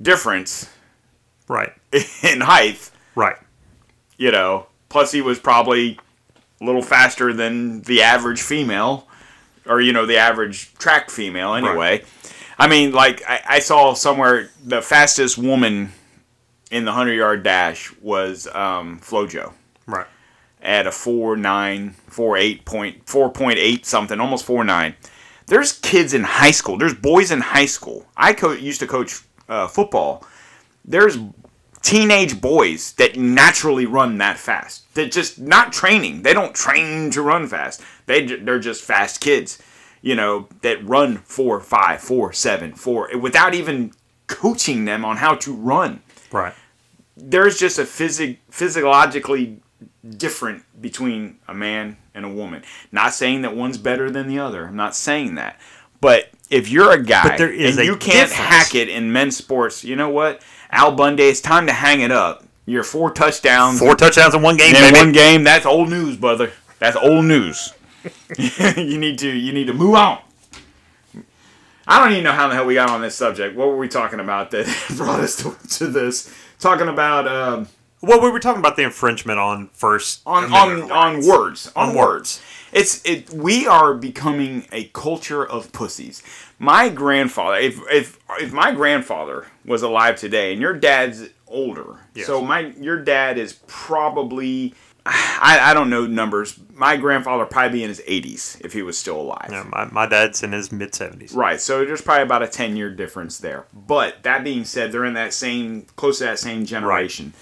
difference 0.00 0.70
Right. 1.48 1.72
in 2.22 2.40
height. 2.40 2.90
Right. 3.14 3.36
You 4.16 4.30
know. 4.32 4.66
Plus, 4.88 5.12
he 5.12 5.20
was 5.20 5.38
probably 5.38 5.98
a 6.60 6.64
little 6.64 6.82
faster 6.82 7.32
than 7.32 7.82
the 7.82 8.02
average 8.02 8.40
female, 8.40 9.08
or 9.66 9.80
you 9.80 9.92
know, 9.92 10.06
the 10.06 10.16
average 10.16 10.72
track 10.74 11.10
female. 11.10 11.54
Anyway, 11.54 12.04
I 12.58 12.68
mean, 12.68 12.92
like 12.92 13.22
I, 13.28 13.40
I 13.46 13.58
saw 13.58 13.94
somewhere 13.94 14.50
the 14.64 14.80
fastest 14.80 15.36
woman 15.38 15.92
in 16.70 16.84
the 16.84 16.92
hundred 16.92 17.14
yard 17.14 17.42
dash 17.42 17.92
was 18.00 18.46
um, 18.48 19.00
FloJo. 19.00 19.52
Right. 19.86 20.06
At 20.66 20.86
a 20.86 20.90
4.9, 20.90 21.94
4.8 22.10 22.64
point, 22.64 23.06
4.8 23.06 23.84
something, 23.84 24.20
almost 24.20 24.46
4.9. 24.46 24.94
There's 25.46 25.72
kids 25.72 26.12
in 26.12 26.24
high 26.24 26.50
school. 26.50 26.76
There's 26.76 26.94
boys 26.94 27.30
in 27.30 27.40
high 27.40 27.66
school. 27.66 28.04
I 28.16 28.32
co- 28.32 28.52
used 28.52 28.80
to 28.80 28.86
coach 28.86 29.20
uh, 29.48 29.68
football. 29.68 30.26
There's 30.84 31.18
teenage 31.82 32.40
boys 32.40 32.92
that 32.94 33.16
naturally 33.16 33.86
run 33.86 34.18
that 34.18 34.38
fast. 34.38 34.92
They're 34.94 35.08
just 35.08 35.38
not 35.38 35.72
training. 35.72 36.22
They 36.22 36.32
don't 36.32 36.54
train 36.54 37.12
to 37.12 37.22
run 37.22 37.46
fast. 37.46 37.80
they, 38.06 38.26
they're 38.26 38.58
just 38.58 38.82
fast 38.82 39.20
kids. 39.20 39.62
you 40.02 40.16
know, 40.16 40.48
that 40.62 40.84
run 40.86 41.18
four, 41.18 41.60
five, 41.60 42.00
four, 42.00 42.32
seven, 42.32 42.74
four, 42.74 43.16
without 43.18 43.54
even 43.54 43.92
coaching 44.26 44.84
them 44.84 45.04
on 45.04 45.18
how 45.18 45.36
to 45.36 45.52
run. 45.54 46.02
Right. 46.32 46.54
There's 47.16 47.58
just 47.58 47.78
a 47.78 47.84
physic 47.84 48.40
physiologically 48.50 49.60
different 50.10 50.64
between 50.80 51.38
a 51.48 51.54
man 51.54 51.96
and 52.14 52.24
a 52.24 52.28
woman. 52.28 52.62
Not 52.92 53.14
saying 53.14 53.42
that 53.42 53.54
one's 53.56 53.78
better 53.78 54.10
than 54.10 54.28
the 54.28 54.38
other. 54.38 54.66
I'm 54.66 54.76
not 54.76 54.94
saying 54.96 55.34
that. 55.36 55.58
But 56.00 56.30
if 56.50 56.68
you're 56.68 56.92
a 56.92 57.02
guy 57.02 57.28
But 57.28 57.38
there 57.38 57.52
is 57.52 57.76
and 57.76 57.86
you 57.86 57.96
can't 57.96 58.28
difference. 58.30 58.34
hack 58.34 58.74
it 58.74 58.88
in 58.88 59.12
men's 59.12 59.36
sports, 59.36 59.84
you 59.84 59.96
know 59.96 60.10
what? 60.10 60.42
Al 60.70 60.92
Bundy, 60.92 61.24
it's 61.24 61.40
time 61.40 61.66
to 61.66 61.72
hang 61.72 62.00
it 62.00 62.12
up. 62.12 62.44
You're 62.66 62.82
four 62.82 63.12
touchdowns 63.12 63.78
Four 63.78 63.94
touchdowns 63.94 64.34
in 64.34 64.42
one 64.42 64.56
game, 64.56 64.74
in 64.74 64.94
one 64.94 65.12
game. 65.12 65.44
That's 65.44 65.64
old 65.64 65.88
news, 65.88 66.16
brother. 66.16 66.52
That's 66.78 66.96
old 66.96 67.24
news. 67.24 67.72
you 68.38 68.98
need 68.98 69.18
to 69.20 69.28
you 69.28 69.52
need 69.52 69.66
to 69.68 69.72
move 69.72 69.94
on. 69.94 70.18
I 71.88 72.00
don't 72.00 72.12
even 72.12 72.24
know 72.24 72.32
how 72.32 72.48
the 72.48 72.54
hell 72.54 72.66
we 72.66 72.74
got 72.74 72.90
on 72.90 73.00
this 73.00 73.14
subject. 73.14 73.56
What 73.56 73.68
were 73.68 73.76
we 73.76 73.88
talking 73.88 74.18
about 74.18 74.50
that 74.50 74.66
brought 74.96 75.20
us 75.20 75.36
to, 75.36 75.56
to 75.78 75.86
this? 75.86 76.34
Talking 76.58 76.88
about 76.88 77.28
um, 77.28 77.68
Well, 78.02 78.20
we 78.20 78.30
were 78.30 78.40
talking 78.40 78.60
about 78.60 78.76
the 78.76 78.82
infringement 78.82 79.38
on 79.38 79.68
first 79.72 80.20
on 80.26 80.44
on, 80.52 80.90
on 80.92 81.26
words 81.26 81.72
on, 81.74 81.90
On 81.90 81.94
words. 81.94 82.06
words. 82.06 82.42
It's 82.72 83.04
it. 83.04 83.30
We 83.30 83.66
are 83.66 83.94
becoming 83.94 84.66
a 84.70 84.84
culture 84.88 85.44
of 85.46 85.72
pussies. 85.72 86.22
My 86.58 86.88
grandfather, 86.88 87.56
if 87.56 87.80
if 87.90 88.18
if 88.38 88.52
my 88.52 88.72
grandfather 88.72 89.46
was 89.64 89.82
alive 89.82 90.16
today, 90.16 90.52
and 90.52 90.60
your 90.60 90.74
dad's 90.74 91.28
older, 91.46 92.00
Yes. 92.14 92.26
so 92.26 92.42
my 92.42 92.74
your 92.78 93.02
dad 93.02 93.38
is 93.38 93.54
probably. 93.66 94.74
I, 95.08 95.60
I 95.70 95.72
don't 95.74 95.88
know 95.88 96.04
numbers. 96.04 96.58
My 96.74 96.96
grandfather 96.96 97.44
probably 97.46 97.78
be 97.78 97.82
in 97.84 97.88
his 97.90 98.00
80s 98.00 98.60
if 98.64 98.72
he 98.72 98.82
was 98.82 98.98
still 98.98 99.20
alive. 99.20 99.46
Yeah, 99.52 99.62
my, 99.70 99.84
my 99.92 100.04
dad's 100.06 100.42
in 100.42 100.50
his 100.50 100.72
mid 100.72 100.96
seventies. 100.96 101.32
Right, 101.32 101.60
so 101.60 101.84
there's 101.84 102.02
probably 102.02 102.24
about 102.24 102.42
a 102.42 102.48
10 102.48 102.74
year 102.76 102.90
difference 102.92 103.38
there. 103.38 103.66
But 103.72 104.24
that 104.24 104.42
being 104.42 104.64
said, 104.64 104.90
they're 104.90 105.04
in 105.04 105.14
that 105.14 105.32
same, 105.32 105.82
close 105.94 106.18
to 106.18 106.24
that 106.24 106.40
same 106.40 106.66
generation. 106.66 107.34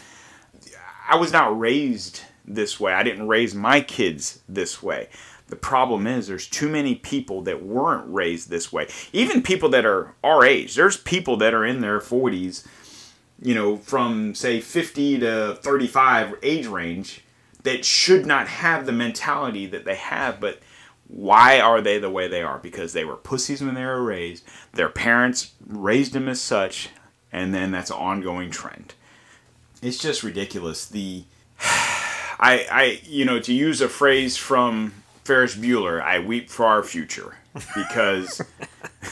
I 1.07 1.17
was 1.17 1.33
not 1.33 1.59
raised 1.59 2.23
this 2.45 2.81
way. 2.81 2.93
I 2.93 3.03
didn't 3.03 3.29
raise 3.29 3.55
my 3.55 3.81
kids 3.81 4.41
this 4.49 4.83
way. 4.83 5.09
The 5.49 5.57
problem 5.57 6.07
is 6.07 6.27
there's 6.27 6.49
too 6.49 6.69
many 6.69 6.95
people 6.95 7.43
that 7.43 7.63
weren't 7.63 8.13
raised 8.13 8.49
this 8.49 8.73
way. 8.73 8.89
Even 9.13 9.43
people 9.43 9.69
that 9.71 9.85
are 9.85 10.15
our 10.25 10.45
age. 10.45 10.75
There's 10.75 10.97
people 10.97 11.37
that 11.39 11.53
are 11.53 11.65
in 11.65 11.81
their 11.81 12.01
40s, 12.01 12.67
you 13.41 13.55
know, 13.55 13.77
from 13.77 14.35
say 14.35 14.61
50 14.61 15.19
to 15.21 15.59
35 15.61 16.37
age 16.43 16.67
range 16.67 17.23
that 17.63 17.85
should 17.85 18.25
not 18.27 18.49
have 18.49 18.87
the 18.87 18.93
mentality 18.93 19.67
that 19.67 19.85
they 19.85 19.97
have, 19.97 20.41
but 20.41 20.61
why 21.09 21.61
are 21.61 21.81
they 21.81 21.99
the 21.99 22.11
way 22.11 22.27
they 22.27 22.43
are? 22.43 22.59
Because 22.59 22.93
they 22.93 23.05
were 23.05 23.17
pussies 23.17 23.63
when 23.63 23.75
they 23.75 23.85
were 23.85 24.03
raised. 24.03 24.45
Their 24.73 24.89
parents 24.89 25.53
raised 25.67 26.15
them 26.15 26.29
as 26.29 26.41
such, 26.41 26.89
and 27.31 27.55
then 27.55 27.71
that's 27.71 27.91
an 27.91 27.97
ongoing 27.97 28.51
trend. 28.51 28.95
It's 29.85 29.99
just 29.99 30.23
ridiculous. 30.23 30.87
The 30.87 31.25
I 31.61 32.67
I 32.71 33.01
you 33.05 33.25
know 33.25 33.39
to 33.41 33.53
use 33.53 33.81
a 33.81 33.89
phrase 33.89 34.37
from 34.37 34.95
Ferris 35.25 35.55
Bueller, 35.57 36.01
I 36.03 36.19
weep 36.21 36.51
for 36.51 36.67
our 36.67 36.83
future 36.83 37.37
because 37.77 38.41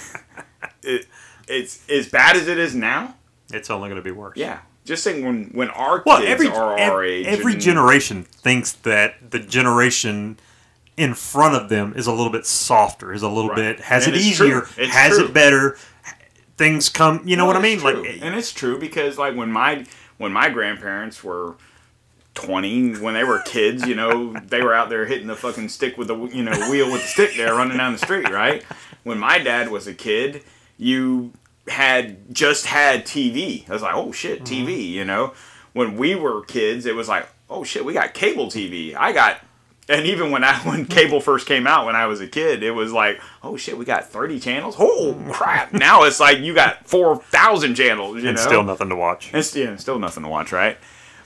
it 0.82 1.06
it's 1.48 1.88
as 1.88 2.08
bad 2.08 2.36
as 2.36 2.48
it 2.48 2.58
is 2.58 2.74
now. 2.74 3.14
It's 3.52 3.70
only 3.70 3.88
going 3.88 4.00
to 4.00 4.04
be 4.04 4.10
worse. 4.12 4.36
Yeah, 4.36 4.60
just 4.84 5.02
saying 5.02 5.24
when 5.24 5.44
when 5.52 5.68
our 5.70 6.02
Well, 6.06 6.18
kids 6.18 6.30
every 6.30 6.48
are 6.48 6.78
ev- 6.78 6.92
our 6.92 7.04
age, 7.04 7.26
every 7.26 7.52
and- 7.52 7.60
generation 7.60 8.22
thinks 8.24 8.72
that 8.72 9.30
the 9.30 9.38
generation 9.38 10.38
in 10.96 11.14
front 11.14 11.54
of 11.54 11.68
them 11.68 11.92
is 11.96 12.06
a 12.06 12.12
little 12.12 12.32
bit 12.32 12.46
softer, 12.46 13.12
is 13.12 13.22
a 13.22 13.28
little 13.28 13.50
Right. 13.50 13.76
bit 13.76 13.80
has 13.80 14.06
And 14.06 14.14
it 14.16 14.20
easier, 14.22 14.62
has 14.90 15.16
true. 15.16 15.24
it 15.26 15.32
better. 15.34 15.76
Things 16.58 16.90
come, 16.90 17.22
you 17.24 17.34
know 17.36 17.46
what 17.46 17.56
I 17.56 17.60
mean? 17.62 17.76
it's 17.76 17.82
Like, 17.84 17.96
and 18.20 18.34
it's 18.36 18.52
true 18.52 18.78
because 18.78 19.16
like 19.18 19.34
when 19.34 19.50
my 19.50 19.86
when 20.22 20.32
my 20.32 20.48
grandparents 20.48 21.24
were 21.24 21.56
20 22.34 22.94
when 23.00 23.12
they 23.12 23.24
were 23.24 23.40
kids 23.40 23.86
you 23.86 23.94
know 23.94 24.32
they 24.46 24.62
were 24.62 24.72
out 24.72 24.88
there 24.88 25.04
hitting 25.04 25.26
the 25.26 25.36
fucking 25.36 25.68
stick 25.68 25.98
with 25.98 26.08
the 26.08 26.16
you 26.28 26.42
know 26.42 26.52
wheel 26.70 26.90
with 26.90 27.02
the 27.02 27.08
stick 27.08 27.36
there 27.36 27.54
running 27.54 27.76
down 27.76 27.92
the 27.92 27.98
street 27.98 28.30
right? 28.30 28.62
When 29.02 29.18
my 29.18 29.38
dad 29.38 29.68
was 29.68 29.86
a 29.86 29.92
kid 29.92 30.42
you 30.78 31.32
had 31.68 32.32
just 32.34 32.66
had 32.66 33.04
tv 33.04 33.68
i 33.68 33.72
was 33.72 33.82
like 33.82 33.94
oh 33.94 34.12
shit 34.12 34.44
Mm-hmm. 34.44 34.66
tv 34.66 34.88
you 34.88 35.04
know? 35.04 35.34
When 35.74 35.96
we 35.96 36.14
were 36.14 36.42
kids 36.44 36.86
it 36.86 36.94
was 36.94 37.08
like 37.08 37.28
oh 37.50 37.64
shit 37.64 37.84
we 37.84 37.92
got 37.92 38.14
cable 38.14 38.46
tv 38.46 38.94
i 38.94 39.12
got 39.12 39.40
and 39.92 40.06
even 40.06 40.30
when 40.30 40.42
I 40.42 40.56
when 40.68 40.86
cable 40.86 41.20
first 41.20 41.46
came 41.46 41.66
out 41.66 41.86
when 41.86 41.94
I 41.96 42.06
was 42.06 42.20
a 42.20 42.26
kid, 42.26 42.62
it 42.62 42.72
was 42.72 42.92
like, 42.92 43.20
oh 43.42 43.56
shit, 43.56 43.76
we 43.76 43.84
got 43.84 44.06
thirty 44.06 44.40
channels. 44.40 44.76
Oh 44.78 45.16
crap! 45.30 45.72
Now 45.72 46.04
it's 46.04 46.18
like 46.20 46.38
you 46.38 46.54
got 46.54 46.86
four 46.86 47.16
thousand 47.16 47.74
channels. 47.74 48.22
You 48.22 48.28
and 48.28 48.36
know, 48.36 48.42
still 48.42 48.62
nothing 48.62 48.88
to 48.88 48.96
watch. 48.96 49.32
it's 49.34 49.54
yeah, 49.54 49.76
still 49.76 49.98
nothing 49.98 50.22
to 50.22 50.28
watch, 50.28 50.52
right? 50.52 50.78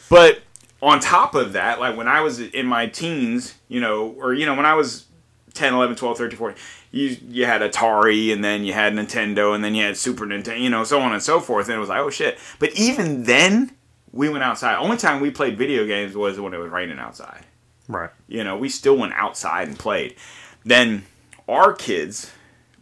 But 0.09 0.41
on 0.83 1.01
top 1.01 1.35
of 1.35 1.55
that, 1.55 1.81
like 1.81 1.97
when 1.97 2.09
I 2.09 2.21
was 2.21 2.41
in 2.41 2.67
my 2.67 2.87
teens, 2.87 3.55
you 3.69 3.81
know, 3.81 4.15
or 4.19 4.35
you 4.35 4.47
know, 4.47 4.55
when 4.55 4.67
I 4.67 4.75
was 4.75 5.07
10, 5.55 5.73
11, 5.73 5.97
12, 5.97 6.19
13, 6.19 6.39
14, 6.39 6.63
you 6.91 7.17
you 7.29 7.47
had 7.47 7.63
Atari 7.63 8.33
and 8.33 8.45
then 8.45 8.65
you 8.65 8.73
had 8.73 8.93
Nintendo 8.93 9.55
and 9.55 9.65
then 9.65 9.75
you 9.75 9.85
had 9.85 9.97
Super 9.97 10.27
Nintendo, 10.27 10.61
you 10.61 10.71
know, 10.71 10.85
so 10.85 11.01
on 11.01 11.13
and 11.13 11.23
so 11.23 11.41
forth. 11.41 11.69
And 11.69 11.77
it 11.77 11.81
was 11.81 11.89
like, 11.89 12.01
oh 12.01 12.11
shit. 12.11 12.39
But 12.59 12.73
even 12.75 13.25
then, 13.25 13.73
we 14.13 14.29
went 14.29 14.43
outside. 14.43 14.77
Only 14.77 14.97
time 14.97 15.21
we 15.21 15.31
played 15.31 15.57
video 15.57 15.87
games 15.87 16.17
was 16.17 16.41
when 16.41 16.53
it 16.53 16.59
was 16.59 16.71
raining 16.71 16.99
outside. 16.99 17.45
Right. 17.89 18.11
You 18.29 18.43
know, 18.45 18.57
we 18.57 18.69
still 18.69 18.97
went 18.97 19.13
outside 19.15 19.69
and 19.69 19.79
played. 19.79 20.17
Then 20.65 21.05
our 21.49 21.73
kids, 21.73 22.33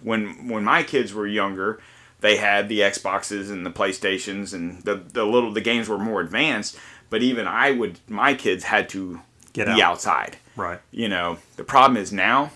when 0.03 0.49
when 0.49 0.65
my 0.65 0.83
kids 0.83 1.13
were 1.13 1.27
younger, 1.27 1.81
they 2.21 2.37
had 2.37 2.69
the 2.69 2.81
Xboxes 2.81 3.51
and 3.51 3.67
the 3.67 3.71
PlayStations 3.71 4.55
and 4.55 4.83
the 4.83 4.95
the 4.95 5.25
little 5.27 5.53
the 5.53 5.61
games 5.61 5.89
were 5.89 5.99
more 5.99 6.21
advanced. 6.21 6.79
But 7.11 7.23
even 7.23 7.47
I 7.47 7.71
would 7.73 8.01
my 8.09 8.35
kids 8.35 8.65
had 8.65 8.89
to 8.91 9.21
Get 9.53 9.67
be 9.67 9.73
out. 9.73 9.81
outside. 9.83 10.37
Right. 10.57 10.81
You 10.91 11.09
know, 11.09 11.39
the 11.57 11.65
problem 11.65 11.97
is 11.97 12.13
now, 12.13 12.51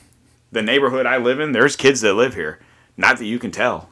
the 0.52 0.62
neighborhood 0.62 1.04
I 1.06 1.16
live 1.18 1.40
in, 1.40 1.52
there's 1.52 1.76
kids 1.76 2.00
that 2.00 2.14
live 2.14 2.34
here. 2.34 2.58
Not 2.96 3.18
that 3.18 3.26
you 3.26 3.38
can 3.38 3.50
tell. 3.50 3.90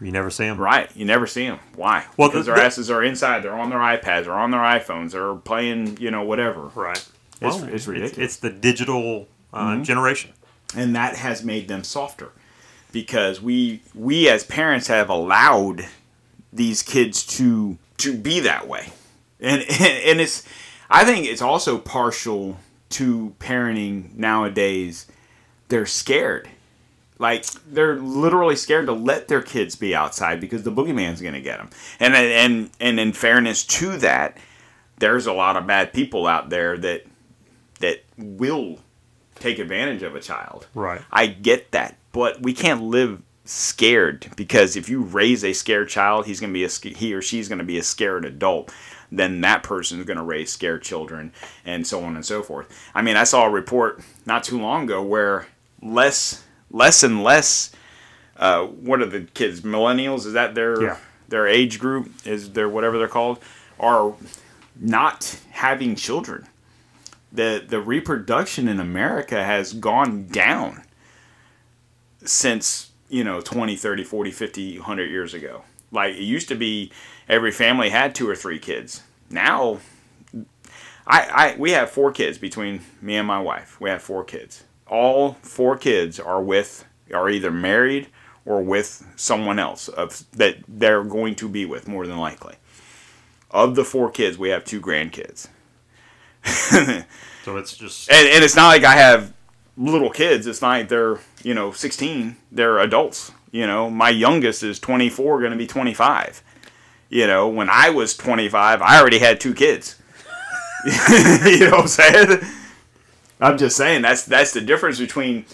You 0.00 0.12
never 0.12 0.30
see 0.30 0.44
them. 0.44 0.58
Right. 0.58 0.88
You 0.94 1.04
never 1.04 1.26
see 1.26 1.46
them. 1.48 1.58
Why? 1.74 2.04
Well, 2.16 2.28
because 2.28 2.46
the- 2.46 2.52
their 2.52 2.60
the- 2.60 2.66
asses 2.66 2.90
are 2.90 3.02
inside. 3.02 3.42
They're 3.42 3.52
on 3.58 3.68
their 3.70 3.80
iPads. 3.80 4.24
They're 4.24 4.32
on 4.32 4.52
their 4.52 4.60
iPhones. 4.60 5.10
They're 5.10 5.34
playing, 5.34 5.96
you 6.00 6.10
know, 6.12 6.22
whatever. 6.22 6.70
Right. 6.74 7.04
It's- 7.40 7.62
it's 7.62 7.86
ridiculous. 7.86 8.12
Mm-hmm. 8.12 8.22
It's, 8.22 8.36
the 8.36 8.50
digital 8.50 9.28
uh, 9.52 9.82
generation. 9.82 10.32
and 10.76 10.94
that 10.96 11.16
has 11.16 11.42
made 11.44 11.68
them 11.68 11.82
softer 11.84 12.30
because 12.92 13.40
we 13.40 13.80
we 13.94 14.28
as 14.28 14.44
parents 14.44 14.86
have 14.88 15.08
allowed 15.10 15.86
these 16.52 16.82
kids 16.82 17.24
to 17.38 17.78
to 17.98 18.16
be 18.16 18.40
that 18.40 18.66
way 18.68 18.88
and 19.40 19.62
and 19.80 20.20
it's 20.20 20.42
i 20.90 21.04
think 21.04 21.26
it's 21.26 21.42
also 21.42 21.78
partial 21.78 22.58
to 22.90 23.34
parenting 23.38 24.14
nowadays 24.16 25.06
they're 25.68 25.86
scared 25.86 26.48
like 27.18 27.44
they're 27.70 27.96
literally 27.96 28.56
scared 28.56 28.86
to 28.86 28.92
let 28.92 29.28
their 29.28 29.42
kids 29.42 29.74
be 29.76 29.94
outside 29.94 30.40
because 30.40 30.62
the 30.62 30.72
boogeyman's 30.72 31.20
going 31.20 31.34
to 31.34 31.40
get 31.40 31.58
them 31.58 31.68
and 32.00 32.14
and 32.14 32.70
and 32.80 33.00
in 33.00 33.12
fairness 33.12 33.64
to 33.64 33.96
that 33.98 34.36
there's 34.98 35.26
a 35.26 35.32
lot 35.32 35.56
of 35.56 35.66
bad 35.66 35.92
people 35.92 36.26
out 36.26 36.48
there 36.50 36.76
that 36.78 37.04
will 38.18 38.80
take 39.36 39.58
advantage 39.58 40.02
of 40.02 40.14
a 40.16 40.20
child 40.20 40.66
Right. 40.74 41.00
I 41.12 41.26
get 41.28 41.70
that, 41.70 41.96
but 42.12 42.42
we 42.42 42.52
can't 42.52 42.82
live 42.82 43.22
scared 43.44 44.26
because 44.36 44.76
if 44.76 44.88
you 44.90 45.00
raise 45.00 45.42
a 45.44 45.52
scared 45.54 45.88
child, 45.88 46.26
he's 46.26 46.40
going 46.40 46.52
to 46.52 46.54
be 46.58 46.64
a 46.64 46.68
he 46.98 47.14
or 47.14 47.22
she's 47.22 47.48
going 47.48 47.58
to 47.60 47.64
be 47.64 47.78
a 47.78 47.82
scared 47.82 48.24
adult. 48.24 48.70
Then 49.10 49.40
that 49.40 49.62
person 49.62 49.98
is 50.00 50.04
going 50.04 50.18
to 50.18 50.22
raise 50.24 50.52
scared 50.52 50.82
children, 50.82 51.32
and 51.64 51.86
so 51.86 52.04
on 52.04 52.14
and 52.14 52.26
so 52.26 52.42
forth. 52.42 52.68
I 52.94 53.00
mean, 53.00 53.16
I 53.16 53.24
saw 53.24 53.46
a 53.46 53.50
report 53.50 54.02
not 54.26 54.44
too 54.44 54.60
long 54.60 54.84
ago 54.84 55.02
where 55.02 55.46
less, 55.80 56.44
less 56.70 57.02
and 57.02 57.24
less. 57.24 57.70
Uh, 58.36 58.66
what 58.66 59.00
are 59.00 59.06
the 59.06 59.22
kids? 59.22 59.62
Millennials? 59.62 60.26
Is 60.26 60.34
that 60.34 60.54
their 60.54 60.82
Yeah. 60.82 60.96
their 61.28 61.46
age 61.46 61.78
group? 61.78 62.10
Is 62.26 62.52
their 62.52 62.68
whatever 62.68 62.98
they're 62.98 63.08
called? 63.08 63.38
Are 63.80 64.12
not 64.78 65.40
having 65.52 65.94
children 65.96 66.46
the 67.32 67.64
the 67.66 67.80
reproduction 67.80 68.68
in 68.68 68.80
America 68.80 69.44
has 69.44 69.72
gone 69.72 70.26
down 70.26 70.82
since 72.24 72.90
you 73.08 73.24
know 73.24 73.40
20 73.40 73.76
30 73.76 74.04
40 74.04 74.30
50 74.30 74.78
100 74.78 75.10
years 75.10 75.34
ago. 75.34 75.62
Like 75.90 76.14
it 76.14 76.22
used 76.22 76.48
to 76.48 76.54
be 76.54 76.92
every 77.28 77.52
family 77.52 77.90
had 77.90 78.14
two 78.14 78.28
or 78.28 78.36
three 78.36 78.58
kids. 78.58 79.02
Now 79.30 79.78
I, 81.06 81.54
I 81.54 81.56
we 81.58 81.72
have 81.72 81.90
four 81.90 82.12
kids 82.12 82.38
between 82.38 82.80
me 83.00 83.16
and 83.16 83.26
my 83.26 83.40
wife. 83.40 83.80
We 83.80 83.90
have 83.90 84.02
four 84.02 84.24
kids. 84.24 84.64
All 84.86 85.34
four 85.42 85.76
kids 85.76 86.18
are 86.18 86.42
with 86.42 86.84
are 87.12 87.28
either 87.28 87.50
married 87.50 88.08
or 88.44 88.62
with 88.62 89.06
someone 89.16 89.58
else 89.58 89.88
of 89.88 90.24
that 90.32 90.56
they're 90.66 91.04
going 91.04 91.34
to 91.36 91.48
be 91.48 91.66
with 91.66 91.88
more 91.88 92.06
than 92.06 92.18
likely. 92.18 92.56
Of 93.50 93.74
the 93.74 93.84
four 93.84 94.10
kids 94.10 94.38
we 94.38 94.48
have 94.48 94.64
two 94.64 94.80
grandkids 94.80 95.48
So 97.44 97.56
it's 97.56 97.76
just 97.76 98.10
and, 98.10 98.28
and 98.28 98.44
it's 98.44 98.56
not 98.56 98.68
like 98.68 98.84
I 98.84 98.94
have 98.94 99.32
little 99.76 100.10
kids. 100.10 100.46
It's 100.46 100.60
not 100.60 100.68
like 100.70 100.88
they're 100.88 101.18
you 101.42 101.54
know 101.54 101.72
16. 101.72 102.36
They're 102.52 102.78
adults. 102.78 103.32
You 103.50 103.66
know, 103.66 103.88
my 103.88 104.10
youngest 104.10 104.62
is 104.62 104.78
24, 104.78 105.38
going 105.40 105.52
to 105.52 105.56
be 105.56 105.66
25. 105.66 106.42
You 107.08 107.26
know, 107.26 107.48
when 107.48 107.70
I 107.70 107.88
was 107.88 108.14
25, 108.14 108.82
I 108.82 109.00
already 109.00 109.18
had 109.18 109.40
two 109.40 109.54
kids. 109.54 109.96
you 110.84 111.60
know 111.60 111.70
what 111.70 111.80
I'm 111.80 111.88
saying? 111.88 112.40
I'm 113.40 113.56
just 113.56 113.76
saying 113.76 114.02
that's 114.02 114.24
that's 114.24 114.52
the 114.52 114.60
difference 114.60 114.98
between 114.98 115.46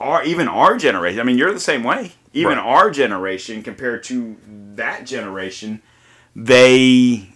our 0.00 0.24
even 0.24 0.48
our 0.48 0.78
generation. 0.78 1.20
I 1.20 1.24
mean, 1.24 1.36
you're 1.38 1.52
the 1.52 1.60
same 1.60 1.82
way. 1.84 2.12
Even 2.32 2.56
Right. 2.56 2.64
our 2.66 2.90
generation 2.90 3.62
compared 3.62 4.04
to 4.04 4.36
that 4.74 5.04
generation, 5.04 5.82
they 6.34 7.31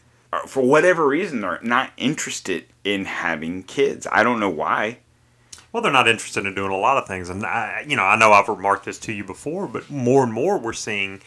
for 0.47 0.63
whatever 0.63 1.07
reason 1.07 1.45
are 1.45 1.61
not 1.63 1.91
interested 1.97 2.67
in 2.85 3.05
having 3.05 3.63
kids. 3.63 4.07
I 4.11 4.23
don't 4.23 4.41
know 4.41 4.51
why. 4.51 4.99
Well, 5.73 5.83
they're 5.83 5.93
not 5.93 6.09
interested 6.09 6.47
in 6.47 6.55
doing 6.55 6.71
a 6.73 6.77
lot 6.77 6.97
of 6.97 7.07
things, 7.07 7.29
and 7.29 7.45
I, 7.45 7.85
you 7.87 7.97
know, 7.97 8.05
I 8.05 8.17
know 8.17 8.33
I've 8.33 8.49
remarked 8.49 8.85
this 8.87 8.99
to 9.01 9.13
you 9.13 9.25
before, 9.25 9.67
but 9.67 9.91
more 9.91 10.23
and 10.23 10.33
more 10.33 10.59
we're 10.59 10.73
seeing 10.73 11.21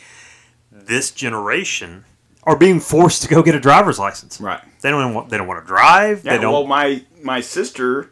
this 0.71 1.11
generation 1.11 2.05
are 2.43 2.55
being 2.55 2.79
forced 2.79 3.21
to 3.23 3.27
go 3.27 3.43
get 3.43 3.53
a 3.53 3.59
driver's 3.59 3.99
license. 3.99 4.39
Right. 4.41 4.61
They 4.81 4.89
don't 4.89 5.01
even 5.01 5.13
want, 5.13 5.29
they 5.29 5.37
don't 5.37 5.47
want 5.47 5.63
to 5.63 5.67
drive. 5.67 6.23
Yeah, 6.25 6.35
they 6.35 6.41
don't. 6.41 6.53
well, 6.53 6.65
my 6.65 7.03
my 7.21 7.41
sister, 7.41 8.11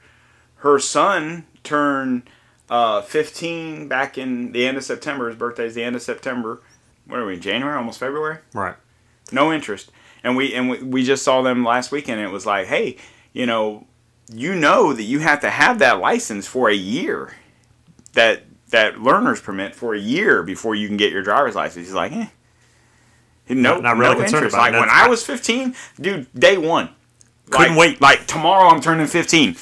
her 0.57 0.79
son 0.79 1.45
turned 1.63 2.29
uh, 2.69 3.01
15 3.01 3.87
back 3.87 4.17
in 4.17 4.51
the 4.51 4.67
end 4.67 4.77
of 4.77 4.83
September. 4.83 5.29
His 5.29 5.37
birthday's 5.37 5.75
the 5.75 5.83
end 5.83 5.95
of 5.95 6.01
September. 6.01 6.61
What 7.05 7.19
are 7.19 7.25
we? 7.25 7.39
January, 7.39 7.77
almost 7.77 7.99
February. 7.99 8.39
right. 8.53 8.75
No 9.31 9.51
interest. 9.51 9.91
And 10.23 10.35
we 10.35 10.53
and 10.53 10.69
we, 10.69 10.81
we 10.83 11.03
just 11.03 11.23
saw 11.23 11.41
them 11.41 11.63
last 11.63 11.91
weekend. 11.91 12.19
And 12.19 12.27
it 12.29 12.33
was 12.33 12.45
like, 12.45 12.67
hey, 12.67 12.97
you 13.33 13.45
know, 13.45 13.85
you 14.33 14.55
know 14.55 14.93
that 14.93 15.03
you 15.03 15.19
have 15.19 15.39
to 15.41 15.49
have 15.49 15.79
that 15.79 15.99
license 15.99 16.47
for 16.47 16.69
a 16.69 16.75
year. 16.75 17.33
That 18.13 18.43
that 18.69 18.99
learner's 19.01 19.39
permit 19.41 19.75
for 19.75 19.93
a 19.93 19.99
year 19.99 20.43
before 20.43 20.75
you 20.75 20.87
can 20.87 20.97
get 20.97 21.11
your 21.11 21.21
driver's 21.23 21.55
license. 21.55 21.85
He's 21.87 21.93
like, 21.95 22.11
eh. 22.11 22.27
No, 23.49 23.75
Not- 23.75 23.83
not 23.83 23.97
really 23.97 24.15
no 24.15 24.21
concerned 24.21 24.51
Like 24.51 24.73
when 24.73 24.89
I 24.89 25.07
was 25.07 25.23
15, 25.25 25.73
dude, 26.01 26.27
day 26.37 26.57
one. 26.57 26.89
Couldn't 27.49 27.77
Like- 27.77 27.79
wait. 27.79 28.01
Like 28.01 28.27
tomorrow, 28.27 28.67
I'm 28.67 28.81
turning 28.81 29.07
15. 29.07 29.55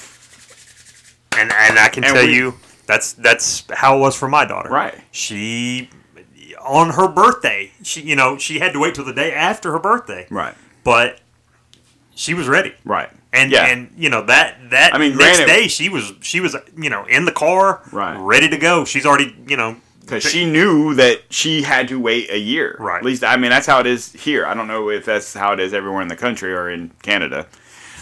And 1.38 1.52
and 1.52 1.78
I 1.78 1.90
can 1.90 2.04
And 2.04 2.14
tell 2.16 2.26
we- 2.26 2.34
you 2.36 2.56
that's 2.88 3.14
that's 3.14 3.64
how 3.74 3.98
it 3.98 4.00
was 4.00 4.16
for 4.16 4.28
my 4.28 4.46
daughter. 4.46 4.70
Right. 4.70 4.96
She 5.12 5.90
on 6.66 6.92
her 6.92 7.08
birthday, 7.08 7.72
she 7.84 8.02
you 8.02 8.16
know 8.16 8.38
she 8.38 8.60
had 8.60 8.74
to 8.74 8.80
wait 8.80 8.96
till 8.96 9.06
the 9.06 9.14
day 9.14 9.34
after 9.34 9.72
her 9.72 9.80
birthday, 9.80 10.28
Right. 10.30 10.54
but 10.84 11.20
she 12.16 12.34
was 12.34 12.48
ready. 12.48 12.74
Right. 12.84 13.10
And 13.34 13.52
Yeah. 13.52 13.66
and 13.66 13.90
you 13.98 14.10
know 14.10 14.22
that 14.26 14.70
that 14.72 14.94
I 14.96 14.98
mean, 14.98 15.16
next 15.18 15.38
granted- 15.38 15.46
day 15.54 15.68
she 15.68 15.90
was 15.90 16.14
she 16.22 16.40
was 16.40 16.56
you 16.78 16.90
know 16.90 17.06
in 17.06 17.26
the 17.26 17.32
car, 17.32 17.82
Right. 17.92 18.18
ready 18.18 18.50
to 18.50 18.58
go. 18.58 18.86
She's 18.86 19.06
already 19.06 19.36
you 19.48 19.58
know 19.58 19.76
because 20.02 20.24
she 20.24 20.46
knew 20.46 20.94
that 20.96 21.22
she 21.30 21.64
had 21.64 21.88
to 21.90 22.00
wait 22.00 22.30
a 22.32 22.38
year. 22.38 22.76
Right. 22.80 22.98
At 23.00 23.04
least, 23.06 23.24
I 23.24 23.38
mean, 23.38 23.50
that's 23.50 23.66
how 23.66 23.80
it 23.80 23.88
is 23.88 24.14
here. 24.14 24.46
I 24.46 24.54
don't 24.54 24.68
know 24.68 24.90
if 24.90 25.04
that's 25.06 25.34
how 25.34 25.52
it 25.54 25.60
is 25.60 25.74
everywhere 25.74 26.02
in 26.04 26.08
the 26.10 26.16
country 26.16 26.54
or 26.54 26.70
in 26.70 26.92
Canada. 27.02 27.48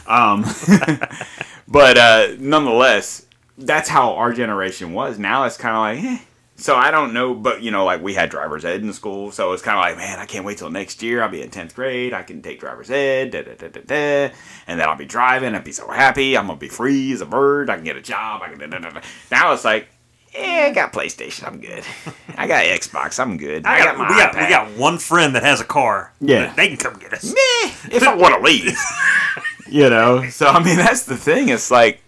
Um, 0.06 0.44
but 1.68 1.98
uh, 1.98 2.28
nonetheless, 2.40 3.26
that's 3.58 3.88
how 3.88 4.16
our 4.16 4.34
generation 4.34 4.92
was. 4.94 5.18
Now 5.18 5.46
it's 5.46 5.56
kind 5.56 5.76
of 5.98 6.04
like, 6.06 6.14
eh. 6.20 6.24
So 6.64 6.78
I 6.78 6.92
don't 6.92 7.12
know, 7.12 7.34
but 7.34 7.62
you 7.62 7.72
know, 7.72 7.84
like 7.84 8.02
we 8.02 8.14
had 8.14 8.30
driver's 8.30 8.64
ed 8.64 8.80
in 8.80 8.94
school, 8.94 9.34
so 9.34 9.52
it's 9.52 9.62
kind 9.62 9.78
of 9.78 9.84
like, 9.84 9.98
man, 9.98 10.18
I 10.18 10.26
can't 10.26 10.46
wait 10.46 10.60
till 10.60 10.70
next 10.70 11.04
year. 11.04 11.22
I'll 11.22 11.28
be 11.28 11.42
in 11.42 11.50
tenth 11.50 11.76
grade. 11.76 12.14
I 12.14 12.24
can 12.24 12.42
take 12.42 12.62
driver's 12.62 12.90
ed, 12.90 13.32
da, 13.32 13.42
da, 13.42 13.54
da, 13.56 13.68
da, 13.68 13.82
da, 13.82 14.34
and 14.66 14.80
then 14.80 14.88
I'll 14.88 14.96
be 14.96 15.04
driving. 15.04 15.56
I'll 15.56 15.62
be 15.62 15.74
so 15.74 15.92
happy. 15.92 16.38
I'm 16.38 16.48
gonna 16.48 16.58
be 16.58 16.70
free 16.70 17.12
as 17.12 17.20
a 17.20 17.26
bird. 17.26 17.70
I 17.70 17.76
can 17.76 17.84
get 17.84 17.98
a 17.98 18.02
job. 18.02 18.44
I 18.44 18.48
can. 18.48 19.02
Now 19.30 19.52
it's 19.52 19.66
like, 19.66 19.90
yeah, 20.34 20.68
I 20.70 20.72
got 20.72 20.94
PlayStation. 20.94 21.46
I'm 21.46 21.60
good. 21.60 21.84
I 22.38 22.48
got 22.48 22.64
Xbox. 22.64 23.20
I'm 23.20 23.36
good. 23.36 23.66
I 23.66 23.84
got, 23.84 23.98
my 23.98 24.08
we 24.08 24.16
got 24.16 24.34
iPad. 24.34 24.44
we 24.44 24.50
got 24.50 24.78
one 24.78 25.00
friend 25.00 25.36
that 25.36 25.44
has 25.44 25.60
a 25.60 25.66
car. 25.66 26.14
Yeah. 26.22 26.54
they 26.54 26.70
can 26.70 26.78
come 26.78 26.98
get 26.98 27.12
us. 27.12 27.26
Meh, 27.26 27.94
if 27.94 28.04
I 28.04 28.16
want 28.16 28.36
to 28.36 28.40
leave. 28.42 28.78
you 29.68 29.90
know. 29.90 30.30
So 30.30 30.48
I 30.48 30.64
mean, 30.64 30.78
that's 30.78 31.04
the 31.04 31.18
thing. 31.18 31.50
It's 31.50 31.70
like, 31.70 32.02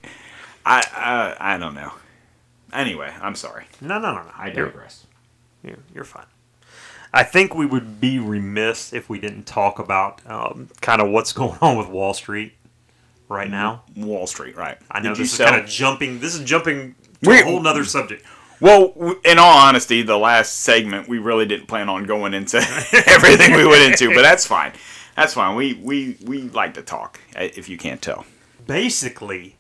I 0.66 0.82
I, 0.96 1.56
I 1.56 1.58
don't 1.58 1.76
know. 1.76 1.92
Anyway, 2.76 3.14
I'm 3.22 3.36
sorry. 3.36 3.66
No, 3.82 4.00
no, 4.00 4.14
no, 4.14 4.24
no. 4.24 4.32
I 4.38 4.48
You're- 4.52 4.70
digress. 4.70 5.06
You're, 5.64 5.78
you're 5.94 6.04
fine. 6.04 6.26
I 7.14 7.24
think 7.24 7.56
we 7.56 7.66
would 7.66 8.02
be 8.02 8.20
remiss 8.20 8.92
if 8.94 9.10
we 9.10 9.20
didn't 9.20 9.46
talk 9.48 9.80
about 9.80 10.20
um, 10.30 10.70
kind 10.82 11.02
of 11.02 11.10
what's 11.10 11.32
going 11.34 11.58
on 11.62 11.78
with 11.78 11.88
Wall 11.88 12.14
Street 12.14 12.54
right 13.30 13.50
now. 13.50 13.84
Wall 13.96 14.28
Street, 14.28 14.56
right? 14.58 14.78
I 14.92 15.00
know 15.00 15.10
Did 15.10 15.20
you 15.20 15.24
this 15.24 15.32
is 15.32 15.38
sell? 15.38 15.50
kind 15.52 15.62
of 15.64 15.68
jumping. 15.70 16.20
This 16.20 16.36
is 16.36 16.42
jumping 16.44 16.96
to 17.24 17.30
We- 17.30 17.40
a 17.42 17.46
whole 17.46 17.62
nother 17.62 17.86
subject. 17.86 18.26
Well, 18.62 18.90
w- 18.90 19.20
in 19.26 19.38
all 19.40 19.58
honesty, 19.58 20.02
the 20.02 20.18
last 20.18 20.62
segment 20.62 21.08
we 21.10 21.18
really 21.20 21.46
didn't 21.46 21.68
plan 21.68 21.90
on 21.90 22.06
going 22.06 22.34
into 22.34 22.58
everything 23.08 23.54
we 23.56 23.66
went 23.66 23.84
into, 23.84 24.14
but 24.16 24.22
that's 24.22 24.46
fine. 24.46 24.72
That's 25.16 25.34
fine. 25.34 25.56
We 25.56 25.74
we 25.76 26.18
we 26.26 26.44
like 26.50 26.74
to 26.76 26.82
talk, 26.82 27.20
eh, 27.36 27.50
if 27.56 27.68
you 27.70 27.78
can't 27.78 28.02
tell. 28.02 28.26
Basically, 28.66 29.56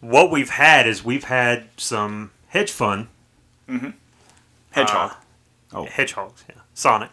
what 0.00 0.30
we've 0.30 0.50
had 0.50 0.86
is 0.88 1.04
we've 1.04 1.24
had 1.24 1.68
some 1.76 2.30
hedge 2.50 2.70
fund 2.70 3.08
Hedgehog. 4.72 5.12
uh, 5.72 5.84
hedgehogs, 5.84 6.44
yeah, 6.48 6.56
Sonic. 6.74 7.10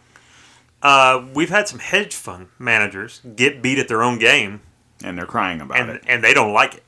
Uh, 0.82 1.26
we've 1.34 1.50
had 1.50 1.66
some 1.68 1.78
hedge 1.80 2.14
fund 2.14 2.48
managers 2.58 3.20
get 3.34 3.60
beat 3.62 3.78
at 3.78 3.88
their 3.88 4.02
own 4.02 4.18
game 4.18 4.60
and 5.02 5.18
they're 5.18 5.26
crying 5.26 5.60
about 5.60 5.78
and 5.80 5.90
it. 5.90 6.02
and 6.06 6.22
they 6.22 6.32
don't 6.32 6.52
like 6.52 6.74
it. 6.74 6.84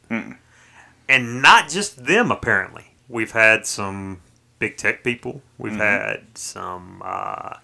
And 1.08 1.42
not 1.42 1.68
just 1.68 2.04
them, 2.06 2.30
apparently. 2.30 2.84
We've 3.08 3.32
had 3.32 3.66
some 3.66 4.20
big 4.60 4.76
tech 4.76 5.02
people. 5.02 5.42
We've 5.58 5.72
Mm-hmm. 5.72 5.80
had 5.80 6.38
some 6.38 7.02
uh, 7.04 7.54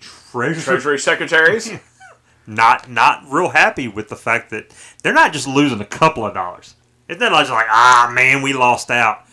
treasury, 0.00 0.62
Treasury 0.62 0.98
secretaries. 0.98 1.70
not 2.46 2.88
not 2.90 3.22
real 3.30 3.50
happy 3.50 3.88
with 3.88 4.08
the 4.08 4.16
fact 4.16 4.50
that 4.50 4.74
they're 5.02 5.12
not 5.14 5.32
just 5.34 5.46
losing 5.46 5.80
a 5.80 5.84
couple 5.86 6.24
of 6.26 6.32
dollars. 6.34 6.74
It's 7.08 7.20
not 7.20 7.32
just 7.32 7.50
like 7.50 7.66
ah 7.68 8.10
man, 8.14 8.40
we 8.40 8.54
lost 8.54 8.90
out. 8.90 9.23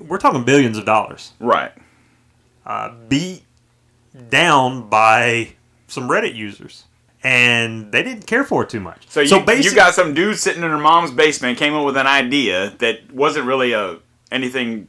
We're 0.00 0.18
talking 0.18 0.44
billions 0.44 0.78
of 0.78 0.84
dollars 0.84 1.32
right. 1.40 1.72
uh, 2.64 2.94
beat 3.08 3.44
down 4.30 4.88
by 4.88 5.54
some 5.88 6.08
Reddit 6.08 6.34
users, 6.34 6.84
and 7.22 7.92
they 7.92 8.02
didn't 8.02 8.26
care 8.26 8.44
for 8.44 8.62
it 8.62 8.70
too 8.70 8.80
much. 8.80 9.08
So 9.08 9.20
you, 9.20 9.40
basic- 9.40 9.64
you 9.64 9.74
got 9.74 9.94
some 9.94 10.14
dude 10.14 10.38
sitting 10.38 10.62
in 10.62 10.70
her 10.70 10.78
mom's 10.78 11.10
basement 11.10 11.58
came 11.58 11.74
up 11.74 11.84
with 11.84 11.96
an 11.96 12.06
idea 12.06 12.74
that 12.78 13.12
wasn't 13.12 13.46
really 13.46 13.72
a 13.72 13.98
anything, 14.30 14.88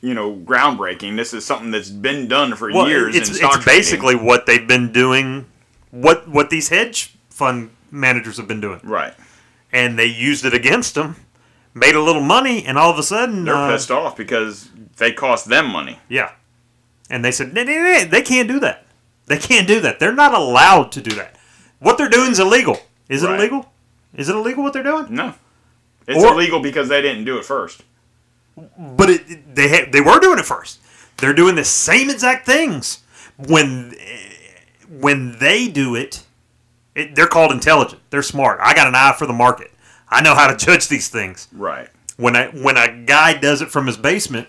you 0.00 0.14
know, 0.14 0.34
groundbreaking. 0.34 1.16
This 1.16 1.32
is 1.34 1.44
something 1.44 1.70
that's 1.70 1.90
been 1.90 2.28
done 2.28 2.54
for 2.54 2.72
well, 2.72 2.88
years. 2.88 3.16
It's, 3.16 3.30
it's 3.30 3.64
basically 3.64 4.14
what 4.14 4.46
they've 4.46 4.66
been 4.66 4.92
doing, 4.92 5.46
what 5.90 6.28
what 6.28 6.50
these 6.50 6.68
hedge 6.68 7.14
fund 7.28 7.70
managers 7.90 8.36
have 8.36 8.46
been 8.46 8.60
doing, 8.60 8.80
right. 8.84 9.14
and 9.72 9.98
they 9.98 10.06
used 10.06 10.44
it 10.44 10.54
against 10.54 10.94
them, 10.94 11.16
made 11.74 11.94
a 11.94 12.00
little 12.02 12.22
money, 12.22 12.64
and 12.64 12.76
all 12.78 12.90
of 12.90 12.98
a 12.98 13.02
sudden 13.02 13.44
They're 13.44 13.54
uh, 13.54 13.70
pissed 13.70 13.90
off 13.90 14.16
because 14.16 14.68
they 14.96 15.12
cost 15.12 15.46
them 15.48 15.66
money. 15.70 15.98
Yeah. 16.08 16.32
And 17.08 17.24
they 17.24 17.30
said, 17.32 17.52
"No, 17.54 17.62
no, 17.64 17.72
no, 17.72 18.04
they 18.04 18.22
can't 18.22 18.48
do 18.48 18.60
that. 18.60 18.84
They 19.26 19.38
can't 19.38 19.66
do 19.66 19.80
that. 19.80 19.98
They're 20.00 20.14
not 20.14 20.34
allowed 20.34 20.92
to 20.92 21.00
do 21.00 21.14
that. 21.16 21.36
What 21.78 21.98
they're 21.98 22.08
doing 22.08 22.30
is 22.32 22.38
illegal. 22.40 22.78
Is 23.08 23.22
it 23.22 23.26
Right. 23.28 23.38
illegal? 23.38 23.72
Is 24.14 24.28
it 24.28 24.34
illegal 24.36 24.62
what 24.64 24.72
they're 24.72 24.82
doing? 24.82 25.06
No, 25.10 25.34
it's 26.06 26.22
Or- 26.22 26.32
illegal 26.34 26.60
because 26.60 26.88
they 26.88 27.00
didn't 27.00 27.24
do 27.24 27.38
it 27.38 27.44
first. 27.44 27.82
But 28.56 29.08
it, 29.10 29.54
they 29.54 29.68
ha- 29.68 29.88
they 29.90 30.00
were 30.00 30.18
doing 30.20 30.38
it 30.38 30.44
first. 30.46 30.80
They're 31.18 31.32
doing 31.32 31.54
the 31.54 31.64
same 31.64 32.10
exact 32.10 32.44
things. 32.46 32.98
When 33.36 33.94
when 34.88 35.38
they 35.38 35.68
do 35.68 35.94
it, 35.94 36.24
it, 36.94 37.14
they're 37.14 37.26
called 37.28 37.52
intelligent. 37.52 38.02
They're 38.10 38.22
smart. 38.22 38.58
I 38.62 38.74
got 38.74 38.86
an 38.88 38.94
eye 38.94 39.14
for 39.16 39.26
the 39.26 39.32
market. 39.32 39.70
I 40.10 40.20
know 40.22 40.34
how 40.34 40.48
to 40.48 40.56
judge 40.56 40.88
these 40.88 41.08
things. 41.08 41.48
Right. 41.52 41.88
when 42.16 42.36
a 42.36 42.48
when 42.50 42.76
a 42.76 43.04
guy 43.04 43.34
does 43.38 43.62
it 43.62 43.70
from 43.70 43.86
his 43.86 43.96
basement 43.96 44.48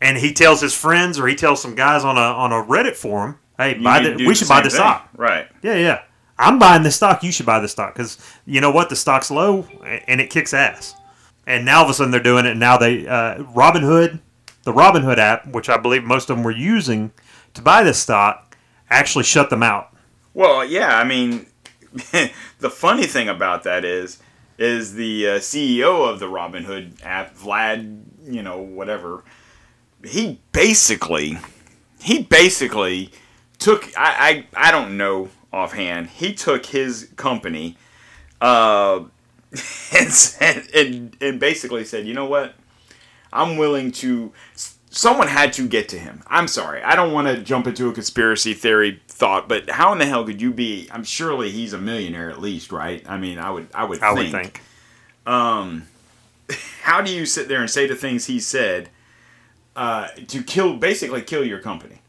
and 0.00 0.16
he 0.18 0.32
tells 0.32 0.60
his 0.60 0.74
friends 0.74 1.18
or 1.18 1.26
he 1.28 1.34
tells 1.34 1.60
some 1.62 1.74
guys 1.74 2.04
on 2.04 2.16
a 2.16 2.20
on 2.20 2.52
a 2.52 2.62
Reddit 2.66 2.96
forum, 2.96 3.38
hey, 3.58 3.76
You 3.76 3.84
buy 3.84 4.00
the, 4.00 4.14
we 4.16 4.26
the 4.26 4.34
should 4.34 4.48
buy 4.48 4.62
the 4.62 4.70
stock. 4.70 5.08
Right. 5.16 5.46
Yeah, 5.62 5.76
yeah. 5.76 6.02
I'm 6.38 6.58
buying 6.58 6.82
this 6.82 6.96
stock. 6.96 7.22
You 7.22 7.32
should 7.32 7.46
buy 7.46 7.60
the 7.60 7.68
stock 7.68 7.94
because 7.94 8.18
you 8.44 8.60
know 8.60 8.70
what? 8.70 8.88
The 8.90 8.96
stock's 8.96 9.30
low 9.30 9.66
and 10.06 10.20
it 10.20 10.28
kicks 10.30 10.52
ass. 10.52 10.94
And 11.46 11.64
now 11.64 11.78
all 11.78 11.84
of 11.84 11.90
a 11.90 11.94
sudden 11.94 12.10
they're 12.10 12.20
doing 12.20 12.44
it. 12.44 12.50
And 12.50 12.60
now 12.60 12.76
they 12.76 13.06
uh, 13.06 13.36
Robinhood, 13.54 14.20
the 14.64 14.72
Robinhood 14.72 15.18
app, 15.18 15.46
which 15.46 15.68
I 15.68 15.76
believe 15.78 16.04
most 16.04 16.28
of 16.28 16.36
them 16.36 16.44
were 16.44 16.50
using 16.50 17.12
to 17.54 17.62
buy 17.62 17.82
this 17.84 17.98
stock, 17.98 18.56
actually 18.90 19.24
shut 19.24 19.48
them 19.48 19.62
out. 19.62 19.94
Well, 20.34 20.62
yeah. 20.64 20.98
I 20.98 21.04
mean, 21.04 21.46
the 22.58 22.70
funny 22.70 23.06
thing 23.06 23.28
about 23.30 23.62
that 23.62 23.84
is, 23.84 24.18
is 24.58 24.94
the 24.94 25.28
uh, 25.28 25.30
CEO 25.38 26.08
of 26.08 26.18
the 26.18 26.26
Robinhood 26.26 27.04
app, 27.04 27.36
Vlad, 27.36 28.02
you 28.24 28.42
know, 28.42 28.58
whatever. 28.58 29.24
He 30.04 30.40
basically, 30.52 31.38
he 32.00 32.22
basically 32.22 33.10
took. 33.58 33.86
I 33.96 34.46
I, 34.54 34.68
I 34.68 34.70
don't 34.70 34.96
know 34.96 35.30
offhand. 35.52 36.08
He 36.08 36.34
took 36.34 36.66
his 36.66 37.10
company, 37.16 37.76
uh, 38.40 39.04
and, 39.92 40.68
and 40.74 41.16
and 41.20 41.40
basically 41.40 41.84
said, 41.84 42.06
you 42.06 42.14
know 42.14 42.26
what? 42.26 42.54
I'm 43.32 43.56
willing 43.56 43.92
to. 43.92 44.32
Someone 44.96 45.28
had 45.28 45.52
to 45.52 45.68
get 45.68 45.90
to 45.90 45.98
him. 45.98 46.22
I'm 46.26 46.48
sorry. 46.48 46.82
I 46.82 46.96
don't 46.96 47.12
want 47.12 47.28
to 47.28 47.42
jump 47.42 47.66
into 47.66 47.90
a 47.90 47.92
conspiracy 47.92 48.54
theory 48.54 49.02
thought, 49.08 49.46
but 49.46 49.68
how 49.68 49.92
in 49.92 49.98
the 49.98 50.06
hell 50.06 50.24
could 50.24 50.40
you 50.40 50.54
be? 50.54 50.88
I'm 50.90 51.04
surely 51.04 51.50
he's 51.50 51.74
a 51.74 51.78
millionaire 51.78 52.30
at 52.30 52.40
least, 52.40 52.72
right? 52.72 53.04
I 53.06 53.18
mean, 53.18 53.38
I 53.38 53.50
would, 53.50 53.68
I 53.74 53.84
would, 53.84 54.00
I 54.00 54.14
think. 54.14 54.32
would 54.32 54.42
think. 54.42 54.62
How 56.80 57.02
do 57.02 57.12
you 57.12 57.26
sit 57.26 57.46
there 57.46 57.60
and 57.60 57.68
say 57.68 57.86
the 57.86 57.94
things 57.94 58.24
he 58.24 58.40
said 58.40 58.88
uh, 59.76 60.08
to 60.28 60.42
kill, 60.42 60.78
basically 60.78 61.20
kill 61.20 61.44
your 61.44 61.58
company? 61.58 62.00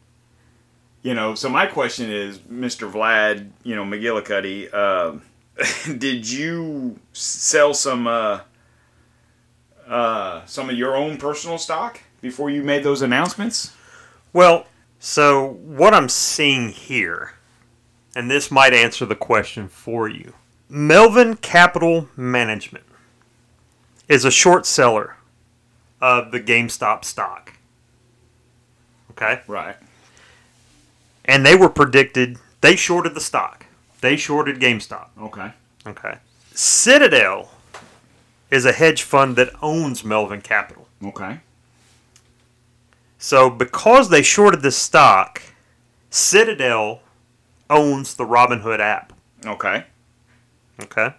You 1.02 1.12
know. 1.12 1.34
So 1.34 1.50
my 1.50 1.66
question 1.66 2.10
is, 2.10 2.38
Mr. 2.38 2.90
Vlad, 2.90 3.50
you 3.64 3.76
know 3.76 3.84
McGillicuddy, 3.84 4.72
uh, 4.72 5.92
did 5.98 6.30
you 6.30 6.98
sell 7.12 7.74
some 7.74 8.06
uh, 8.06 8.40
uh, 9.86 10.46
some 10.46 10.70
of 10.70 10.76
your 10.76 10.96
own 10.96 11.18
personal 11.18 11.58
stock 11.58 12.00
before 12.20 12.50
you 12.50 12.62
made 12.62 12.82
those 12.82 13.02
announcements? 13.02 13.74
Well, 14.32 14.66
so 14.98 15.46
what 15.46 15.94
I'm 15.94 16.08
seeing 16.08 16.70
here, 16.70 17.34
and 18.14 18.30
this 18.30 18.50
might 18.50 18.74
answer 18.74 19.06
the 19.06 19.14
question 19.14 19.68
for 19.68 20.08
you 20.08 20.34
Melvin 20.68 21.36
Capital 21.36 22.08
Management 22.16 22.84
is 24.08 24.24
a 24.24 24.30
short 24.30 24.66
seller 24.66 25.16
of 26.00 26.30
the 26.32 26.40
GameStop 26.40 27.04
stock. 27.04 27.54
Okay? 29.12 29.40
Right. 29.46 29.76
And 31.24 31.44
they 31.44 31.54
were 31.54 31.68
predicted, 31.68 32.38
they 32.60 32.76
shorted 32.76 33.14
the 33.14 33.20
stock. 33.20 33.66
They 34.00 34.16
shorted 34.16 34.60
GameStop. 34.60 35.08
Okay. 35.20 35.52
Okay. 35.86 36.18
Citadel 36.54 37.50
is 38.50 38.64
a 38.64 38.72
hedge 38.72 39.02
fund 39.02 39.36
that 39.36 39.50
owns 39.62 40.04
Melvin 40.04 40.40
Capital. 40.40 40.88
Okay. 41.04 41.40
So 43.18 43.50
because 43.50 44.08
they 44.08 44.22
shorted 44.22 44.62
the 44.62 44.70
stock, 44.70 45.42
Citadel 46.08 47.02
owns 47.68 48.14
the 48.14 48.24
Robinhood 48.24 48.78
app. 48.78 49.12
Okay. 49.44 49.84
Okay. 50.82 51.14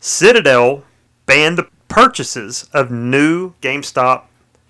Citadel 0.00 0.84
banned 1.26 1.56
the 1.56 1.68
purchases 1.88 2.68
of 2.74 2.90
new 2.90 3.54
GameStop 3.62 4.24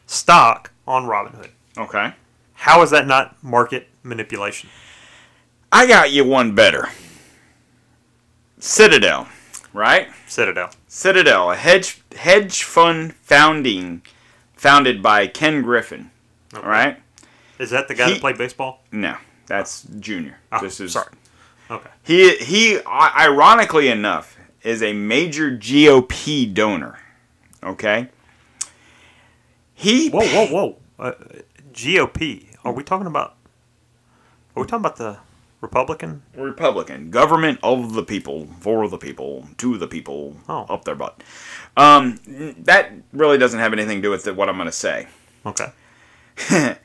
stock 0.07 0.71
on 0.87 1.05
Robinhood. 1.05 1.49
Okay. 1.77 2.13
How 2.53 2.83
is 2.83 2.91
that 2.91 3.07
not 3.07 3.43
market 3.43 3.89
manipulation? 4.03 4.69
I 5.73 5.87
got 5.87 6.13
you 6.13 6.25
one 6.25 6.55
better. 6.55 6.91
Citadel, 8.59 9.27
right? 9.73 10.09
Citadel. 10.27 10.71
Citadel, 10.87 11.51
a 11.51 11.57
hedge 11.57 12.03
hedge 12.17 12.63
fund 12.63 13.15
founding 13.15 14.03
founded 14.55 15.03
by 15.03 15.27
Ken 15.27 15.63
Griffin. 15.63 16.11
All 16.55 16.63
right? 16.63 17.01
Is 17.59 17.71
that 17.71 17.89
the 17.89 17.95
guy 17.95 18.07
He- 18.07 18.13
that 18.15 18.21
played 18.21 18.39
baseball? 18.39 18.83
No, 18.93 19.17
that's 19.47 19.83
Junior. 20.01 20.39
Oh, 20.53 20.61
this 20.61 20.81
is 20.81 20.93
sorry. 20.93 21.09
Okay. 21.71 21.89
He 22.03 22.37
he 22.37 22.81
ironically 22.87 23.89
enough 23.89 24.37
is 24.63 24.83
a 24.83 24.93
major 24.93 25.51
GOP 25.51 26.53
donor. 26.53 26.99
Okay? 27.63 28.09
He 29.75 30.11
Whoa, 30.11 30.21
whoa, 30.27 30.47
whoa. 30.47 30.77
Uh, 30.99 31.13
GOP. 31.73 32.47
Are 32.65 32.73
we 32.73 32.83
talking 32.83 33.07
about? 33.07 33.35
Are 34.57 34.63
we 34.63 34.67
talking 34.67 34.81
about 34.83 34.97
the 34.97 35.19
Republican? 35.61 36.23
Republican, 36.37 37.11
government 37.11 37.59
of 37.63 37.95
the 37.95 38.03
people, 38.03 38.47
for 38.61 38.87
the 38.89 38.99
people, 38.99 39.49
to 39.59 39.77
the 39.79 39.87
people, 39.89 40.37
Oh. 40.49 40.67
up 40.69 40.85
their 40.85 40.95
butt. 40.95 41.23
Um, 41.77 42.19
that 42.65 42.93
really 43.13 43.39
doesn't 43.39 43.59
have 43.59 43.73
anything 43.73 43.99
to 43.99 44.03
do 44.03 44.11
with 44.11 44.27
what 44.29 44.49
I'm 44.49 44.57
going 44.57 44.67
to 44.67 44.73
say. 44.73 45.09
Okay. 45.45 45.73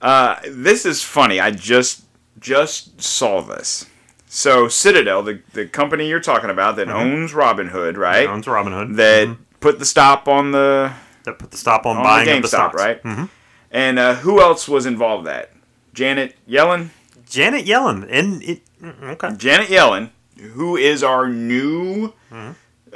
Uh, 0.00 0.36
this 0.46 0.84
is 0.84 1.02
funny. 1.02 1.40
I 1.40 1.50
just 1.50 2.04
just 2.38 3.00
saw 3.00 3.40
this. 3.40 3.86
So 4.26 4.68
Citadel, 4.68 5.22
the, 5.22 5.40
the 5.54 5.66
company 5.66 6.06
you're 6.08 6.20
talking 6.20 6.50
about 6.50 6.76
that 6.76 6.88
owns 6.90 7.32
Robinhood, 7.32 7.96
right? 7.96 8.28
Owns 8.28 8.44
Robinhood. 8.46 8.96
That 8.96 9.36
put 9.60 9.78
the 9.78 9.86
stop 9.86 10.28
on 10.28 10.52
the 10.52 10.92
that 11.24 11.38
put 11.38 11.50
the 11.50 11.56
stop 11.56 11.86
on, 11.86 11.96
on 11.96 12.02
buying 12.04 12.26
the 12.26 12.34
the 12.34 12.38
GameStop, 12.46 12.48
stocks. 12.48 12.74
right? 12.74 13.02
Mm-hmm. 13.02 13.24
And 13.70 13.98
uh, 13.98 14.14
who 14.16 14.40
else 14.40 14.68
was 14.68 14.84
involved? 14.84 15.26
That 15.26 15.50
Janet 15.94 16.36
Yellen. 16.46 16.90
Janet 17.28 17.64
Yellen. 17.64 18.06
And 18.10 18.42
it. 18.42 18.60
mm, 18.80 19.02
Okay. 19.02 19.34
Janet 19.36 19.68
Yellen, 19.68 20.10
who 20.52 20.76
is 20.76 21.02
our 21.02 21.26
new 21.28 22.12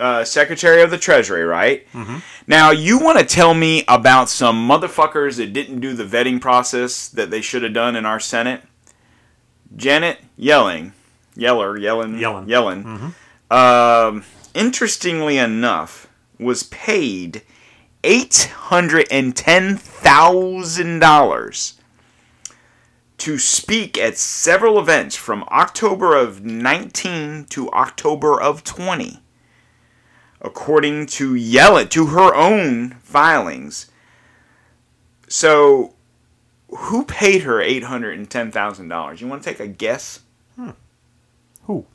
uh, 0.01 0.25
Secretary 0.25 0.83
of 0.83 0.91
the 0.91 0.99
Treasury, 0.99 1.45
right? 1.45 1.87
Now, 2.47 2.71
you 2.71 2.99
want 2.99 3.19
to 3.19 3.25
tell 3.25 3.55
me 3.55 3.85
about 3.87 4.29
some 4.29 4.69
motherfuckers 4.69 5.37
that 5.37 5.53
didn't 5.53 5.81
do 5.81 5.93
the 5.95 6.05
vetting 6.05 6.41
process 6.41 7.09
that 7.09 7.31
they 7.31 7.41
should 7.41 7.63
have 7.63 7.75
done 7.75 7.95
in 7.97 8.05
our 8.07 8.19
Senate? 8.19 8.63
Janet 9.77 10.19
Yelling, 10.37 10.93
Yeller, 11.37 11.79
Yellen, 11.79 12.19
Yellen. 12.19 12.47
Yellen. 13.51 13.55
Um, 13.57 14.25
interestingly 14.55 15.39
enough, 15.39 16.09
was 16.39 16.65
paid 16.65 17.43
eight 18.03 18.51
hundred 18.55 19.07
and 19.11 19.37
ten 19.37 19.77
thousand 19.77 20.99
dollars 21.01 21.75
to 23.19 23.39
speak 23.39 23.99
at 23.99 24.17
several 24.17 24.79
events 24.79 25.15
from 25.15 25.45
October 25.51 26.17
of 26.17 26.43
19 26.43 27.45
to 27.51 27.71
October 27.71 28.41
of 28.41 28.65
20. 28.65 29.20
According 30.41 31.07
to 31.07 31.35
Yellen, 31.35 31.91
to 31.91 32.07
her 32.07 32.35
own 32.35 32.93
filings. 33.03 33.91
So, 35.29 35.95
who 36.69 37.05
paid 37.05 37.43
her 37.43 37.59
$810,000? 37.59 39.21
You 39.21 39.29
want 39.29 39.43
to 39.43 39.51
take 39.51 39.61
a 39.61 39.67
guess? 39.67 40.21
Who? 41.65 41.87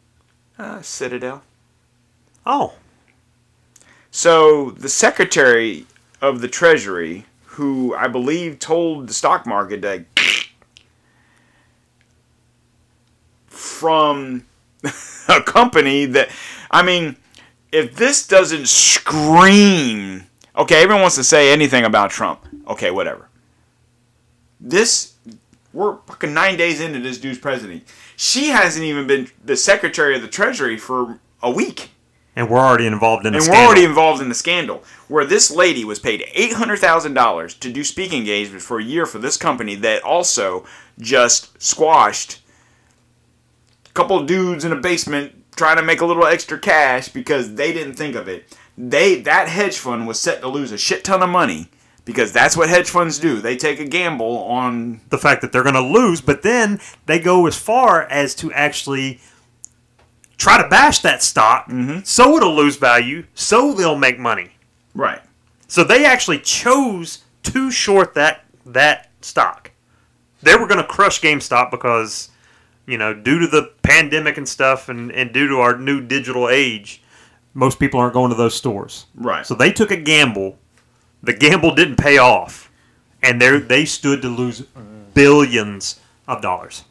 Uh, 0.57 0.81
Citadel. 0.81 1.43
Oh. 2.45 2.75
So, 4.11 4.71
the 4.71 4.89
Secretary 4.89 5.85
of 6.21 6.41
the 6.41 6.47
Treasury, 6.47 7.25
who 7.43 7.95
I 7.95 8.07
believe 8.07 8.59
told 8.59 9.07
the 9.07 9.13
stock 9.13 9.45
market 9.45 9.81
that 9.81 10.05
from 13.47 14.45
a 15.27 15.41
company 15.41 16.05
that 16.05 16.29
I 16.71 16.83
mean, 16.83 17.17
if 17.75 17.95
this 17.95 18.25
doesn't 18.25 18.67
scream, 18.67 20.23
okay, 20.57 20.81
everyone 20.81 21.01
wants 21.01 21.17
to 21.17 21.23
say 21.23 21.51
anything 21.51 21.83
about 21.83 22.09
Trump. 22.09 22.45
Okay, 22.67 22.89
whatever. 22.89 23.27
This 24.59 25.15
we're 25.73 25.97
fucking 26.07 26.33
nine 26.33 26.55
days 26.55 26.79
into 26.79 26.99
this 27.01 27.17
dude's 27.17 27.37
presidency. 27.37 27.85
She 28.15 28.47
hasn't 28.47 28.85
even 28.85 29.07
been 29.07 29.27
the 29.43 29.57
Secretary 29.57 30.15
of 30.15 30.21
the 30.21 30.29
Treasury 30.29 30.77
for 30.77 31.19
a 31.43 31.51
week. 31.51 31.89
And 32.37 32.49
we're 32.49 32.59
already 32.59 32.87
involved 32.87 33.25
in 33.25 33.33
a 33.33 33.37
And 33.37 33.43
scandal. 33.43 33.61
we're 33.61 33.67
already 33.67 33.83
involved 33.83 34.21
in 34.21 34.29
the 34.29 34.35
scandal 34.35 34.83
where 35.09 35.25
this 35.25 35.51
lady 35.51 35.83
was 35.83 35.99
paid 35.99 36.21
$800,000 36.35 37.59
to 37.59 37.71
do 37.71 37.83
speaking 37.83 38.19
engagements 38.19 38.65
for 38.65 38.79
a 38.79 38.83
year 38.83 39.05
for 39.05 39.19
this 39.19 39.35
company 39.35 39.75
that 39.75 40.01
also 40.03 40.65
just 40.97 41.61
squashed 41.61 42.39
a 43.85 43.89
couple 43.93 44.17
of 44.17 44.27
dudes 44.27 44.63
in 44.63 44.71
a 44.71 44.77
basement 44.77 45.44
trying 45.55 45.77
to 45.77 45.83
make 45.83 46.01
a 46.01 46.05
little 46.05 46.25
extra 46.25 46.59
cash 46.59 47.09
because 47.09 47.55
they 47.55 47.73
didn't 47.73 47.95
think 47.95 48.15
of 48.15 48.27
it. 48.27 48.57
They 48.77 49.21
that 49.21 49.47
hedge 49.47 49.77
fund 49.77 50.07
was 50.07 50.19
set 50.19 50.41
to 50.41 50.47
lose 50.47 50.71
a 50.71 50.77
shit 50.77 51.03
ton 51.03 51.23
of 51.23 51.29
money 51.29 51.69
because 52.03 52.31
that's 52.31 52.55
what 52.55 52.69
hedge 52.69 52.89
funds 52.89 53.17
do. 53.19 53.41
They 53.41 53.57
take 53.57 53.79
a 53.79 53.85
gamble 53.85 54.43
on 54.43 55.01
the 55.09 55.17
fact 55.17 55.41
that 55.41 55.51
they're 55.51 55.63
going 55.63 55.75
to 55.75 55.81
lose, 55.81 56.21
but 56.21 56.43
then 56.43 56.79
they 57.05 57.19
go 57.19 57.47
as 57.47 57.57
far 57.57 58.03
as 58.03 58.35
to 58.35 58.51
actually 58.53 59.19
try 60.37 60.61
to 60.61 60.67
bash 60.67 60.99
that 60.99 61.23
stock 61.23 61.67
mm-hmm. 61.67 62.01
so 62.03 62.35
it'll 62.35 62.55
lose 62.55 62.75
value, 62.75 63.25
so 63.33 63.73
they'll 63.73 63.97
make 63.97 64.19
money. 64.19 64.51
right. 64.93 65.21
So 65.67 65.83
they 65.83 66.05
actually 66.05 66.39
chose 66.39 67.23
to 67.43 67.71
short 67.71 68.13
that 68.13 68.45
that 68.67 69.09
stock. 69.21 69.71
They 70.43 70.55
were 70.55 70.67
going 70.67 70.79
to 70.79 70.87
crush 70.87 71.21
GameStop 71.21 71.71
because, 71.71 72.29
you 72.87 72.97
know, 72.97 73.13
due 73.13 73.39
to 73.39 73.47
the 73.47 73.71
pandemic 73.81 74.37
and 74.37 74.47
stuff, 74.47 74.89
and, 74.89 75.11
and 75.11 75.33
due 75.33 75.47
to 75.47 75.55
our 75.57 75.77
new 75.77 76.01
digital 76.01 76.49
age, 76.49 77.01
most 77.53 77.79
people 77.79 77.99
aren't 77.99 78.13
going 78.13 78.29
to 78.29 78.35
those 78.35 78.55
stores. 78.55 79.05
Right. 79.15 79.45
So 79.45 79.55
they 79.55 79.71
took 79.71 79.91
a 79.91 79.97
gamble. 79.97 80.57
The 81.23 81.33
gamble 81.33 81.73
didn't 81.73 81.95
pay 81.95 82.17
off, 82.17 82.71
and 83.23 83.41
they 83.41 83.59
they 83.59 83.85
stood 83.85 84.21
to 84.21 84.29
lose 84.29 84.61
billions 85.13 85.99
of 86.27 86.41
dollars. 86.41 86.83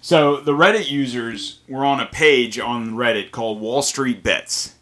So 0.00 0.40
the 0.40 0.52
Reddit 0.52 0.90
users 0.90 1.60
were 1.68 1.84
on 1.84 2.00
a 2.00 2.06
page 2.06 2.58
on 2.58 2.94
Reddit 2.94 3.30
called 3.30 3.60
Wall 3.60 3.82
Street 3.82 4.22
Bets. 4.22 4.74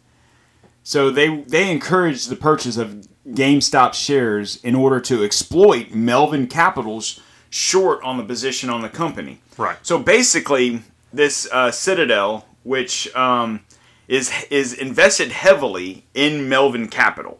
So 0.83 1.09
they 1.09 1.41
they 1.41 1.71
encouraged 1.71 2.29
the 2.29 2.35
purchase 2.35 2.77
of 2.77 3.07
GameStop 3.29 3.93
shares 3.93 4.57
in 4.63 4.75
order 4.75 4.99
to 5.01 5.23
exploit 5.23 5.91
Melvin 5.91 6.47
Capital's 6.47 7.19
short 7.51 8.01
on 8.01 8.17
the 8.17 8.23
position 8.23 8.69
on 8.71 8.81
the 8.81 8.89
company. 8.89 9.39
Right. 9.57 9.77
So 9.83 9.99
basically, 9.99 10.81
this 11.13 11.47
uh, 11.51 11.69
Citadel, 11.69 12.47
which 12.63 13.13
um, 13.15 13.59
is 14.07 14.31
is 14.49 14.73
invested 14.73 15.31
heavily 15.31 16.05
in 16.15 16.49
Melvin 16.49 16.87
Capital, 16.87 17.39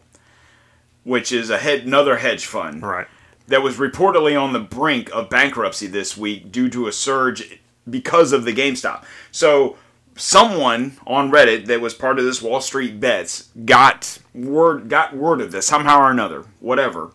which 1.02 1.32
is 1.32 1.50
a 1.50 1.58
head, 1.58 1.80
another 1.84 2.18
hedge 2.18 2.46
fund 2.46 2.82
Right. 2.82 3.08
that 3.48 3.62
was 3.62 3.76
reportedly 3.78 4.40
on 4.40 4.52
the 4.52 4.60
brink 4.60 5.10
of 5.12 5.28
bankruptcy 5.28 5.86
this 5.88 6.16
week 6.16 6.52
due 6.52 6.68
to 6.68 6.86
a 6.86 6.92
surge 6.92 7.58
because 7.88 8.32
of 8.32 8.44
the 8.44 8.52
GameStop. 8.52 9.04
So 9.32 9.76
someone 10.14 10.98
on 11.06 11.32
Reddit 11.32 11.66
that 11.66 11.80
was 11.80 11.94
part 11.94 12.18
of 12.18 12.24
this 12.24 12.40
Wall 12.42 12.60
Street 12.60 13.00
bets 13.00 13.48
got 13.64 14.18
word 14.34 14.88
got 14.90 15.16
word 15.16 15.40
of 15.40 15.52
this 15.52 15.66
somehow 15.66 16.00
or 16.00 16.10
another, 16.10 16.44
whatever, 16.60 17.12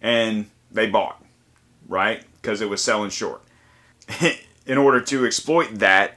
and 0.00 0.48
they 0.70 0.86
bought, 0.86 1.20
right? 1.88 2.22
Because 2.48 2.62
it 2.62 2.70
was 2.70 2.82
selling 2.82 3.10
short. 3.10 3.42
In 4.66 4.78
order 4.78 5.02
to 5.02 5.26
exploit 5.26 5.80
that, 5.80 6.16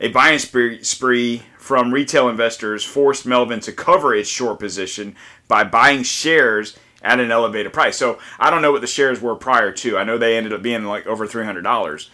a 0.00 0.08
buying 0.08 0.40
spree, 0.40 0.82
spree 0.82 1.42
from 1.56 1.94
retail 1.94 2.28
investors 2.28 2.82
forced 2.84 3.24
Melvin 3.24 3.60
to 3.60 3.70
cover 3.70 4.12
its 4.12 4.28
short 4.28 4.58
position 4.58 5.14
by 5.46 5.62
buying 5.62 6.02
shares 6.02 6.76
at 7.00 7.20
an 7.20 7.30
elevated 7.30 7.72
price. 7.72 7.96
So 7.96 8.18
I 8.40 8.50
don't 8.50 8.60
know 8.60 8.72
what 8.72 8.80
the 8.80 8.88
shares 8.88 9.20
were 9.20 9.36
prior 9.36 9.70
to. 9.70 9.96
I 9.96 10.02
know 10.02 10.18
they 10.18 10.36
ended 10.36 10.52
up 10.52 10.62
being 10.62 10.82
like 10.82 11.06
over 11.06 11.28
three 11.28 11.44
hundred 11.44 11.62
dollars, 11.62 12.10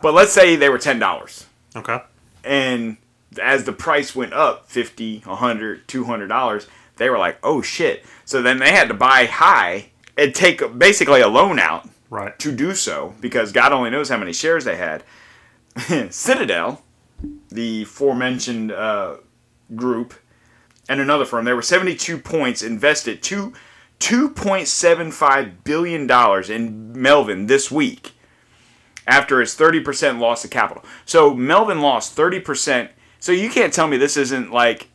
but 0.00 0.14
let's 0.14 0.32
say 0.32 0.54
they 0.54 0.68
were 0.68 0.78
ten 0.78 1.00
dollars, 1.00 1.46
Okay. 1.74 1.98
and 2.44 2.98
as 3.40 3.64
the 3.64 3.72
price 3.72 4.14
went 4.14 4.32
up 4.32 4.68
50 4.70 5.22
100 5.24 5.88
200 5.88 6.26
dollars 6.28 6.66
they 6.98 7.08
were 7.10 7.16
like 7.18 7.38
oh 7.42 7.62
shit 7.62 8.04
so 8.26 8.42
then 8.42 8.58
they 8.58 8.70
had 8.70 8.88
to 8.88 8.94
buy 8.94 9.24
high 9.24 9.86
and 10.18 10.34
take 10.34 10.60
basically 10.78 11.22
a 11.22 11.28
loan 11.28 11.58
out 11.58 11.88
Right. 12.12 12.38
to 12.40 12.52
do 12.52 12.74
so 12.74 13.14
because 13.22 13.52
God 13.52 13.72
only 13.72 13.88
knows 13.88 14.10
how 14.10 14.18
many 14.18 14.34
shares 14.34 14.66
they 14.66 14.76
had. 14.76 15.02
Citadel, 16.12 16.82
the 17.48 17.84
aforementioned 17.84 18.70
uh, 18.70 19.16
group, 19.74 20.12
and 20.90 21.00
another 21.00 21.24
firm, 21.24 21.46
there 21.46 21.56
were 21.56 21.62
72 21.62 22.18
points 22.18 22.60
invested 22.60 23.22
to 23.22 23.54
$2.75 24.00 25.64
billion 25.64 26.10
in 26.50 27.00
Melvin 27.00 27.46
this 27.46 27.70
week 27.70 28.12
after 29.06 29.40
its 29.40 29.56
30% 29.56 30.18
loss 30.18 30.44
of 30.44 30.50
capital. 30.50 30.84
So 31.06 31.32
Melvin 31.32 31.80
lost 31.80 32.14
30%. 32.14 32.90
So 33.20 33.32
you 33.32 33.48
can't 33.48 33.72
tell 33.72 33.88
me 33.88 33.96
this 33.96 34.18
isn't 34.18 34.52
like 34.52 34.88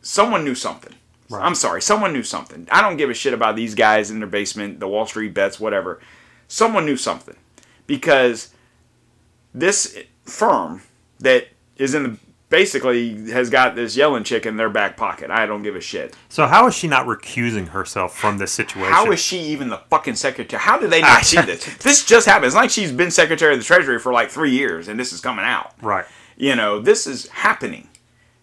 someone 0.00 0.42
knew 0.42 0.54
something. 0.54 0.94
Right. 1.28 1.44
I'm 1.44 1.54
sorry, 1.54 1.82
someone 1.82 2.14
knew 2.14 2.22
something. 2.22 2.66
I 2.70 2.80
don't 2.80 2.96
give 2.96 3.10
a 3.10 3.14
shit 3.14 3.34
about 3.34 3.56
these 3.56 3.74
guys 3.74 4.10
in 4.10 4.20
their 4.20 4.28
basement, 4.28 4.80
the 4.80 4.88
Wall 4.88 5.04
Street 5.06 5.34
bets, 5.34 5.60
whatever. 5.60 6.00
Someone 6.52 6.84
knew 6.84 6.98
something 6.98 7.36
because 7.86 8.52
this 9.54 9.98
firm 10.24 10.82
that 11.18 11.48
is 11.78 11.94
in 11.94 12.02
the 12.02 12.18
basically 12.50 13.30
has 13.30 13.48
got 13.48 13.74
this 13.74 13.96
yelling 13.96 14.22
chick 14.22 14.44
in 14.44 14.58
their 14.58 14.68
back 14.68 14.94
pocket. 14.94 15.30
I 15.30 15.46
don't 15.46 15.62
give 15.62 15.76
a 15.76 15.80
shit. 15.80 16.14
So 16.28 16.46
how 16.46 16.66
is 16.66 16.74
she 16.74 16.88
not 16.88 17.06
recusing 17.06 17.68
herself 17.68 18.14
from 18.14 18.36
this 18.36 18.52
situation? 18.52 18.92
How 18.92 19.10
is 19.10 19.18
she 19.18 19.38
even 19.40 19.70
the 19.70 19.78
fucking 19.78 20.16
secretary? 20.16 20.60
How 20.60 20.78
do 20.78 20.88
they 20.88 21.00
not 21.00 21.24
see 21.24 21.40
this? 21.40 21.64
This 21.78 22.04
just 22.04 22.26
happened. 22.26 22.48
It's 22.48 22.54
like 22.54 22.68
she's 22.68 22.92
been 22.92 23.10
secretary 23.10 23.54
of 23.54 23.58
the 23.58 23.64
treasury 23.64 23.98
for 23.98 24.12
like 24.12 24.28
three 24.28 24.50
years, 24.50 24.88
and 24.88 25.00
this 25.00 25.14
is 25.14 25.22
coming 25.22 25.46
out. 25.46 25.72
right? 25.80 26.04
You 26.36 26.54
know, 26.54 26.80
this 26.80 27.06
is 27.06 27.28
happening. 27.30 27.88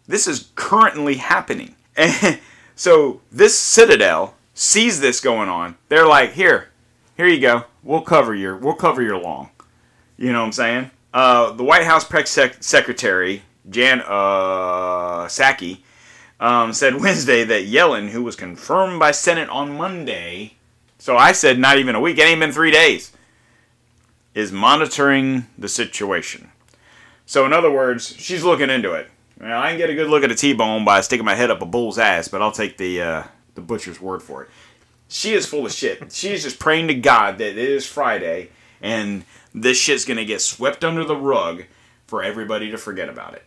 This 0.08 0.26
is 0.26 0.50
currently 0.56 1.18
happening. 1.18 1.76
And 1.96 2.40
so 2.76 3.22
this 3.32 3.56
Citadel 3.56 4.34
sees 4.56 5.00
this 5.00 5.22
going 5.22 5.48
on. 5.50 5.76
They're 5.90 6.08
like, 6.08 6.34
here, 6.34 6.70
here 7.16 7.28
you 7.28 7.40
go. 7.40 7.66
We'll 7.84 8.02
cover 8.02 8.36
your, 8.36 8.58
we'll 8.58 8.76
cover 8.76 9.02
your 9.02 9.18
long. 9.18 9.50
You 10.18 10.34
know 10.34 10.40
what 10.40 10.48
I'm 10.48 10.52
saying? 10.52 10.92
Uh, 11.14 11.52
the 11.54 11.64
White 11.64 11.84
House 11.84 12.04
press 12.04 12.30
sec- 12.30 12.64
secretary 12.64 13.44
Jan 13.70 14.02
uh, 14.06 15.30
um, 16.40 16.74
said 16.74 16.96
Wednesday 17.02 17.44
that 17.44 17.66
Yellen, 17.66 18.10
who 18.10 18.24
was 18.24 18.36
confirmed 18.36 19.00
by 19.00 19.12
Senate 19.12 19.50
on 19.50 19.78
Monday, 19.78 20.54
so 20.98 21.18
I 21.18 21.32
said 21.32 21.60
not 21.60 21.78
even 21.78 21.96
a 21.96 22.00
week, 22.00 22.18
it 22.18 22.24
ain't 22.24 22.40
been 22.40 22.52
three 22.52 22.72
days, 22.72 23.12
is 24.34 24.52
monitoring 24.52 25.48
the 25.58 25.70
situation. 25.70 26.52
So 27.26 27.46
in 27.46 27.54
other 27.54 27.72
words, 27.72 28.16
she's 28.18 28.44
looking 28.44 28.70
into 28.70 28.94
it. 28.94 29.10
Now, 29.40 29.62
I 29.62 29.70
can 29.70 29.78
get 29.78 29.90
a 29.90 29.96
good 29.96 30.10
look 30.10 30.24
at 30.24 30.32
a 30.32 30.36
T-bone 30.36 30.84
by 30.84 31.00
sticking 31.02 31.26
my 31.26 31.36
head 31.36 31.50
up 31.50 31.62
a 31.62 31.66
bull's 31.66 31.98
ass, 31.98 32.28
but 32.28 32.42
I'll 32.42 32.52
take 32.52 32.78
the 32.78 33.02
uh, 33.02 33.24
the 33.56 33.62
butcher's 33.62 34.02
word 34.02 34.22
for 34.22 34.44
it. 34.44 34.50
She 35.10 35.34
is 35.34 35.46
full 35.46 35.66
of 35.66 35.74
shit. 35.74 36.14
She 36.14 36.30
is 36.30 36.44
just 36.44 36.60
praying 36.60 36.88
to 36.88 36.94
God 36.94 37.40
that 37.40 37.50
it 37.50 37.58
is 37.58 37.86
Friday 37.86 38.52
and 38.82 39.26
this 39.54 39.78
shit's 39.78 40.06
gonna 40.06 40.24
get 40.24 40.42
swept 40.42 40.86
under 40.86 41.04
the 41.04 41.18
rug 41.18 41.66
for 42.08 42.24
everybody 42.24 42.72
to 42.72 42.78
forget 42.78 43.10
about 43.10 43.34
it 43.34 43.46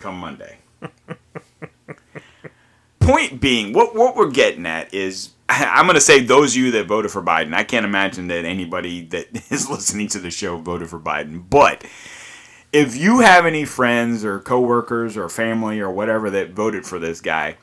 come 0.00 0.18
Monday. 0.18 0.58
Point 3.00 3.40
being, 3.40 3.72
what 3.72 3.94
what 3.94 4.16
we're 4.16 4.30
getting 4.30 4.66
at 4.66 4.92
is 4.92 5.30
I'm 5.48 5.86
going 5.86 5.94
to 5.94 6.00
say 6.00 6.20
those 6.20 6.52
of 6.52 6.56
you 6.56 6.70
that 6.72 6.86
voted 6.86 7.10
for 7.10 7.22
Biden. 7.22 7.54
I 7.54 7.64
can't 7.64 7.84
imagine 7.84 8.28
that 8.28 8.44
anybody 8.44 9.04
that 9.06 9.26
is 9.50 9.68
listening 9.68 10.08
to 10.08 10.18
the 10.18 10.30
show 10.30 10.56
voted 10.58 10.88
for 10.88 11.00
Biden. 11.00 11.42
But 11.48 11.84
if 12.72 12.96
you 12.96 13.20
have 13.20 13.44
any 13.44 13.64
friends 13.64 14.24
or 14.24 14.38
coworkers 14.40 15.16
or 15.16 15.28
family 15.28 15.80
or 15.80 15.90
whatever 15.90 16.30
that 16.30 16.50
voted 16.50 16.86
for 16.86 16.98
this 16.98 17.20
guy, 17.20 17.56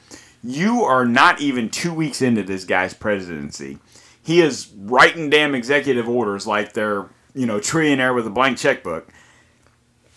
you 0.44 0.84
are 0.84 1.06
not 1.06 1.42
even 1.42 1.70
two 1.70 1.94
weeks 1.94 2.22
into 2.22 2.44
this 2.44 2.64
guy's 2.66 2.94
presidency. 2.94 3.80
He 4.22 4.42
is 4.42 4.72
writing 4.78 5.30
damn 5.30 5.56
executive 5.56 6.08
orders 6.08 6.46
like 6.48 6.74
they're, 6.74 7.08
you 7.34 7.46
know, 7.46 7.58
trillionaire 7.60 8.16
with 8.16 8.28
a 8.28 8.30
blank 8.30 8.58
checkbook. 8.58 9.10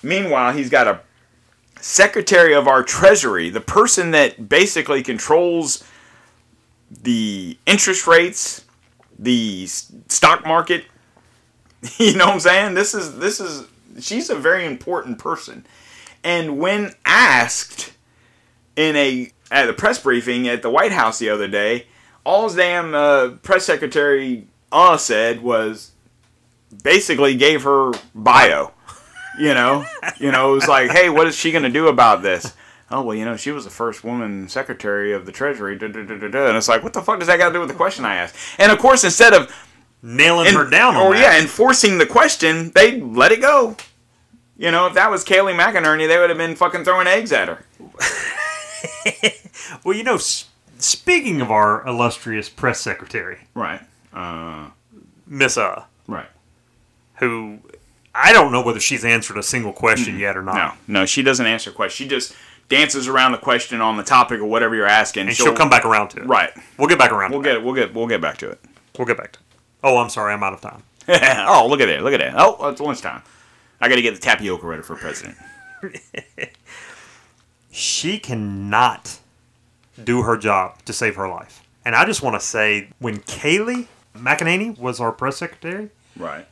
Meanwhile, 0.03 0.53
he's 0.53 0.71
got 0.71 0.87
a 0.87 1.01
secretary 1.81 2.55
of 2.55 2.69
our 2.69 2.83
treasury, 2.83 3.51
the 3.51 3.61
person 3.61 4.13
that 4.13 4.49
basically 4.49 5.03
controls 5.03 5.85
the 6.91 7.57
interest 7.67 8.07
rates, 8.07 8.65
the 9.19 9.67
stock 9.67 10.47
market. 10.47 10.85
You 11.99 12.17
know 12.17 12.27
what 12.27 12.35
I'm 12.35 12.41
saying? 12.41 12.75
This 12.75 12.95
is 12.95 13.19
this 13.19 13.41
is 13.41 13.67
she's 14.01 14.31
a 14.31 14.37
very 14.37 14.65
important 14.67 15.19
person. 15.19 15.67
And 16.23 16.61
when 16.61 16.93
asked 17.05 17.92
in 18.77 18.97
a 18.97 19.31
at 19.51 19.69
a 19.69 19.73
press 19.73 19.99
briefing 19.99 20.49
at 20.49 20.63
the 20.63 20.71
White 20.71 20.93
House 20.93 21.19
the 21.19 21.29
other 21.29 21.49
day, 21.49 21.87
all 22.25 22.49
damn 22.53 22.95
uh, 22.95 23.31
press 23.43 23.65
secretary 23.65 24.47
uh 24.71 24.97
said 24.97 25.43
was 25.43 25.93
basically 26.83 27.37
gave 27.37 27.63
her 27.65 27.93
bio. 28.15 28.73
You 29.39 29.55
know, 29.55 29.87
you 30.19 30.31
know, 30.31 30.53
it 30.53 30.55
was 30.55 30.69
like, 30.69 30.91
hey, 30.91 31.09
what 31.09 31.27
is 31.27 31.35
she 31.35 31.53
going 31.53 31.65
to 31.65 31.71
do 31.71 31.89
about 31.89 32.23
this? 32.23 32.55
Oh 32.91 33.03
well, 33.03 33.17
you 33.17 33.25
know, 33.25 33.37
she 33.37 33.51
was 33.51 33.65
the 33.65 33.71
first 33.71 34.05
woman 34.05 34.49
secretary 34.49 35.13
of 35.13 35.25
the 35.25 35.33
Treasury, 35.33 35.79
da, 35.79 35.89
da, 35.89 36.05
da, 36.05 36.19
da, 36.19 36.29
da. 36.29 36.49
and 36.49 36.57
it's 36.57 36.69
like, 36.69 36.83
what 36.83 36.93
the 36.93 37.01
fuck 37.01 37.19
does 37.19 37.29
that 37.29 37.39
got 37.39 37.49
to 37.49 37.55
do 37.55 37.61
with 37.61 37.71
the 37.71 37.75
question 37.75 38.05
I 38.05 38.17
asked? 38.17 38.37
And 38.59 38.71
of 38.71 38.79
course, 38.79 39.05
instead 39.05 39.33
of 39.33 39.51
Nailing 40.05 40.53
her 40.53 40.69
down 40.69 40.97
or 40.97 41.15
that. 41.15 41.21
yeah, 41.21 41.41
enforcing 41.41 41.99
the 41.99 42.07
question, 42.07 42.73
they 42.75 43.01
let 43.01 43.31
it 43.31 43.41
go. 43.41 43.77
You 44.57 44.73
know, 44.73 44.87
if 44.87 44.95
that 44.95 45.13
was 45.13 45.25
Kayleigh 45.25 45.57
McEnany, 45.57 46.09
they 46.09 46.19
would 46.19 46.29
have 46.29 46.39
been 46.39 46.57
fucking 46.57 46.85
throwing 46.85 47.07
eggs 47.07 47.33
at 47.33 47.49
her. 47.49 47.65
Well, 49.85 49.97
you 49.97 50.03
know, 50.05 50.15
s- 50.17 50.49
speaking 50.79 51.41
of 51.41 51.51
our 51.51 51.87
illustrious 51.87 52.49
press 52.49 52.81
secretary, 52.81 53.39
Right. 53.55 53.81
Uh, 54.13 54.69
Miss 55.27 55.57
Uh, 55.57 55.85
right. 56.07 56.27
who 57.17 57.59
I 58.15 58.33
don't 58.33 58.53
know 58.53 58.63
whether 58.63 58.81
she's 58.81 59.05
answered 59.05 59.39
a 59.39 59.43
single 59.43 59.73
question 59.73 60.19
yet 60.19 60.37
or 60.37 60.43
not. 60.43 60.77
No, 60.87 61.01
no, 61.01 61.07
she 61.07 61.23
doesn't 61.23 61.47
answer 61.47 61.71
questions. 61.71 61.97
She 61.97 62.09
just 62.09 62.35
dances 62.69 63.09
around 63.09 63.33
the 63.33 63.39
question 63.39 63.81
on 63.81 63.97
the 63.97 64.03
topic 64.03 64.41
of 64.41 64.47
whatever 64.47 64.75
you're 64.75 64.87
asking. 64.87 65.29
And 65.29 65.37
she'll, 65.37 65.55
come 65.55 65.71
back 65.71 65.85
around 65.87 66.09
to 66.11 66.21
it. 66.21 66.27
Right. 66.27 66.51
We'll 66.79 66.89
get 66.89 66.99
back 66.99 67.13
around. 67.13 67.31
We'll 67.33 67.43
to 67.43 67.49
get 67.55 67.65
we'll 67.65 67.75
get 67.75 67.95
we'll 67.95 68.07
get 68.09 68.21
back 68.21 68.37
to 68.39 68.51
it. 68.51 68.61
We'll 68.99 69.07
get 69.07 69.17
back 69.17 69.33
to. 69.33 69.39
It. 69.39 69.45
Oh, 69.83 69.97
I'm 69.99 70.11
sorry, 70.11 70.33
I'm 70.35 70.43
out 70.43 70.53
of 70.53 70.61
time. 70.61 70.83
oh, 71.09 71.67
look 71.69 71.81
at 71.81 71.87
that! 71.87 72.03
Look 72.03 72.13
at 72.13 72.21
that! 72.21 72.35
Oh, 72.37 72.69
it's 72.69 72.81
lunchtime. 72.81 73.23
I 73.81 73.89
got 73.89 73.97
to 73.97 74.03
get 74.03 74.15
the 74.15 74.21
tapioca 74.21 74.67
ready 74.67 74.83
for 74.83 74.95
president. 74.95 75.37
She 77.73 78.19
cannot 78.19 79.19
do 80.05 80.23
her 80.23 80.37
job 80.37 80.83
to 80.85 80.93
save 80.93 81.17
her 81.17 81.29
life. 81.29 81.63
And 81.85 81.97
I 81.97 82.05
just 82.05 82.23
want 82.23 82.39
to 82.39 82.47
say, 82.47 82.91
when 83.01 83.19
Kayleigh 83.21 83.87
McEnany 84.17 84.79
was 84.79 85.01
our 85.01 85.11
press 85.11 85.39
secretary, 85.39 85.91
Right. 86.17 86.47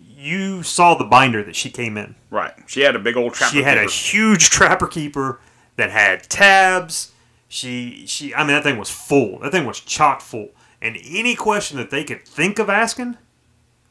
you 0.00 0.62
saw 0.62 0.94
the 0.94 1.04
binder 1.04 1.42
that 1.42 1.56
she 1.56 1.70
came 1.70 1.96
in. 1.96 2.14
Right. 2.30 2.52
She 2.66 2.82
had 2.82 2.94
a 2.94 2.98
big 2.98 3.16
old 3.16 3.34
trapper. 3.34 3.52
she 3.56 3.62
had 3.62 3.78
a 3.78 3.86
huge 3.86 4.50
trapper 4.50 4.86
keeper 4.86 5.40
that 5.76 5.90
had 5.90 6.28
tabs. 6.28 7.12
She 7.48 8.04
she 8.06 8.34
I 8.34 8.40
mean 8.40 8.48
that 8.48 8.62
thing 8.62 8.78
was 8.78 8.90
full. 8.90 9.38
That 9.38 9.52
thing 9.52 9.64
was 9.64 9.80
chock 9.80 10.20
full. 10.20 10.50
And 10.82 10.96
any 11.04 11.34
question 11.34 11.78
that 11.78 11.90
they 11.90 12.04
could 12.04 12.24
think 12.24 12.58
of 12.58 12.68
asking, 12.68 13.16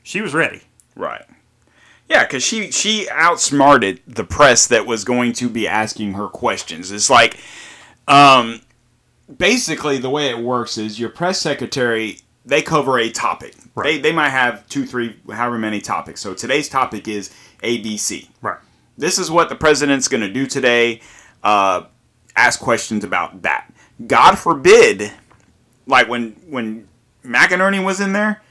she 0.04 0.22
was 0.22 0.34
ready. 0.34 0.62
Right. 0.96 1.26
Yeah, 2.10 2.24
because 2.24 2.44
she 2.44 2.72
she 2.72 3.10
outsmarted 3.10 4.02
the 4.08 4.24
press 4.24 4.68
that 4.68 4.86
was 4.86 5.04
going 5.04 5.34
to 5.34 5.50
be 5.50 5.68
asking 5.68 6.14
her 6.14 6.28
questions. 6.28 6.92
It's 6.92 7.10
like, 7.10 7.38
um, 8.08 8.62
basically 9.38 9.98
the 9.98 10.10
way 10.10 10.30
it 10.30 10.38
works 10.40 10.78
is 10.78 11.00
your 11.00 11.10
press 11.10 11.40
secretary 11.42 12.20
they 12.46 12.62
cover 12.62 12.98
a 12.98 13.10
topic. 13.10 13.54
They 13.56 13.62
Right. 13.76 14.02
they 14.02 14.14
might 14.14 14.30
have 14.30 14.68
two, 14.70 14.86
three, 14.86 15.18
however 15.30 15.58
many 15.58 15.82
topics. 15.82 16.22
So 16.22 16.34
today's 16.34 16.70
topic 16.70 17.08
is 17.08 17.30
ABC. 17.62 18.30
Right. 18.42 18.58
This 18.98 19.20
is 19.20 19.30
what 19.30 19.50
the 19.50 19.56
president's 19.56 20.08
going 20.08 20.22
to 20.22 20.32
do 20.32 20.48
today. 20.48 21.02
Uh, 21.44 21.84
ask 22.38 22.60
questions 22.60 23.04
about 23.04 23.42
that. 23.42 23.72
God 24.08 24.36
forbid 24.36 25.12
like 25.88 26.08
when 26.08 26.32
when 26.50 26.88
McInerney 27.26 27.84
was 27.84 28.00
in 28.00 28.14
there, 28.14 28.42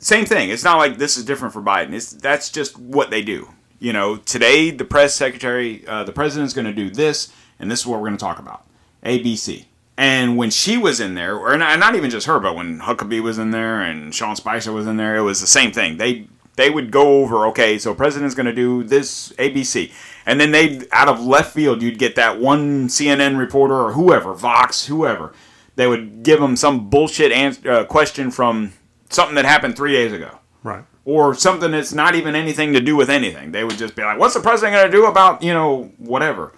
same 0.00 0.24
thing. 0.24 0.50
It's 0.50 0.64
not 0.64 0.78
like 0.78 0.98
this 0.98 1.16
is 1.16 1.24
different 1.24 1.52
for 1.52 1.62
Biden. 1.62 1.92
It's 1.92 2.12
that's 2.12 2.50
just 2.50 2.78
what 2.78 3.10
they 3.10 3.22
do. 3.22 3.48
You 3.78 3.92
know, 3.92 4.16
today 4.16 4.70
the 4.70 4.84
press 4.84 5.14
secretary, 5.14 5.86
uh, 5.86 6.04
the 6.04 6.12
president's 6.12 6.54
going 6.54 6.66
to 6.66 6.72
do 6.72 6.90
this, 6.90 7.32
and 7.58 7.70
this 7.70 7.80
is 7.80 7.86
what 7.86 8.00
we're 8.00 8.08
going 8.08 8.18
to 8.18 8.24
talk 8.24 8.38
about. 8.38 8.64
ABC. 9.04 9.66
And 9.96 10.36
when 10.36 10.50
she 10.50 10.76
was 10.76 11.00
in 11.00 11.14
there, 11.14 11.36
or 11.36 11.56
not, 11.56 11.78
not 11.80 11.96
even 11.96 12.10
just 12.10 12.28
her, 12.28 12.38
but 12.38 12.54
when 12.54 12.78
Huckabee 12.78 13.20
was 13.20 13.38
in 13.38 13.50
there 13.50 13.82
and 13.82 14.14
Sean 14.14 14.36
Spicer 14.36 14.70
was 14.72 14.86
in 14.86 14.96
there, 14.96 15.16
it 15.16 15.22
was 15.22 15.40
the 15.40 15.46
same 15.46 15.72
thing. 15.72 15.96
They 15.96 16.28
they 16.54 16.70
would 16.70 16.90
go 16.90 17.22
over, 17.22 17.46
okay, 17.46 17.78
so 17.78 17.94
president's 17.94 18.34
going 18.34 18.46
to 18.46 18.52
do 18.52 18.82
this 18.82 19.32
ABC, 19.38 19.92
and 20.26 20.40
then 20.40 20.52
they 20.52 20.82
out 20.92 21.08
of 21.08 21.20
left 21.24 21.54
field, 21.54 21.82
you'd 21.82 21.98
get 21.98 22.16
that 22.16 22.40
one 22.40 22.88
CNN 22.88 23.38
reporter 23.38 23.74
or 23.74 23.92
whoever, 23.92 24.34
Vox, 24.34 24.86
whoever, 24.86 25.32
they 25.76 25.86
would 25.86 26.24
give 26.24 26.40
them 26.40 26.56
some 26.56 26.90
bullshit 26.90 27.30
answer, 27.30 27.70
uh, 27.70 27.84
question 27.84 28.32
from 28.32 28.72
something 29.10 29.34
that 29.36 29.44
happened 29.44 29.76
three 29.76 29.92
days 29.92 30.12
ago 30.12 30.38
Right. 30.62 30.84
or 31.04 31.34
something 31.34 31.70
that's 31.70 31.92
not 31.92 32.14
even 32.14 32.34
anything 32.34 32.72
to 32.74 32.80
do 32.80 32.96
with 32.96 33.08
anything. 33.10 33.52
They 33.52 33.64
would 33.64 33.78
just 33.78 33.94
be 33.96 34.02
like, 34.02 34.18
"What's 34.18 34.34
the 34.34 34.40
president 34.40 34.74
going 34.76 34.90
to 34.90 34.96
do 34.96 35.06
about 35.06 35.42
you 35.42 35.52
know 35.54 35.90
whatever?" 35.98 36.52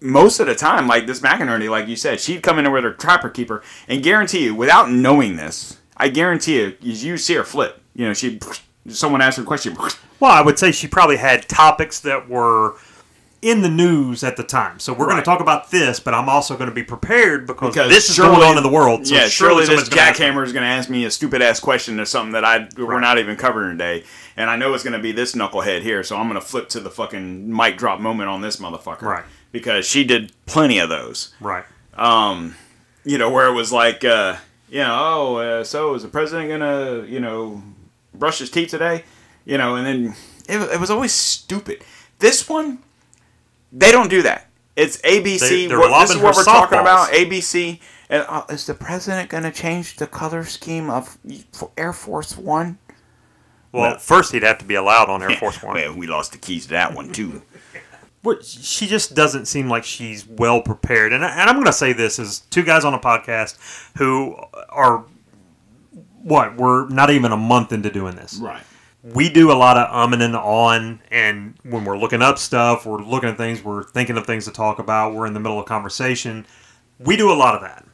Most 0.00 0.38
of 0.40 0.46
the 0.46 0.54
time, 0.54 0.86
like 0.86 1.06
this 1.06 1.20
McEnany, 1.20 1.70
like 1.70 1.88
you 1.88 1.96
said, 1.96 2.20
she'd 2.20 2.42
come 2.42 2.58
in 2.58 2.70
with 2.70 2.84
her 2.84 2.92
trapper 2.92 3.30
keeper, 3.30 3.62
and 3.88 4.02
guarantee 4.02 4.44
you, 4.44 4.54
without 4.54 4.90
knowing 4.90 5.36
this, 5.36 5.78
I 5.96 6.08
guarantee 6.08 6.60
you, 6.60 6.76
you 6.80 7.16
see 7.16 7.34
her 7.34 7.44
flip. 7.44 7.80
You 7.94 8.08
know, 8.08 8.12
she 8.14 8.38
someone 8.88 9.22
asked 9.22 9.38
her 9.38 9.42
a 9.44 9.46
question, 9.46 9.76
Well, 10.20 10.30
I 10.30 10.42
would 10.42 10.58
say 10.58 10.72
she 10.72 10.86
probably 10.88 11.16
had 11.16 11.48
topics 11.48 12.00
that 12.00 12.28
were 12.28 12.74
in 13.44 13.60
the 13.60 13.68
news 13.68 14.24
at 14.24 14.36
the 14.38 14.42
time. 14.42 14.78
So 14.78 14.94
we're 14.94 15.04
going 15.04 15.18
to 15.18 15.22
talk 15.22 15.40
about 15.40 15.70
this, 15.70 16.00
but 16.00 16.14
I'm 16.14 16.28
also 16.30 16.56
going 16.56 16.70
to 16.70 16.74
be 16.74 16.82
prepared 16.82 17.46
because, 17.46 17.74
because 17.74 17.90
this 17.90 18.08
is 18.08 18.16
surely- 18.16 18.36
going 18.36 18.48
on 18.48 18.56
in 18.56 18.62
the 18.62 18.70
world. 18.70 19.06
So 19.06 19.14
yeah, 19.14 19.26
surely, 19.28 19.66
someone's 19.66 19.88
this 19.88 19.94
gonna 19.94 20.00
ask 20.08 20.18
me. 20.18 20.26
jackhammer 20.26 20.44
is 20.46 20.52
going 20.54 20.62
to 20.62 20.68
ask 20.68 20.88
me 20.88 21.04
a 21.04 21.10
stupid 21.10 21.42
ass 21.42 21.60
question 21.60 22.00
or 22.00 22.06
something 22.06 22.32
that 22.32 22.44
I 22.44 22.68
we're 22.78 23.00
not 23.00 23.18
even 23.18 23.36
covering 23.36 23.76
today, 23.76 24.04
and 24.36 24.48
I 24.48 24.56
know 24.56 24.72
it's 24.72 24.82
going 24.82 24.94
to 24.94 24.98
be 24.98 25.12
this 25.12 25.34
knucklehead 25.34 25.82
here, 25.82 26.02
so 26.02 26.16
I'm 26.16 26.28
going 26.28 26.40
to 26.40 26.46
flip 26.46 26.70
to 26.70 26.80
the 26.80 26.90
fucking 26.90 27.54
mic 27.54 27.76
drop 27.76 28.00
moment 28.00 28.30
on 28.30 28.40
this 28.40 28.56
motherfucker, 28.56 29.02
Right. 29.02 29.24
Because 29.52 29.86
she 29.86 30.04
did 30.04 30.32
plenty 30.46 30.78
of 30.78 30.88
those. 30.88 31.32
Right. 31.38 31.64
you 33.04 33.18
know, 33.18 33.30
where 33.30 33.46
it 33.46 33.52
was 33.52 33.70
like, 33.72 34.04
uh, 34.04 34.36
you 34.70 34.78
know, 34.80 34.96
oh, 34.98 35.36
uh, 35.36 35.64
so 35.64 35.94
is 35.94 36.02
the 36.02 36.08
president 36.08 36.48
gonna, 36.48 37.04
you 37.06 37.20
know, 37.20 37.62
brush 38.14 38.38
his 38.38 38.50
teeth 38.50 38.70
today? 38.70 39.04
You 39.44 39.58
know, 39.58 39.76
and 39.76 39.86
then 39.86 40.14
it, 40.48 40.58
it 40.74 40.80
was 40.80 40.90
always 40.90 41.12
stupid. 41.12 41.84
This 42.18 42.48
one, 42.48 42.78
they 43.74 43.90
don't 43.92 44.08
do 44.08 44.22
that. 44.22 44.48
It's 44.76 44.96
ABC. 45.02 45.68
They- 45.68 45.76
what, 45.76 46.00
this 46.00 46.10
is 46.16 46.22
what 46.22 46.34
we're 46.36 46.44
talking 46.44 46.78
about. 46.78 47.10
ABC. 47.12 47.80
And, 48.08 48.24
uh, 48.28 48.44
is 48.48 48.66
the 48.66 48.74
president 48.74 49.28
gonna 49.30 49.50
change 49.52 49.96
the 49.96 50.06
color 50.06 50.44
scheme 50.44 50.88
of 50.90 51.18
for 51.52 51.70
Air 51.76 51.92
Force 51.92 52.36
One? 52.36 52.78
Well, 53.72 53.90
Well- 53.90 53.98
first 53.98 54.32
he'd 54.32 54.42
have 54.42 54.58
to 54.58 54.64
be 54.64 54.74
allowed 54.74 55.08
on 55.10 55.22
Air 55.22 55.36
Force 55.36 55.62
One. 55.62 55.74
Well, 55.74 55.94
we 55.94 56.06
lost 56.06 56.32
the 56.32 56.38
keys 56.38 56.64
to 56.64 56.70
that 56.70 56.94
one 56.94 57.12
too. 57.12 57.42
What 58.22 58.42
she 58.44 58.86
just 58.86 59.14
doesn't 59.14 59.46
seem 59.46 59.68
like 59.68 59.84
she's 59.84 60.26
well 60.26 60.62
prepared. 60.62 61.12
And, 61.12 61.22
I, 61.24 61.30
and 61.32 61.42
I'm 61.50 61.56
going 61.56 61.66
to 61.66 61.72
say 61.74 61.92
this 61.92 62.18
as 62.18 62.40
two 62.48 62.62
guys 62.62 62.82
on 62.84 62.94
a 62.94 62.98
podcast 62.98 63.58
who 63.98 64.34
are 64.70 65.04
what 66.22 66.56
we're 66.56 66.88
not 66.88 67.10
even 67.10 67.32
a 67.32 67.36
month 67.36 67.70
into 67.72 67.90
doing 67.90 68.16
this. 68.16 68.36
right. 68.36 68.62
We 69.12 69.28
do 69.28 69.52
a 69.52 69.54
lot 69.54 69.76
of 69.76 69.88
umming 69.90 70.22
and 70.22 70.34
on, 70.34 71.00
and 71.10 71.54
when 71.62 71.84
we're 71.84 71.98
looking 71.98 72.22
up 72.22 72.38
stuff, 72.38 72.86
we're 72.86 73.02
looking 73.02 73.28
at 73.28 73.36
things, 73.36 73.62
we're 73.62 73.82
thinking 73.82 74.16
of 74.16 74.26
things 74.26 74.46
to 74.46 74.50
talk 74.50 74.78
about, 74.78 75.14
we're 75.14 75.26
in 75.26 75.34
the 75.34 75.40
middle 75.40 75.60
of 75.60 75.66
conversation. 75.66 76.46
We 76.98 77.16
do 77.16 77.30
a 77.30 77.34
lot 77.34 77.54
of 77.54 77.60
that. 77.60 77.86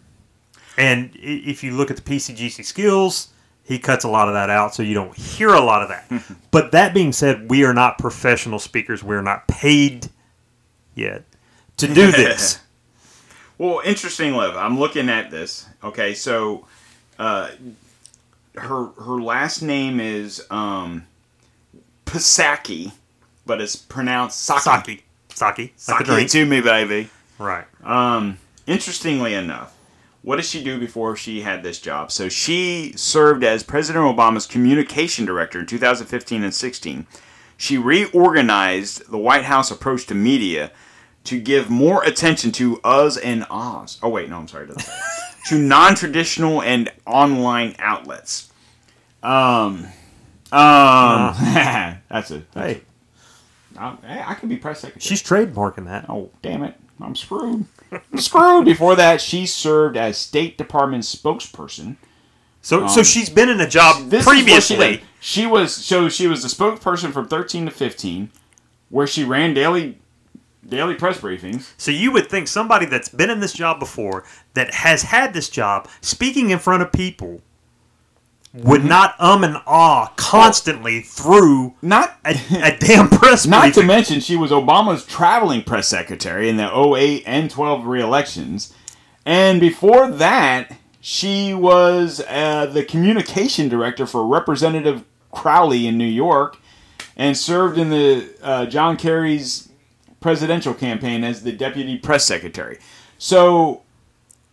And 0.79 1.11
if 1.15 1.65
you 1.65 1.73
look 1.73 1.91
at 1.91 1.97
the 1.97 2.03
BCGC 2.03 2.65
skills, 2.65 3.31
he 3.65 3.79
cuts 3.79 4.05
a 4.05 4.09
lot 4.09 4.29
of 4.29 4.35
that 4.35 4.51
out, 4.51 4.75
so 4.75 4.83
you 4.85 4.95
don't 4.95 5.17
hear 5.17 5.49
a 5.49 5.61
lot 5.61 5.83
of 5.83 5.89
that. 5.89 6.23
but 6.53 6.73
that 6.73 6.95
being 6.95 7.13
said, 7.13 7.51
we 7.51 7.65
are 7.65 7.75
not 7.75 7.99
professional 7.99 8.61
speakers. 8.61 9.03
We're 9.03 9.23
not 9.23 9.49
paid 9.49 10.09
yet 10.95 11.25
to 11.79 11.87
do 11.87 12.13
this. 12.13 12.61
Well, 13.59 13.83
interesting, 13.85 14.35
Liv. 14.35 14.57
I'm 14.57 14.79
looking 14.79 15.09
at 15.09 15.31
this. 15.31 15.69
Okay, 15.85 16.15
so 16.15 16.67
uh, 17.19 17.51
her 18.57 18.87
her 18.87 19.21
last 19.21 19.63
name 19.63 20.01
is 20.01 20.45
um, 20.51 21.07
Pisaki, 22.07 22.93
but 23.47 23.61
it's 23.61 23.77
pronounced 23.77 24.41
Saki. 24.41 24.61
Saki. 24.61 25.03
Saki. 25.29 25.73
Saki 25.77 26.27
to 26.27 26.47
me, 26.47 26.61
baby. 26.61 27.09
Right. 27.39 27.65
Um, 27.83 28.39
interestingly 28.67 29.35
enough, 29.35 29.75
what 30.23 30.37
did 30.37 30.45
she 30.45 30.63
do 30.63 30.79
before 30.79 31.17
she 31.17 31.43
had 31.43 31.63
this 31.63 31.81
job? 31.81 32.13
So 32.13 32.29
she 32.29 32.93
served 32.97 33.43
as 33.45 33.63
President 33.63 34.05
Obama's 34.05 34.47
communication 34.47 35.25
director 35.25 35.61
in 35.61 35.67
2015 35.67 36.45
and 36.45 36.55
16. 36.55 37.07
She 37.57 37.79
reorganized 37.79 39.11
the 39.11 39.19
White 39.19 39.45
House 39.45 39.71
approach 39.71 40.07
to 40.07 40.15
media 40.15 40.73
to 41.25 41.41
give 41.41 41.71
more 41.71 42.03
attention 42.05 42.53
to 42.53 42.81
us 42.83 43.17
and 43.17 43.47
ahs. 43.51 43.99
Oh 44.03 44.09
wait, 44.09 44.29
no, 44.31 44.39
I'm 44.39 44.49
sorry. 44.49 44.65
it 44.65 44.69
doesn't 44.69 44.83
say 44.83 44.93
that. 44.93 45.37
to 45.49 45.59
non-traditional 45.59 46.63
and 46.63 46.91
online 47.07 47.75
outlets. 47.79 48.51
Um, 49.23 49.87
um, 50.53 51.35
that's 52.09 52.31
it. 52.31 52.45
Hey, 52.55 52.83
I, 53.79 53.97
I 54.29 54.35
can 54.35 54.49
be 54.49 54.57
press 54.57 54.81
secretary. 54.81 55.01
she's 55.01 55.23
trademarking 55.23 55.87
that. 55.87 56.07
Oh, 56.09 56.31
damn 56.43 56.63
it. 56.63 56.75
I'm 57.01 57.17
screwed. 57.17 57.65
I'm 57.93 58.19
screwed. 58.19 58.65
Before 58.67 58.95
that, 58.97 59.21
she 59.21 59.47
served 59.47 59.97
as 59.97 60.19
State 60.19 60.59
Department 60.59 61.05
spokesperson. 61.05 61.97
So, 62.63 62.87
so 62.89 63.03
she's 63.03 63.31
been 63.31 63.49
in 63.49 63.59
a 63.61 63.69
job 63.69 63.97
Um, 63.97 64.09
This 64.11 64.27
is 64.27 64.33
she, 64.33 64.43
previously. 64.45 65.03
she 65.19 65.47
was 65.47 65.75
so 65.75 66.11
she 66.11 66.27
was 66.27 66.43
the 66.43 66.49
spokesperson 66.49 67.11
from 67.11 67.27
13 67.27 67.65
to 67.65 67.71
15, 67.71 68.31
where 68.91 69.07
she 69.07 69.25
ran 69.25 69.55
daily 69.55 69.99
daily 70.71 70.95
press 70.95 71.21
briefings. 71.21 71.73
So 71.77 71.91
you 71.91 72.13
would 72.13 72.29
think 72.31 72.49
somebody 72.49 72.87
that's 72.87 73.09
been 73.09 73.31
in 73.31 73.41
this 73.41 73.53
job 73.53 73.79
before, 73.79 74.25
that 74.55 74.75
has 74.75 75.03
had 75.03 75.35
this 75.35 75.49
job, 75.49 75.89
speaking 76.01 76.51
in 76.51 76.59
front 76.59 76.83
of 76.83 76.93
people, 76.93 77.43
would 78.53 78.85
not 78.85 79.15
um 79.21 79.45
and 79.45 79.57
ah 79.67 80.13
constantly 80.17 81.01
through 81.01 81.75
Not 81.83 82.19
a, 82.25 82.35
a 82.63 82.77
damn 82.79 83.09
press 83.11 83.47
not 83.47 83.75
to 83.75 83.83
mention 83.85 84.19
she 84.21 84.37
was 84.37 84.51
Obama's 84.51 85.07
traveling 85.07 85.63
press 85.63 85.87
secretary 85.87 86.49
in 86.49 86.57
the 86.57 86.69
08 86.69 87.23
and 87.27 87.49
12 87.51 87.87
re-elections. 87.87 88.75
And 89.25 89.61
before 89.61 90.11
that, 90.11 90.77
she 91.01 91.55
was 91.55 92.23
uh, 92.29 92.67
the 92.67 92.85
communication 92.85 93.69
director 93.69 94.07
for 94.07 94.27
Representative 94.27 95.05
Crowley 95.31 95.87
in 95.87 95.97
New 95.97 96.05
York 96.05 96.59
and 97.17 97.37
served 97.37 97.79
in 97.79 97.91
the 97.91 98.29
uh, 98.43 98.67
John 98.67 98.97
Kerry's 98.97 99.70
presidential 100.21 100.75
campaign 100.75 101.25
as 101.25 101.43
the 101.43 101.53
deputy 101.53 101.97
press 101.99 102.25
secretary. 102.25 102.79
So 103.19 103.83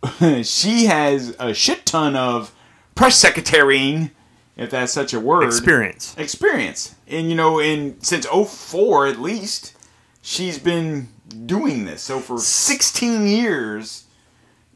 she 0.43 0.85
has 0.85 1.35
a 1.39 1.53
shit 1.53 1.85
ton 1.85 2.15
of 2.15 2.53
press 2.95 3.15
secretarying, 3.17 4.11
if 4.55 4.69
that's 4.71 4.91
such 4.91 5.13
a 5.13 5.19
word 5.19 5.43
experience. 5.43 6.15
experience. 6.17 6.95
And 7.07 7.29
you 7.29 7.35
know, 7.35 7.59
in 7.59 8.01
since 8.01 8.25
04 8.25 9.07
at 9.07 9.19
least, 9.19 9.77
she's 10.21 10.59
been 10.59 11.09
doing 11.45 11.85
this. 11.85 12.01
So 12.01 12.19
for 12.19 12.37
16 12.39 13.27
years, 13.27 14.05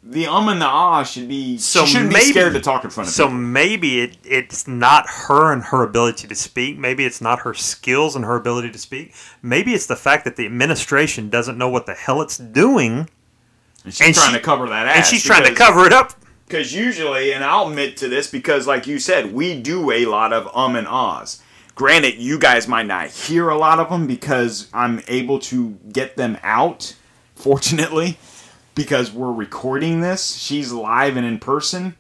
the 0.04 0.26
um 0.28 0.50
and 0.50 0.60
the 0.62 0.66
ah 0.66 1.04
should 1.04 1.28
be 1.28 1.58
So 1.58 1.86
she 1.86 1.94
shouldn't 1.94 2.12
maybe- 2.14 2.26
be 2.26 2.32
scared 2.32 2.54
to 2.54 2.60
talk 2.60 2.84
in 2.84 2.90
front 2.90 3.08
of 3.10 3.14
So 3.14 3.26
people. 3.26 3.38
maybe 3.38 4.02
it, 4.02 4.18
it's 4.24 4.68
not 4.68 5.06
her 5.28 5.52
and 5.54 5.64
her 5.66 5.84
ability 5.84 6.28
to 6.28 6.36
speak. 6.36 6.78
Maybe 6.80 7.06
it's 7.06 7.22
not 7.22 7.40
her 7.42 7.54
skills 7.54 8.16
and 8.16 8.26
her 8.26 8.36
ability 8.36 8.72
to 8.72 8.78
speak. 8.80 9.14
Maybe 9.44 9.74
it's 9.74 9.86
the 9.86 9.96
fact 9.96 10.26
that 10.26 10.36
the 10.38 10.46
administration 10.46 11.30
doesn't 11.30 11.58
know 11.58 11.70
what 11.70 11.86
the 11.86 11.94
hell 11.94 12.22
it's 12.22 12.38
doing, 12.38 13.10
And 13.86 13.94
she's 13.94 14.02
and 14.08 14.16
trying 14.16 14.32
she- 14.32 14.38
to 14.40 14.44
cover 14.44 14.68
that 14.70 14.88
ass. 14.88 14.96
and 14.98 15.06
she's 15.06 15.24
trying 15.24 15.44
to 15.46 15.54
cover 15.54 15.86
it 15.86 15.94
up. 15.94 16.14
Because 16.48 16.74
usually, 16.74 17.32
and 17.34 17.44
I'll 17.46 17.70
admit 17.70 17.96
to 17.98 18.10
this 18.10 18.28
because, 18.28 18.68
like 18.68 18.86
you 18.86 19.00
said, 19.00 19.34
we 19.34 19.62
do 19.62 19.90
a 19.92 20.06
lot 20.06 20.34
of 20.34 20.50
um 20.56 20.76
and 20.76 20.88
ahs. 20.88 21.42
Granted, 21.76 22.16
you 22.18 22.38
guys 22.38 22.68
might 22.68 22.88
not 22.88 23.08
hear 23.10 23.48
a 23.50 23.58
lot 23.58 23.80
of 23.80 23.90
them 23.90 24.06
because 24.08 24.68
I'm 24.74 25.02
able 25.08 25.40
to 25.40 25.78
get 25.94 26.18
them 26.18 26.38
out, 26.44 26.94
fortunately, 27.36 28.18
because 28.76 29.12
we're 29.12 29.32
recording 29.32 30.02
this. 30.02 30.36
She's 30.38 30.72
live 30.72 31.18
and 31.18 31.26
in 31.26 31.40
person. 31.40 31.96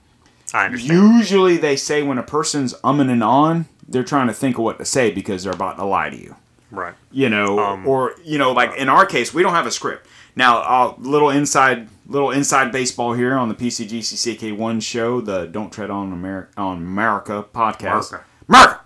I 0.54 0.66
understand. 0.66 1.16
Usually, 1.16 1.58
they 1.58 1.76
say 1.76 2.04
when 2.04 2.18
a 2.18 2.24
person's 2.24 2.74
umming 2.82 3.10
and 3.10 3.24
on, 3.24 3.68
they're 3.88 4.04
trying 4.04 4.28
to 4.28 4.34
think 4.34 4.58
of 4.58 4.64
what 4.64 4.80
to 4.80 4.86
say 4.86 5.12
because 5.12 5.44
they're 5.44 5.54
about 5.54 5.78
to 5.78 5.86
lie 5.86 6.10
to 6.10 6.18
you 6.18 6.36
right. 6.72 6.94
you 7.12 7.30
know, 7.30 7.60
Um, 7.60 7.88
or 7.88 8.16
you 8.24 8.38
know, 8.38 8.52
like 8.52 8.76
in 8.78 8.90
our 8.90 9.06
case, 9.06 9.34
we 9.34 9.44
don't 9.44 9.54
have 9.54 9.68
a 9.68 9.72
script. 9.72 10.08
Now, 10.36 10.60
uh, 10.60 10.94
little 10.98 11.30
inside, 11.30 11.90
little 12.08 12.32
inside 12.32 12.72
baseball 12.72 13.14
here 13.14 13.36
on 13.36 13.50
the 13.50 13.56
PCGCCK 13.56 14.56
one 14.56 14.80
show, 14.80 15.22
the 15.22 15.46
Don't 15.46 15.72
Tread 15.72 15.90
on 15.90 16.14
America 16.14 16.52
on 16.58 16.78
America 16.78 17.46
podcast. 17.54 18.10
America. 18.12 18.26
America. 18.48 18.82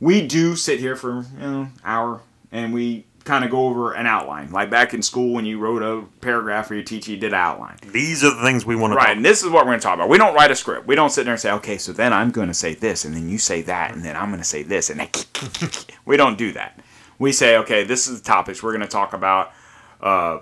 We 0.00 0.26
do 0.26 0.56
sit 0.56 0.80
here 0.80 0.96
for 0.96 1.24
you 1.38 1.50
know 1.50 1.68
hour 1.84 2.20
and 2.52 2.72
we 2.72 3.04
kind 3.26 3.44
of 3.44 3.50
go 3.50 3.66
over 3.66 3.92
an 3.92 4.06
outline. 4.06 4.50
Like 4.50 4.70
back 4.70 4.94
in 4.94 5.02
school 5.02 5.34
when 5.34 5.44
you 5.44 5.58
wrote 5.58 5.82
a 5.82 6.06
paragraph 6.20 6.68
for 6.68 6.74
your 6.74 6.84
teacher, 6.84 7.10
you 7.10 7.18
did 7.18 7.32
an 7.32 7.38
outline. 7.38 7.76
These 7.86 8.24
are 8.24 8.34
the 8.34 8.42
things 8.42 8.64
we 8.64 8.76
want 8.76 8.92
to 8.92 8.96
Right, 8.96 9.08
talk 9.08 9.16
and 9.16 9.24
this 9.24 9.42
is 9.42 9.50
what 9.50 9.66
we're 9.66 9.72
going 9.72 9.80
to 9.80 9.84
talk 9.84 9.96
about. 9.96 10.08
We 10.08 10.16
don't 10.16 10.34
write 10.34 10.50
a 10.50 10.56
script. 10.56 10.86
We 10.86 10.94
don't 10.94 11.10
sit 11.10 11.24
there 11.24 11.34
and 11.34 11.40
say, 11.40 11.50
okay, 11.52 11.76
so 11.76 11.92
then 11.92 12.12
I'm 12.12 12.30
going 12.30 12.48
to 12.48 12.54
say 12.54 12.74
this, 12.74 13.04
and 13.04 13.14
then 13.14 13.28
you 13.28 13.38
say 13.38 13.62
that, 13.62 13.92
and 13.92 14.04
then 14.04 14.16
I'm 14.16 14.28
going 14.28 14.40
to 14.40 14.48
say 14.48 14.62
this, 14.62 14.88
and 14.88 15.00
then 15.00 15.08
we 16.06 16.16
don't 16.16 16.38
do 16.38 16.52
that. 16.52 16.80
We 17.18 17.32
say, 17.32 17.58
okay, 17.58 17.84
this 17.84 18.08
is 18.08 18.22
the 18.22 18.26
topics 18.26 18.62
we're 18.62 18.72
going 18.72 18.82
to 18.82 18.88
talk 18.88 19.12
about. 19.12 19.52
Uh, 20.00 20.38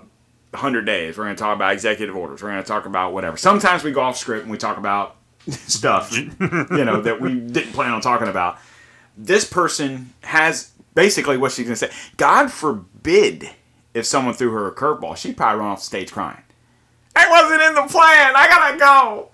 100 0.51 0.85
days. 0.85 1.17
We're 1.17 1.25
going 1.25 1.35
to 1.35 1.41
talk 1.41 1.53
about 1.55 1.73
executive 1.73 2.15
orders. 2.15 2.41
We're 2.41 2.51
going 2.51 2.63
to 2.63 2.67
talk 2.67 2.85
about 2.85 3.11
whatever. 3.13 3.35
Sometimes 3.35 3.83
we 3.83 3.91
go 3.91 3.99
off 4.01 4.17
script 4.17 4.43
and 4.43 4.51
we 4.51 4.57
talk 4.57 4.77
about 4.77 5.17
stuff, 5.49 6.15
you 6.17 6.31
know, 6.39 7.01
that 7.01 7.19
we 7.19 7.35
didn't 7.35 7.73
plan 7.73 7.91
on 7.91 7.99
talking 7.99 8.29
about. 8.29 8.57
This 9.17 9.45
person 9.45 10.13
has 10.23 10.71
basically 10.95 11.37
what 11.37 11.51
she's 11.51 11.65
going 11.65 11.77
to 11.77 11.87
say. 11.87 11.91
God 12.17 12.51
forbid 12.51 13.51
if 13.93 14.05
someone 14.05 14.33
threw 14.33 14.51
her 14.51 14.67
a 14.67 14.73
curveball, 14.73 15.15
she'd 15.15 15.37
probably 15.37 15.59
run 15.59 15.69
off 15.69 15.79
the 15.79 15.85
stage 15.85 16.11
crying. 16.11 16.41
I 17.15 17.29
wasn't 17.29 17.61
in 17.61 17.75
the 17.75 17.83
plan. 17.83 18.33
I 18.35 18.47
gotta 18.49 18.77
go. 18.77 19.29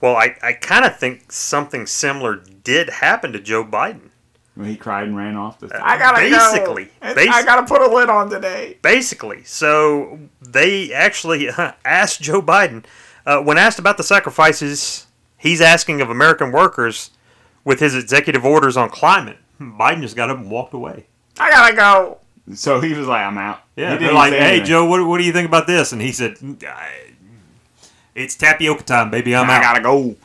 Well, 0.00 0.16
I, 0.16 0.36
I 0.42 0.52
kind 0.52 0.84
of 0.84 0.98
think 0.98 1.32
something 1.32 1.86
similar 1.86 2.36
did 2.36 2.90
happen 2.90 3.32
to 3.32 3.40
Joe 3.40 3.64
Biden. 3.64 4.10
Well, 4.56 4.66
he 4.66 4.76
cried 4.76 5.04
and 5.08 5.16
ran 5.16 5.36
off. 5.36 5.58
The 5.60 5.68
stage. 5.68 5.80
I 5.82 5.98
gotta 5.98 6.18
basically, 6.18 6.84
go. 6.84 6.90
I- 7.00 7.14
basi- 7.14 7.28
I 7.28 7.42
gotta 7.44 7.66
put 7.66 7.80
a 7.80 7.88
lid 7.88 8.10
on 8.10 8.28
today. 8.28 8.76
Basically, 8.82 9.44
so 9.44 10.18
they 10.42 10.92
actually 10.92 11.48
asked 11.84 12.20
Joe 12.20 12.42
Biden 12.42 12.84
uh, 13.24 13.40
when 13.40 13.56
asked 13.56 13.78
about 13.78 13.96
the 13.96 14.02
sacrifices 14.02 15.06
he's 15.38 15.62
asking 15.62 16.02
of 16.02 16.10
American 16.10 16.52
workers 16.52 17.10
with 17.64 17.80
his 17.80 17.94
executive 17.94 18.44
orders 18.44 18.76
on 18.76 18.90
climate. 18.90 19.38
Biden 19.60 20.00
just 20.00 20.16
got 20.16 20.30
up 20.30 20.38
and 20.38 20.50
walked 20.50 20.74
away. 20.74 21.06
I 21.38 21.50
gotta 21.50 21.76
go. 21.76 22.18
So 22.54 22.80
he 22.80 22.94
was 22.94 23.06
like, 23.06 23.22
"I'm 23.24 23.38
out." 23.38 23.60
Yeah, 23.76 23.92
He 23.92 24.04
they're 24.04 24.12
like, 24.12 24.32
"Hey, 24.32 24.38
anything. 24.38 24.66
Joe, 24.66 24.86
what, 24.86 25.06
what 25.06 25.18
do 25.18 25.24
you 25.24 25.32
think 25.32 25.46
about 25.48 25.66
this?" 25.66 25.92
And 25.92 26.00
he 26.00 26.12
said, 26.12 26.36
mm, 26.36 26.62
"It's 28.14 28.34
tapioca 28.34 28.82
time, 28.84 29.10
baby. 29.10 29.34
I'm 29.34 29.48
I 29.50 29.56
out." 29.56 29.62
gotta 29.62 29.80
go." 29.82 30.16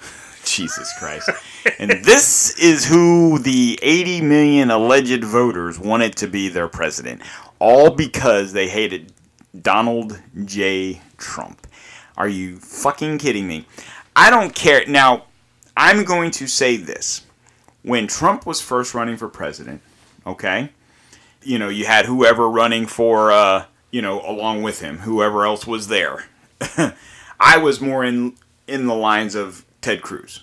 Jesus 0.44 0.92
Christ. 0.98 1.30
and 1.78 1.90
this 2.04 2.58
is 2.58 2.84
who 2.86 3.38
the 3.38 3.78
80 3.82 4.20
million 4.20 4.70
alleged 4.70 5.24
voters 5.24 5.78
wanted 5.78 6.16
to 6.16 6.26
be 6.26 6.48
their 6.48 6.68
president, 6.68 7.22
all 7.58 7.90
because 7.90 8.52
they 8.52 8.68
hated 8.68 9.12
Donald 9.62 10.20
J. 10.44 11.00
Trump. 11.16 11.66
Are 12.16 12.28
you 12.28 12.58
fucking 12.58 13.18
kidding 13.18 13.48
me? 13.48 13.66
I 14.14 14.30
don't 14.30 14.54
care. 14.54 14.84
Now, 14.86 15.24
I'm 15.76 16.04
going 16.04 16.30
to 16.32 16.46
say 16.46 16.76
this. 16.76 17.22
When 17.84 18.08
Trump 18.08 18.46
was 18.46 18.60
first 18.60 18.94
running 18.94 19.16
for 19.16 19.28
president, 19.28 19.80
okay, 20.26 20.70
you 21.42 21.58
know, 21.58 21.68
you 21.68 21.86
had 21.86 22.06
whoever 22.06 22.48
running 22.48 22.86
for, 22.86 23.30
uh, 23.30 23.66
you 23.90 24.02
know, 24.02 24.20
along 24.28 24.62
with 24.62 24.80
him, 24.80 24.98
whoever 24.98 25.44
else 25.44 25.66
was 25.66 25.86
there. 25.88 26.24
I 27.38 27.58
was 27.58 27.80
more 27.80 28.04
in 28.04 28.34
in 28.66 28.86
the 28.86 28.94
lines 28.94 29.34
of 29.34 29.64
Ted 29.80 30.02
Cruz. 30.02 30.42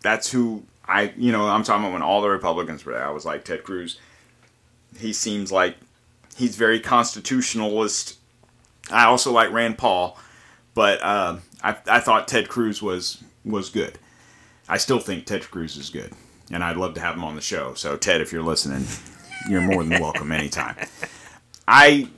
That's 0.00 0.30
who 0.30 0.62
I, 0.86 1.12
you 1.16 1.32
know, 1.32 1.48
I'm 1.48 1.64
talking 1.64 1.84
about 1.84 1.92
when 1.92 2.02
all 2.02 2.22
the 2.22 2.28
Republicans 2.28 2.84
were 2.84 2.92
there. 2.92 3.06
I 3.06 3.10
was 3.10 3.24
like 3.24 3.44
Ted 3.44 3.64
Cruz. 3.64 3.98
He 4.98 5.12
seems 5.12 5.50
like 5.50 5.76
he's 6.36 6.56
very 6.56 6.78
constitutionalist. 6.78 8.18
I 8.90 9.06
also 9.06 9.32
like 9.32 9.50
Rand 9.50 9.78
Paul, 9.78 10.18
but 10.74 11.02
uh, 11.02 11.38
I, 11.62 11.76
I 11.88 12.00
thought 12.00 12.28
Ted 12.28 12.48
Cruz 12.48 12.82
was 12.82 13.22
was 13.44 13.70
good. 13.70 13.98
I 14.68 14.76
still 14.78 14.98
think 14.98 15.26
Ted 15.26 15.50
Cruz 15.50 15.76
is 15.76 15.90
good, 15.90 16.12
and 16.50 16.62
I'd 16.62 16.76
love 16.76 16.94
to 16.94 17.00
have 17.00 17.14
him 17.14 17.24
on 17.24 17.34
the 17.34 17.40
show. 17.40 17.74
So 17.74 17.96
Ted, 17.96 18.20
if 18.20 18.32
you're 18.32 18.42
listening, 18.42 18.86
you're 19.48 19.62
more 19.62 19.84
than 19.84 20.00
welcome 20.00 20.32
anytime. 20.32 20.76
I 21.66 22.08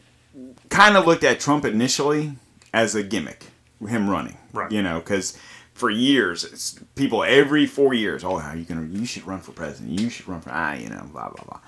kind 0.69 0.97
of 0.97 1.07
looked 1.07 1.25
at 1.25 1.41
Trump 1.41 1.65
initially 1.65 2.33
as 2.73 2.95
a 2.95 3.03
gimmick, 3.03 3.47
him 3.87 4.09
running. 4.11 4.37
Right. 4.53 4.71
You 4.71 4.83
know, 4.83 4.99
because 4.99 5.39
for 5.75 5.91
years, 5.91 6.45
it's 6.45 6.79
people 6.95 7.23
every 7.23 7.67
four 7.67 7.95
years, 7.95 8.25
oh, 8.25 8.39
how 8.39 8.55
you 8.55 8.65
gonna? 8.65 8.87
You 8.87 9.05
should 9.05 9.27
run 9.27 9.41
for 9.41 9.53
president. 9.53 10.01
You 10.01 10.09
should 10.09 10.27
run 10.27 10.41
for 10.41 10.51
ah, 10.53 10.75
you 10.75 10.89
know, 10.89 11.09
blah 11.13 11.29
blah 11.29 11.45
blah. 11.45 11.61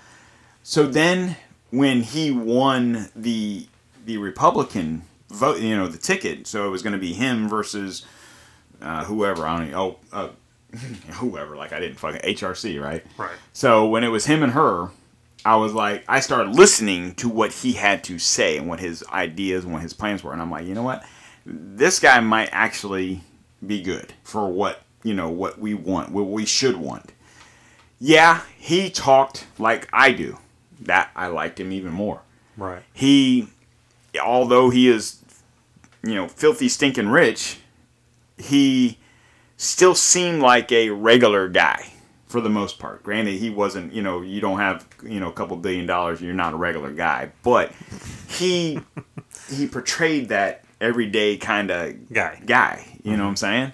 So 0.62 0.86
then, 0.86 1.36
when 1.70 2.02
he 2.02 2.30
won 2.30 3.08
the 3.14 3.66
the 4.04 4.18
Republican 4.18 5.02
vote, 5.28 5.60
you 5.60 5.76
know, 5.76 5.86
the 5.86 5.98
ticket, 5.98 6.46
so 6.46 6.66
it 6.66 6.70
was 6.70 6.82
going 6.82 6.94
to 6.94 6.98
be 6.98 7.12
him 7.12 7.48
versus 7.48 8.06
uh, 8.80 9.04
whoever. 9.04 9.46
I 9.46 9.58
don't 9.58 9.70
know. 9.70 9.98
Oh, 10.12 10.16
uh, 10.16 10.28
whoever. 11.12 11.56
Like 11.56 11.72
I 11.72 11.80
didn't 11.80 11.98
fucking 11.98 12.20
HRC, 12.20 12.82
right? 12.82 13.04
Right. 13.16 13.36
So 13.52 13.88
when 13.88 14.04
it 14.04 14.08
was 14.08 14.26
him 14.26 14.42
and 14.42 14.52
her, 14.52 14.90
I 15.44 15.56
was 15.56 15.72
like, 15.72 16.04
I 16.08 16.20
started 16.20 16.54
listening 16.54 17.14
to 17.16 17.28
what 17.28 17.52
he 17.52 17.72
had 17.72 18.04
to 18.04 18.18
say 18.18 18.58
and 18.58 18.68
what 18.68 18.80
his 18.80 19.04
ideas 19.12 19.64
and 19.64 19.72
what 19.72 19.82
his 19.82 19.92
plans 19.92 20.22
were, 20.22 20.32
and 20.32 20.42
I'm 20.42 20.50
like, 20.50 20.66
you 20.66 20.74
know 20.74 20.82
what, 20.82 21.04
this 21.46 22.00
guy 22.00 22.20
might 22.20 22.50
actually 22.52 23.22
be 23.66 23.82
good 23.82 24.12
for 24.22 24.48
what 24.48 24.82
you 25.02 25.14
know 25.14 25.30
what 25.30 25.58
we 25.58 25.74
want, 25.74 26.10
what 26.10 26.26
we 26.26 26.44
should 26.44 26.76
want. 26.76 27.12
Yeah, 28.00 28.42
he 28.56 28.90
talked 28.90 29.46
like 29.58 29.88
I 29.92 30.12
do. 30.12 30.38
That 30.80 31.10
I 31.16 31.26
liked 31.26 31.58
him 31.58 31.72
even 31.72 31.92
more. 31.92 32.20
Right. 32.56 32.82
He, 32.92 33.48
although 34.22 34.70
he 34.70 34.88
is, 34.88 35.20
you 36.04 36.14
know, 36.14 36.28
filthy 36.28 36.68
stinking 36.68 37.08
rich, 37.08 37.58
he 38.36 38.98
still 39.58 39.94
seemed 39.94 40.40
like 40.40 40.72
a 40.72 40.88
regular 40.90 41.48
guy 41.48 41.92
for 42.26 42.40
the 42.40 42.48
most 42.48 42.78
part. 42.78 43.02
Granted, 43.02 43.34
he 43.38 43.50
wasn't, 43.50 43.92
you 43.92 44.00
know, 44.02 44.22
you 44.22 44.40
don't 44.40 44.58
have, 44.58 44.86
you 45.02 45.18
know, 45.20 45.28
a 45.28 45.32
couple 45.32 45.56
billion 45.58 45.84
dollars, 45.86 46.20
you're 46.22 46.32
not 46.34 46.52
a 46.54 46.56
regular 46.56 46.90
guy, 46.92 47.30
but 47.42 47.72
he 48.28 48.80
he 49.50 49.66
portrayed 49.66 50.28
that 50.30 50.64
everyday 50.80 51.36
kind 51.36 51.70
of 51.70 52.12
Guy. 52.12 52.40
guy, 52.46 52.86
you 53.02 53.16
know 53.16 53.24
what 53.24 53.30
I'm 53.30 53.36
saying? 53.36 53.72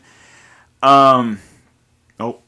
Um 0.82 1.38
oh, 2.20 2.38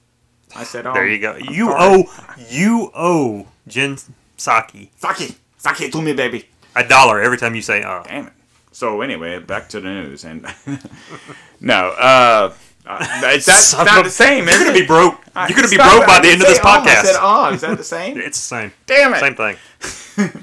I 0.55 0.65
said 0.65 0.87
oh. 0.87 0.93
There 0.95 1.07
you 1.07 1.19
go. 1.21 1.33
I'm 1.33 1.53
You 1.55 1.67
sorry. 1.67 2.05
owe 2.09 2.35
you 2.51 2.91
owe 2.95 3.47
Jen 3.67 3.97
Psaki 4.39 4.91
Sake, 4.97 5.37
sake 5.59 5.93
to 5.93 6.01
me, 6.03 6.13
baby. 6.13 6.47
a 6.75 6.87
dollar 6.87 7.21
every 7.21 7.37
time 7.39 7.55
you 7.55 7.63
say 7.63 7.83
uh. 7.83 8.03
Damn 8.05 8.29
it. 8.29 8.33
So 8.73 9.01
anyway, 9.01 9.39
back 9.41 9.69
to 9.71 9.81
the 9.81 9.89
news, 9.89 10.25
and 10.25 10.47
no, 11.61 11.89
uh, 11.93 12.53
uh, 12.87 12.99
that's, 13.21 13.47
that's 13.47 13.65
Son 13.69 13.85
not 13.87 13.99
of- 13.99 14.05
the 14.05 14.11
same. 14.11 14.47
You're 14.49 14.59
gonna 14.59 14.73
be 14.73 14.87
broke. 14.87 15.21
I- 15.35 15.49
You're 15.49 15.57
gonna 15.57 15.69
be 15.69 15.77
broke 15.77 16.03
it. 16.03 16.07
by 16.07 16.21
the 16.21 16.29
end 16.29 16.41
of 16.43 16.47
this 16.49 16.57
say, 16.59 16.63
oh, 16.65 16.69
I 16.69 16.85
said, 17.03 17.15
podcast. 17.15 17.19
oh, 17.21 17.53
is 17.55 17.61
that 17.63 17.77
the 17.79 17.85
same? 17.85 18.19
It's 18.27 18.39
the 18.39 18.45
same. 18.57 18.73
Damn 18.87 19.15
it. 19.15 19.21
Same 19.21 19.35
thing. 19.35 20.43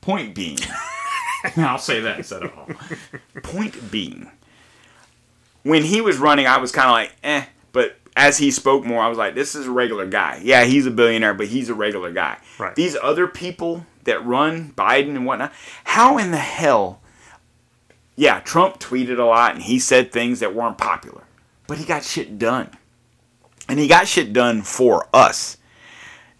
Point 0.00 0.34
being, 0.34 0.58
I'll 1.58 1.78
say 1.78 2.00
that 2.00 2.16
instead 2.18 2.42
of 2.42 2.56
all. 2.56 2.68
Point 3.42 3.90
being, 3.90 4.30
when 5.64 5.82
he 5.84 6.00
was 6.00 6.16
running, 6.16 6.46
I 6.46 6.56
was 6.56 6.72
kind 6.72 6.86
of 6.88 6.92
like, 6.92 7.12
eh. 7.22 7.44
But 7.72 7.96
as 8.16 8.38
he 8.38 8.50
spoke 8.50 8.86
more, 8.86 9.02
I 9.02 9.08
was 9.08 9.18
like, 9.18 9.34
this 9.34 9.54
is 9.54 9.66
a 9.66 9.70
regular 9.70 10.06
guy. 10.06 10.40
Yeah, 10.42 10.64
he's 10.64 10.86
a 10.86 10.90
billionaire, 10.90 11.34
but 11.34 11.48
he's 11.48 11.68
a 11.68 11.74
regular 11.74 12.10
guy. 12.10 12.38
Right. 12.58 12.74
These 12.74 12.96
other 13.02 13.26
people 13.26 13.84
that 14.04 14.24
run 14.24 14.72
Biden 14.72 15.10
and 15.10 15.26
whatnot, 15.26 15.52
how 15.84 16.16
in 16.16 16.30
the 16.30 16.38
hell? 16.38 17.00
Yeah, 18.18 18.40
Trump 18.40 18.78
tweeted 18.78 19.18
a 19.18 19.24
lot 19.24 19.54
and 19.54 19.62
he 19.62 19.78
said 19.78 20.10
things 20.10 20.40
that 20.40 20.54
weren't 20.54 20.76
popular, 20.76 21.22
but 21.66 21.78
he 21.78 21.84
got 21.84 22.04
shit 22.04 22.38
done. 22.38 22.70
And 23.68 23.78
he 23.78 23.86
got 23.86 24.08
shit 24.08 24.32
done 24.32 24.62
for 24.62 25.08
us 25.12 25.58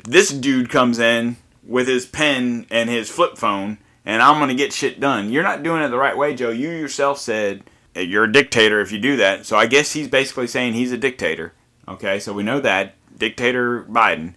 this 0.08 0.30
dude 0.30 0.70
comes 0.70 0.98
in 0.98 1.36
with 1.62 1.86
his 1.86 2.06
pen 2.06 2.66
and 2.70 2.88
his 2.88 3.10
flip 3.10 3.36
phone 3.36 3.78
and 4.04 4.22
I'm 4.22 4.38
going 4.38 4.48
to 4.48 4.54
get 4.54 4.72
shit 4.72 5.00
done. 5.00 5.30
You're 5.30 5.42
not 5.42 5.62
doing 5.62 5.82
it 5.82 5.88
the 5.88 5.98
right 5.98 6.16
way, 6.16 6.34
Joe. 6.34 6.50
You 6.50 6.70
yourself 6.70 7.18
said 7.18 7.64
"Hey, 7.92 8.04
you're 8.04 8.24
a 8.24 8.32
dictator 8.32 8.80
if 8.80 8.90
you 8.90 8.98
do 8.98 9.16
that. 9.16 9.44
So 9.44 9.56
I 9.56 9.66
guess 9.66 9.92
he's 9.92 10.08
basically 10.08 10.46
saying 10.46 10.72
he's 10.72 10.92
a 10.92 10.96
dictator. 10.96 11.52
Okay, 11.86 12.18
so 12.18 12.32
we 12.32 12.42
know 12.42 12.60
that 12.60 12.94
dictator 13.18 13.84
Biden. 13.84 14.34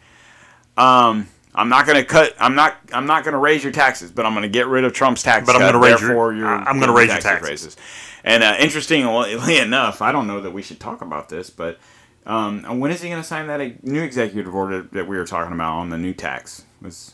Um, 0.76 1.30
I'm 1.54 1.68
not 1.70 1.86
going 1.86 1.98
to 1.98 2.06
cut. 2.06 2.34
I'm 2.40 2.56
not. 2.56 2.78
I'm 2.94 3.06
not 3.06 3.24
going 3.24 3.34
to 3.34 3.38
raise 3.40 3.64
your 3.64 3.74
taxes, 3.74 4.10
but 4.12 4.26
I'm 4.26 4.34
going 4.34 4.44
to 4.44 4.50
get 4.50 4.68
rid 4.68 4.84
of 4.86 4.94
Trump's 4.94 5.22
taxes. 5.24 5.48
But 5.48 5.56
I'm 5.62 5.62
gonna 5.72 5.84
raise 5.84 6.02
your- 6.02 6.34
I- 6.46 6.60
I'm 6.60 6.80
gonna 6.80 6.80
getting 6.80 6.96
raise 6.96 7.08
your 7.10 7.16
taxes 7.20 7.24
taxes. 7.24 7.50
raises. 7.50 7.78
And 8.24 8.44
uh, 8.44 8.56
interestingly 8.60 9.58
enough, 9.60 10.02
I 10.02 10.12
don't 10.12 10.28
know 10.28 10.42
that 10.42 10.52
we 10.52 10.62
should 10.62 10.80
talk 10.80 11.02
about 11.02 11.28
this, 11.30 11.50
but 11.50 11.80
um, 12.26 12.80
when 12.80 12.92
is 12.92 13.02
he 13.02 13.10
going 13.10 13.22
to 13.22 13.28
sign 13.28 13.48
that 13.48 13.84
new 13.84 14.02
executive 14.02 14.54
order 14.54 14.84
that 14.94 15.08
we 15.08 15.18
were 15.18 15.26
talking 15.26 15.54
about 15.54 15.74
on 15.80 15.90
the 15.90 15.98
new 15.98 16.14
tax? 16.14 16.64
Was 16.82 17.14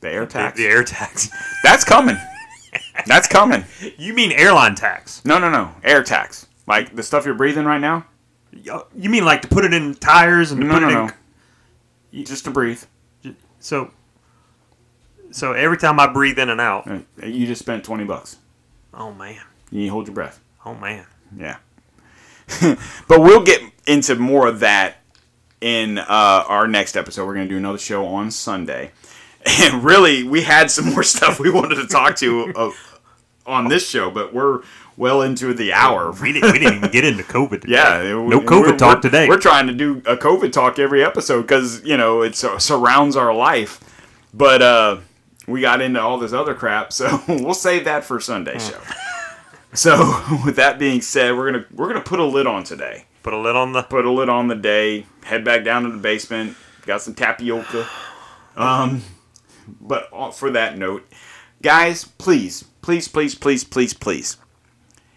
the 0.00 0.08
air 0.10 0.26
tax? 0.26 0.56
the 0.56 0.66
air 0.66 0.84
tax. 0.84 1.28
That's 1.64 1.84
coming. 1.84 2.16
That's 3.06 3.28
coming. 3.28 3.64
You 3.98 4.14
mean 4.14 4.32
airline 4.32 4.74
tax? 4.76 5.24
No, 5.24 5.38
no, 5.38 5.50
no. 5.50 5.72
Air 5.82 6.02
tax. 6.02 6.46
Like 6.66 6.94
the 6.96 7.02
stuff 7.02 7.26
you're 7.26 7.34
breathing 7.34 7.64
right 7.64 7.80
now? 7.80 8.06
You 8.52 9.10
mean 9.10 9.24
like 9.24 9.42
to 9.42 9.48
put 9.48 9.64
it 9.64 9.74
in 9.74 9.94
tires 9.94 10.52
and 10.52 10.60
to 10.60 10.66
No, 10.66 10.74
put 10.74 10.80
no, 10.82 10.88
it 10.88 10.92
no. 10.92 11.10
in? 12.12 12.24
Just 12.24 12.44
to 12.44 12.50
breathe. 12.50 12.82
So, 13.64 13.90
so 15.30 15.52
every 15.54 15.78
time 15.78 15.98
I 15.98 16.06
breathe 16.12 16.38
in 16.38 16.50
and 16.50 16.60
out, 16.60 16.86
Uh, 16.86 16.98
You 17.24 17.46
just 17.46 17.62
spent 17.62 17.82
20 17.82 18.04
bucks. 18.04 18.36
oh 18.92 19.10
man, 19.14 19.40
You 19.70 19.78
need 19.80 19.86
to 19.86 19.92
hold 19.92 20.06
your 20.06 20.14
breath. 20.14 20.38
oh 20.66 20.74
man. 20.74 21.06
Yeah. 21.34 21.56
but 23.08 23.20
we'll 23.20 23.42
get 23.42 23.62
into 23.86 24.16
more 24.16 24.46
of 24.46 24.60
that 24.60 24.96
in 25.62 25.96
uh, 25.96 26.04
our 26.46 26.68
next 26.68 26.94
episode. 26.94 27.26
We're 27.26 27.34
going 27.34 27.48
to 27.48 27.54
do 27.54 27.56
another 27.56 27.78
show 27.78 28.04
on 28.06 28.30
Sunday. 28.30 28.90
and 29.62 29.82
really, 29.82 30.22
we 30.24 30.42
had 30.42 30.70
some 30.70 30.90
more 30.92 31.02
stuff 31.14 31.40
we 31.40 31.50
wanted 31.50 31.76
to 31.76 31.86
talk 31.86 32.16
to 32.16 32.52
uh, 32.54 32.70
on 33.46 33.68
this 33.68 33.88
show, 33.88 34.10
but 34.10 34.34
we're 34.34 34.60
well 34.96 35.22
into 35.22 35.52
the 35.54 35.72
hour. 35.72 36.12
We 36.12 36.32
didn't, 36.32 36.52
we 36.52 36.58
didn't 36.58 36.76
even 36.76 36.90
get 36.90 37.04
into 37.04 37.22
COVID 37.24 37.62
today. 37.62 37.72
Yeah, 37.74 38.02
No 38.02 38.22
we- 38.22 38.34
COVID 38.36 38.60
we're- 38.62 38.76
talk 38.76 38.88
we're- 38.96 39.02
today. 39.02 39.28
We're 39.28 39.38
trying 39.40 39.66
to 39.66 39.72
do 39.74 40.02
a 40.06 40.16
COVID 40.16 40.52
talk 40.52 40.78
every 40.78 41.04
episode 41.04 41.42
because 41.42 41.82
you 41.84 41.96
know 41.96 42.22
it 42.22 42.36
sur- 42.36 42.58
surrounds 42.58 43.16
our 43.16 43.34
life. 43.34 43.80
But 44.32 44.62
uh, 44.62 44.96
we 45.46 45.60
got 45.60 45.80
into 45.80 46.00
all 46.00 46.18
this 46.18 46.32
other 46.32 46.54
crap, 46.54 46.92
so 46.92 47.22
we'll 47.28 47.54
save 47.54 47.84
that 47.84 48.04
for 48.04 48.20
Sunday 48.20 48.58
show. 48.58 48.80
So 49.72 49.96
with 50.44 50.56
that 50.56 50.78
being 50.78 51.00
said, 51.00 51.36
we're 51.36 51.50
gonna 51.50 51.64
we're 51.72 51.88
gonna 51.88 52.00
put 52.00 52.20
a 52.20 52.24
lid 52.24 52.46
on 52.46 52.64
today. 52.64 53.04
Put 53.22 53.32
a 53.32 53.38
lid 53.38 53.56
on 53.56 53.72
the. 53.72 53.82
Put 53.82 54.04
a 54.04 54.10
lid 54.10 54.28
on 54.28 54.48
the 54.48 54.54
day. 54.54 55.06
Head 55.24 55.44
back 55.44 55.64
down 55.64 55.84
to 55.84 55.90
the 55.90 55.96
basement. 55.98 56.56
Got 56.86 57.00
some 57.00 57.14
tapioca. 57.14 57.88
Um, 58.56 59.02
but 59.80 60.08
uh, 60.12 60.30
for 60.30 60.50
that 60.50 60.76
note, 60.76 61.08
guys, 61.62 62.04
please, 62.04 62.64
please, 62.82 63.08
please, 63.08 63.34
please, 63.34 63.64
please, 63.64 63.94
please. 63.94 64.36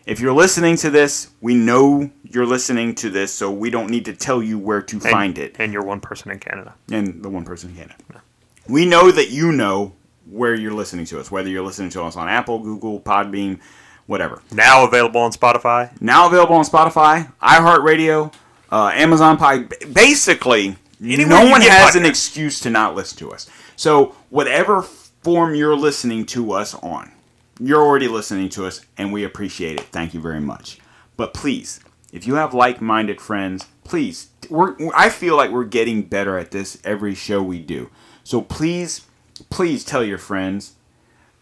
If 0.08 0.22
you're 0.22 0.34
listening 0.34 0.78
to 0.78 0.90
this, 0.90 1.32
we 1.42 1.54
know 1.54 2.10
you're 2.24 2.46
listening 2.46 2.96
to 2.96 3.10
this, 3.10 3.34
so 3.34 3.52
we 3.52 3.70
don't 3.70 3.90
need 3.90 4.06
to 4.06 4.14
tell 4.14 4.42
you 4.42 4.58
where 4.58 4.82
to 4.82 4.96
and, 4.96 5.04
find 5.04 5.38
it. 5.38 5.58
And 5.60 5.74
you're 5.74 5.84
one 5.84 6.00
person 6.00 6.32
in 6.32 6.40
Canada. 6.40 6.76
And 6.90 7.22
the 7.22 7.28
one 7.28 7.44
person 7.44 7.72
in 7.72 7.76
Canada. 7.76 7.96
We 8.70 8.86
know 8.86 9.12
that 9.12 9.32
you 9.32 9.52
know 9.52 9.96
where 10.26 10.56
you're 10.56 10.72
listening 10.72 11.04
to 11.08 11.20
us, 11.20 11.30
whether 11.30 11.50
you're 11.50 11.64
listening 11.64 11.90
to 11.90 12.04
us 12.04 12.16
on 12.16 12.30
Apple, 12.30 12.60
Google, 12.60 13.02
Podbean, 13.02 13.60
whatever. 14.06 14.42
Now 14.50 14.88
available 14.88 15.20
on 15.20 15.32
Spotify. 15.32 15.92
Now 16.02 16.28
available 16.28 16.56
on 16.56 16.64
Spotify, 16.64 17.34
iHeartRadio, 17.42 18.34
uh, 18.72 18.92
Amazon 18.94 19.36
Pie. 19.36 19.64
Basically, 19.92 20.78
Anywhere 21.04 21.28
no 21.28 21.50
one 21.52 21.62
has 21.62 21.96
an 21.98 22.06
excuse 22.06 22.62
to 22.62 22.70
not 22.70 22.96
listen 22.96 23.18
to 23.18 23.34
us. 23.34 23.50
So, 23.76 24.16
whatever 24.30 24.84
form 24.84 25.54
you're 25.54 25.76
listening 25.76 26.26
to 26.28 26.54
us 26.54 26.76
on, 26.76 27.12
you're 27.60 27.82
already 27.82 28.08
listening 28.08 28.50
to 28.50 28.66
us, 28.66 28.82
and 28.98 29.12
we 29.12 29.24
appreciate 29.24 29.80
it. 29.80 29.86
Thank 29.88 30.14
you 30.14 30.20
very 30.20 30.40
much. 30.40 30.80
But 31.16 31.34
please, 31.34 31.80
if 32.12 32.28
you 32.28 32.36
have 32.36 32.54
like-minded 32.54 33.20
friends, 33.20 33.66
please. 33.84 34.30
We're, 34.50 34.76
I 34.96 35.10
feel 35.10 35.36
like 35.36 35.52
we're 35.52 35.66
getting 35.66 36.04
better 36.04 36.38
at 36.38 36.52
this 36.52 36.80
every 36.84 37.16
show 37.16 37.42
we 37.42 37.60
do. 37.60 37.90
So 38.24 38.42
please, 38.42 39.08
please 39.50 39.84
tell 39.84 40.04
your 40.04 40.18
friends 40.18 40.74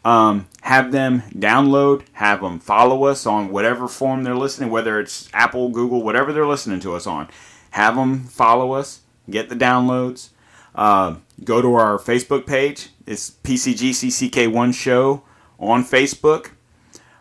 um, 0.06 0.48
have 0.62 0.92
them 0.92 1.24
download, 1.32 2.04
have 2.14 2.42
them 2.42 2.60
follow 2.60 3.06
us 3.06 3.26
on 3.26 3.50
whatever 3.50 3.88
form 3.88 4.24
they're 4.24 4.36
listening, 4.36 4.70
whether 4.70 5.00
it's 5.00 5.28
Apple, 5.34 5.70
Google, 5.70 6.04
whatever 6.04 6.32
they're 6.32 6.48
listening 6.48 6.80
to 6.82 6.96
us 6.96 7.08
on. 7.08 7.28
Have 7.72 7.96
them 7.96 8.24
follow 8.26 8.74
us, 8.74 9.02
get 9.30 9.50
the 9.50 9.56
downloads. 9.56 10.30
Uh, 10.76 11.16
go 11.44 11.62
to 11.62 11.74
our 11.74 11.98
Facebook 11.98 12.46
page. 12.46 12.90
It's 13.08 13.32
BCGCCK1 13.32 14.74
Show 14.74 15.24
on 15.60 15.84
Facebook. 15.84 16.52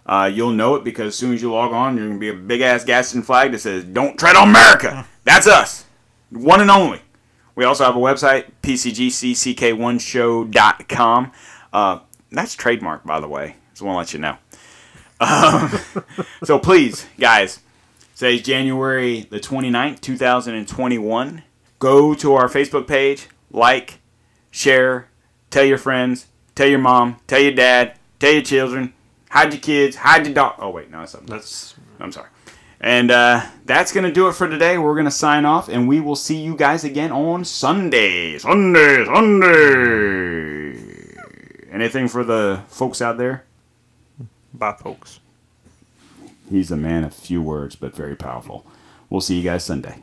Uh, 0.07 0.31
you'll 0.33 0.53
know 0.53 0.75
it 0.75 0.85
because 0.85 1.09
as 1.09 1.15
soon 1.15 1.33
as 1.33 1.41
you 1.41 1.51
log 1.51 1.73
on, 1.73 1.97
you're 1.97 2.07
going 2.07 2.19
to 2.19 2.21
be 2.21 2.29
a 2.29 2.35
big 2.35 2.61
ass 2.61 2.85
Gadsden 2.85 3.23
flag 3.23 3.53
that 3.53 3.61
says, 3.61 3.85
Don't 3.85 4.19
tread 4.19 4.37
on 4.37 4.49
America. 4.49 5.07
That's 5.25 5.47
us. 5.47 5.87
One 6.31 6.61
and 6.61 6.71
only. 6.71 7.01
We 7.55 7.65
also 7.65 7.85
have 7.85 7.97
a 7.97 8.01
website, 8.01 8.51
BCGCCK1show.com. 8.63 11.33
Uh, 11.73 12.01
that's 12.33 12.55
trademark, 12.55 13.05
by 13.05 13.21
the 13.21 13.29
way. 13.29 13.55
Just 13.71 13.83
want 13.83 13.95
to 13.95 13.99
let 13.99 14.13
you 14.13 14.19
know. 14.19 14.37
Um, 15.21 15.71
so 16.45 16.59
please, 16.59 17.07
guys, 17.19 17.61
today's 18.17 18.43
January 18.43 19.29
the 19.31 19.39
29th, 19.39 20.01
2021. 20.01 21.45
Go 21.79 22.15
to 22.15 22.35
our 22.35 22.49
Facebook 22.49 22.89
page, 22.89 23.29
like, 23.51 24.01
share, 24.51 25.09
tell 25.51 25.65
your 25.65 25.79
friends, 25.79 26.27
tell 26.55 26.67
your 26.67 26.81
mom, 26.81 27.17
tell 27.27 27.41
your 27.41 27.53
dad, 27.53 27.99
tell 28.19 28.33
your 28.33 28.43
children, 28.43 28.93
hide 29.31 29.53
your 29.53 29.61
kids, 29.61 29.97
hide 29.97 30.27
your 30.27 30.35
dog. 30.35 30.55
Oh, 30.59 30.71
wait, 30.71 30.91
no, 30.91 31.01
that's 31.01 31.13
something. 31.13 31.29
That's 31.29 31.75
I'm 32.01 32.13
sorry. 32.13 32.29
And 32.81 33.11
uh, 33.11 33.47
that's 33.65 33.93
going 33.93 34.05
to 34.05 34.13
do 34.13 34.29
it 34.29 34.35
for 34.35 34.49
today. 34.49 34.77
We're 34.77 34.95
going 34.95 35.07
to 35.07 35.11
sign 35.11 35.45
off, 35.45 35.69
and 35.69 35.89
we 35.89 36.01
will 36.01 36.17
see 36.17 36.37
you 36.37 36.55
guys 36.57 36.85
again 36.85 37.13
on 37.13 37.45
Sunday. 37.45 38.37
Sunday, 38.39 39.05
Sunday. 39.07 40.75
Anything 41.73 42.09
for 42.09 42.25
the 42.25 42.63
folks 42.69 43.01
out 43.01 43.17
there? 43.17 43.45
bye, 44.53 44.77
folks. 44.79 45.21
He's 46.51 46.71
a 46.71 46.77
man 46.77 47.05
of 47.05 47.15
few 47.15 47.43
words, 47.43 47.75
but 47.75 47.95
very 47.95 48.17
powerful. 48.17 48.67
We'll 49.09 49.21
see 49.21 49.37
you 49.39 49.43
guys 49.43 49.65
Sunday. 49.65 50.03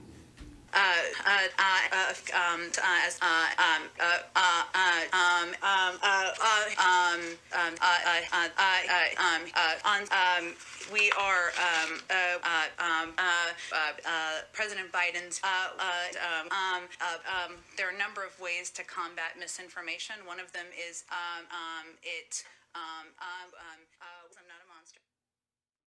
We 10.91 11.11
are, 11.17 11.55
um, 11.55 12.01
uh, 12.09 12.38
uh, 12.43 12.67
um, 12.84 13.13
uh, 13.17 13.24
uh, 13.72 13.93
uh 14.05 14.41
President 14.53 14.91
Biden's, 14.91 15.39
uh, 15.43 15.72
um, 15.80 16.47
um, 16.51 16.84
um, 17.26 17.55
there 17.78 17.88
are 17.88 17.95
a 17.95 17.97
number 17.97 18.24
of 18.24 18.38
ways 18.39 18.69
to 18.72 18.84
combat 18.84 19.39
misinformation. 19.39 20.15
One 20.26 20.39
of 20.39 20.51
them 20.51 20.67
is, 20.76 21.03
um, 21.11 21.95
it, 22.03 22.43